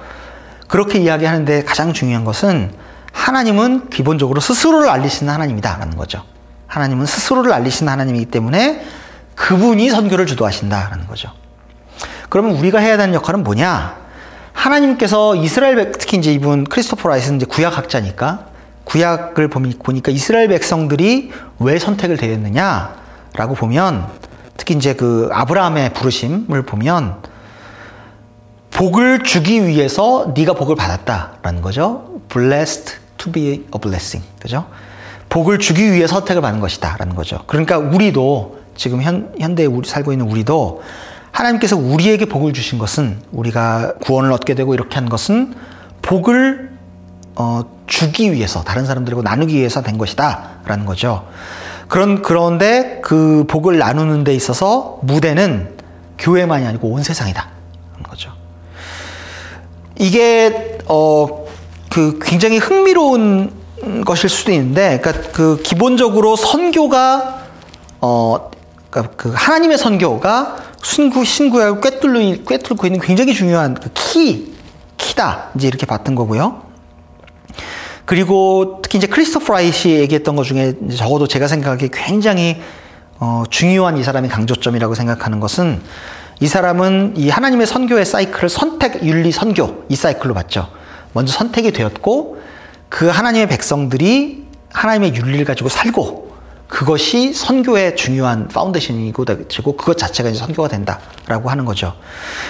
그렇게 0.68 1.00
이야기하는데 1.00 1.64
가장 1.64 1.92
중요한 1.94 2.24
것은 2.24 2.72
하나님은 3.14 3.90
기본적으로 3.90 4.40
스스로를 4.40 4.90
알리시는 4.90 5.34
하나님이다라는 5.34 5.98
거죠. 5.98 6.24
하나님은 6.68 7.08
스스로를 7.08 7.52
알리시는 7.52 7.92
하나님이기 7.92 8.26
때문에 8.26 8.86
그분이 9.34 9.90
선교를 9.90 10.28
주도하신다라는 10.28 11.08
거죠. 11.08 11.32
그러면 12.30 12.52
우리가 12.58 12.78
해야 12.78 12.98
되는 12.98 13.16
역할은 13.16 13.44
뭐냐? 13.44 13.98
하나님께서 14.54 15.36
이스라엘 15.36 15.92
특히 15.94 16.20
이제 16.20 16.32
이분 16.32 16.64
크리스토퍼 16.66 17.10
라이스는 17.10 17.38
이제 17.38 17.48
구약학자니까 17.48 18.51
구약을 18.92 19.48
보니까 19.48 20.12
이스라엘 20.12 20.50
백성들이 20.50 21.32
왜 21.60 21.80
선택을 21.80 22.18
되었느냐라고 22.18 23.56
보면 23.56 24.08
특히 24.58 24.76
이제 24.76 24.94
그 24.96 25.30
아브라함의 25.32 25.94
부르심을 25.94 26.64
보면 26.64 27.16
복을 28.72 29.24
주기 29.24 29.66
위해서 29.66 30.34
네가 30.36 30.54
복을 30.54 30.76
받았다라는 30.76 31.62
거죠. 31.62 32.20
Blessed 32.28 32.96
to 33.18 33.32
be 33.32 33.48
a 33.50 33.80
blessing. 33.82 34.28
그죠? 34.42 34.68
복을 35.30 35.60
주기 35.60 35.94
위해 35.94 36.06
선택을 36.06 36.42
받는 36.42 36.60
것이다라는 36.60 37.16
거죠. 37.16 37.40
그러니까 37.48 37.78
우리도 37.78 38.60
지금 38.76 39.02
현, 39.02 39.34
현대에 39.40 39.68
우리 39.68 39.88
살고 39.88 40.12
있는 40.12 40.30
우리도 40.30 40.84
하나님께서 41.32 41.78
우리에게 41.78 42.26
복을 42.26 42.52
주신 42.52 42.78
것은 42.78 43.22
우리가 43.32 43.94
구원을 44.02 44.34
얻게 44.34 44.54
되고 44.54 44.74
이렇게 44.74 44.96
한 44.96 45.08
것은 45.08 45.54
복을 46.02 46.71
어, 47.36 47.64
주기 47.88 48.32
위해서 48.32 48.64
다른 48.64 48.86
사람들과 48.86 49.22
나누기 49.22 49.56
위해서 49.56 49.82
된 49.82 49.98
것이다라는 49.98 50.86
거죠. 50.86 51.28
그런 51.88 52.22
그런데 52.22 53.02
그 53.04 53.46
복을 53.48 53.78
나누는 53.78 54.24
데 54.24 54.34
있어서 54.34 55.00
무대는 55.04 55.78
교회만이 56.18 56.66
아니고 56.66 56.90
온 56.90 57.04
세상이다. 57.04 57.50
는 57.98 58.04
거죠. 58.04 58.32
이게 59.98 60.78
어 60.88 61.42
그 61.92 62.20
굉장히 62.22 62.58
흥미로운 62.58 63.52
것일 64.06 64.30
수도 64.30 64.54
있는데, 64.54 65.00
그러니까 65.04 65.32
그 65.34 65.62
기본적으로 65.62 66.38
선교가 66.38 67.42
어 68.00 68.50
그러니까 68.90 69.16
그 69.18 69.34
하나님의 69.36 69.78
선교가 69.78 70.56
신구 70.82 71.26
신구약을 71.26 71.82
꿰뚫고 71.82 72.46
꿰뚫고 72.46 72.88
있는 72.88 73.02
굉장히 73.02 73.34
중요한 73.34 73.74
그 73.76 73.90
키 73.94 74.56
키다 74.98 75.50
이제 75.56 75.68
이렇게 75.68 75.86
봤던 75.86 76.16
거고요. 76.16 76.71
그리고 78.12 78.82
특히 78.84 78.98
이제 78.98 79.08
크리스토프 79.08 79.54
라이시 79.54 79.92
얘기했던 79.92 80.36
것 80.36 80.44
중에 80.44 80.74
적어도 80.98 81.28
제가 81.28 81.48
생각하기에 81.48 81.92
굉장히 81.94 82.62
어, 83.22 83.46
중요한 83.50 83.98
이 83.98 84.04
사람의 84.04 84.30
강조점이라고 84.30 84.96
생각하는 84.96 85.40
것은 85.40 85.80
이 86.42 86.48
사람은 86.48 87.14
이 87.16 87.30
하나님의 87.30 87.66
선교의 87.68 88.04
사이클을 88.06 88.50
선택, 88.50 89.06
윤리, 89.06 89.32
선교 89.32 89.86
이 89.88 89.96
사이클로 89.96 90.34
봤죠. 90.34 90.68
먼저 91.14 91.32
선택이 91.32 91.72
되었고 91.72 92.42
그 92.90 93.08
하나님의 93.08 93.48
백성들이 93.48 94.46
하나님의 94.74 95.16
윤리를 95.16 95.46
가지고 95.46 95.70
살고 95.70 96.34
그것이 96.68 97.32
선교의 97.32 97.96
중요한 97.96 98.50
파운데이션이고 98.50 99.24
되고 99.24 99.78
그것 99.78 99.98
자체가 99.98 100.28
이제 100.28 100.38
선교가 100.38 100.68
된다라고 100.68 101.50
하는 101.50 101.64
거죠. 101.64 101.94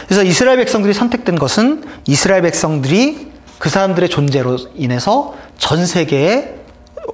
그래서 0.07 0.23
이스라엘 0.23 0.57
백성들이 0.57 0.95
선택된 0.95 1.37
것은 1.37 1.83
이스라엘 2.07 2.41
백성들이 2.41 3.29
그 3.61 3.69
사람들의 3.69 4.09
존재로 4.09 4.57
인해서 4.73 5.35
전 5.61 5.85
세계의 5.85 6.55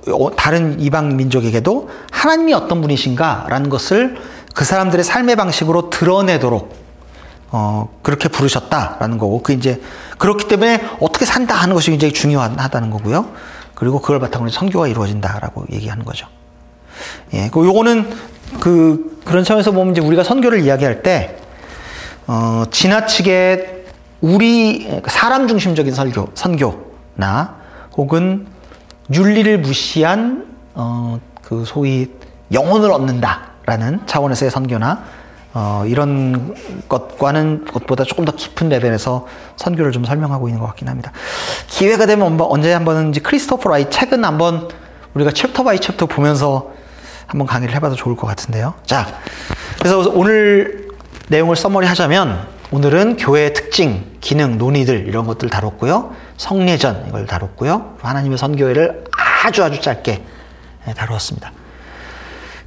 어, 0.08 0.36
다른 0.36 0.80
이방 0.80 1.18
민족에게도 1.18 1.90
하나님이 2.12 2.54
어떤 2.54 2.82
분이신가라는 2.82 3.70
것을 3.70 4.18
그 4.56 4.64
사람들의 4.64 5.04
삶의 5.04 5.36
방식으로 5.36 5.90
드러내도록 5.90 6.74
어, 7.50 7.90
그렇게 8.02 8.28
부르셨다라는 8.28 9.18
거고, 9.18 9.42
그 9.42 9.54
이제, 9.54 9.82
그렇기 10.18 10.48
때문에 10.48 10.84
어떻게 11.00 11.26
산다 11.26 11.56
하는 11.56 11.76
것이 11.76 11.92
굉장히 11.92 12.14
중요하다는 12.14 12.90
거고요. 12.90 13.30
그리고 13.74 14.02
그걸 14.02 14.20
바탕으로 14.20 14.50
선교가 14.50 14.88
이루어진다라고 14.88 15.66
얘기하는 15.72 16.04
거죠. 16.04 16.28
예, 17.34 17.50
그 17.50 17.66
요거는 17.66 18.10
그 18.60 19.22
그런 19.24 19.44
차원에서 19.44 19.72
보면 19.72 19.92
이제 19.94 20.02
우리가 20.02 20.24
선교를 20.24 20.64
이야기할 20.64 21.04
때 21.04 21.38
어, 22.28 22.64
지나치게 22.72 23.86
우리 24.20 25.02
사람 25.08 25.48
중심적인 25.48 25.94
설교, 25.94 26.32
선교나 26.34 27.67
혹은 27.98 28.48
윤리를 29.12 29.60
무시한 29.60 30.48
어, 30.74 31.20
그 31.42 31.66
소위 31.66 32.12
영혼을 32.52 32.92
얻는다라는 32.92 34.02
차원에서의 34.06 34.52
선교나 34.52 35.04
어, 35.54 35.84
이런 35.88 36.56
것과는 36.88 37.66
것보다 37.66 38.04
조금 38.04 38.26
더 38.26 38.32
깊은 38.32 38.70
레벨에서 38.70 39.26
선교를 39.56 39.92
좀 39.92 40.06
설명하고 40.06 40.48
있는 40.48 40.60
것 40.62 40.68
같긴 40.68 40.88
합니다. 40.88 41.12
기회가 41.68 42.06
되면 42.06 42.40
언제 42.40 42.72
한번 42.74 43.12
크리스토퍼 43.12 43.70
라이트 43.70 43.90
책은 43.90 44.24
한번 44.24 44.70
우리가 45.16 45.32
chapter 45.32 45.64
by 45.64 45.80
chapter 45.80 46.06
보면서 46.06 46.72
한번 47.26 47.48
강의를 47.48 47.74
해봐도 47.76 47.96
좋을 47.96 48.16
것 48.16 48.28
같은데요. 48.28 48.76
자, 48.86 49.08
그래서 49.80 50.12
오늘 50.14 50.90
내용을 51.30 51.56
summary 51.56 51.88
하자면 51.88 52.48
오늘은 52.70 53.16
교회의 53.16 53.54
특징, 53.54 54.18
기능, 54.20 54.58
논의들 54.58 55.08
이런 55.08 55.26
것들 55.26 55.50
다뤘고요. 55.50 56.14
성례전 56.36 57.06
이걸 57.08 57.26
다뤘고요. 57.26 57.96
하나님의 58.02 58.38
선교회를 58.38 59.06
아주 59.46 59.64
아주 59.64 59.80
짧게 59.80 60.22
예, 60.88 60.94
다루었습니다. 60.94 61.52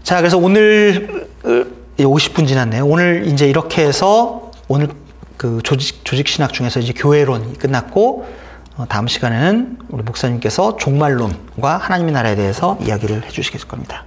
자, 0.03 0.17
그래서 0.17 0.39
오늘 0.39 1.29
50분 1.99 2.49
지났네요. 2.49 2.87
오늘 2.87 3.27
이제 3.27 3.47
이렇게 3.47 3.85
해서 3.85 4.51
오늘 4.69 4.89
그 5.37 5.61
조직, 5.63 6.05
조직 6.05 6.29
신학 6.29 6.53
중에서 6.53 6.81
이제 6.81 6.95
교회론이 6.95 7.59
끝났고 7.59 8.27
어, 8.77 8.87
다음 8.89 9.07
시간에는 9.07 9.79
우리 9.91 10.03
목사님께서 10.03 10.77
종말론과 10.79 11.77
하나님의 11.77 12.13
나라에 12.13 12.37
대해서 12.37 12.79
이야기를 12.81 13.25
해 13.25 13.29
주시겠을 13.29 13.69
겁니다. 13.69 14.05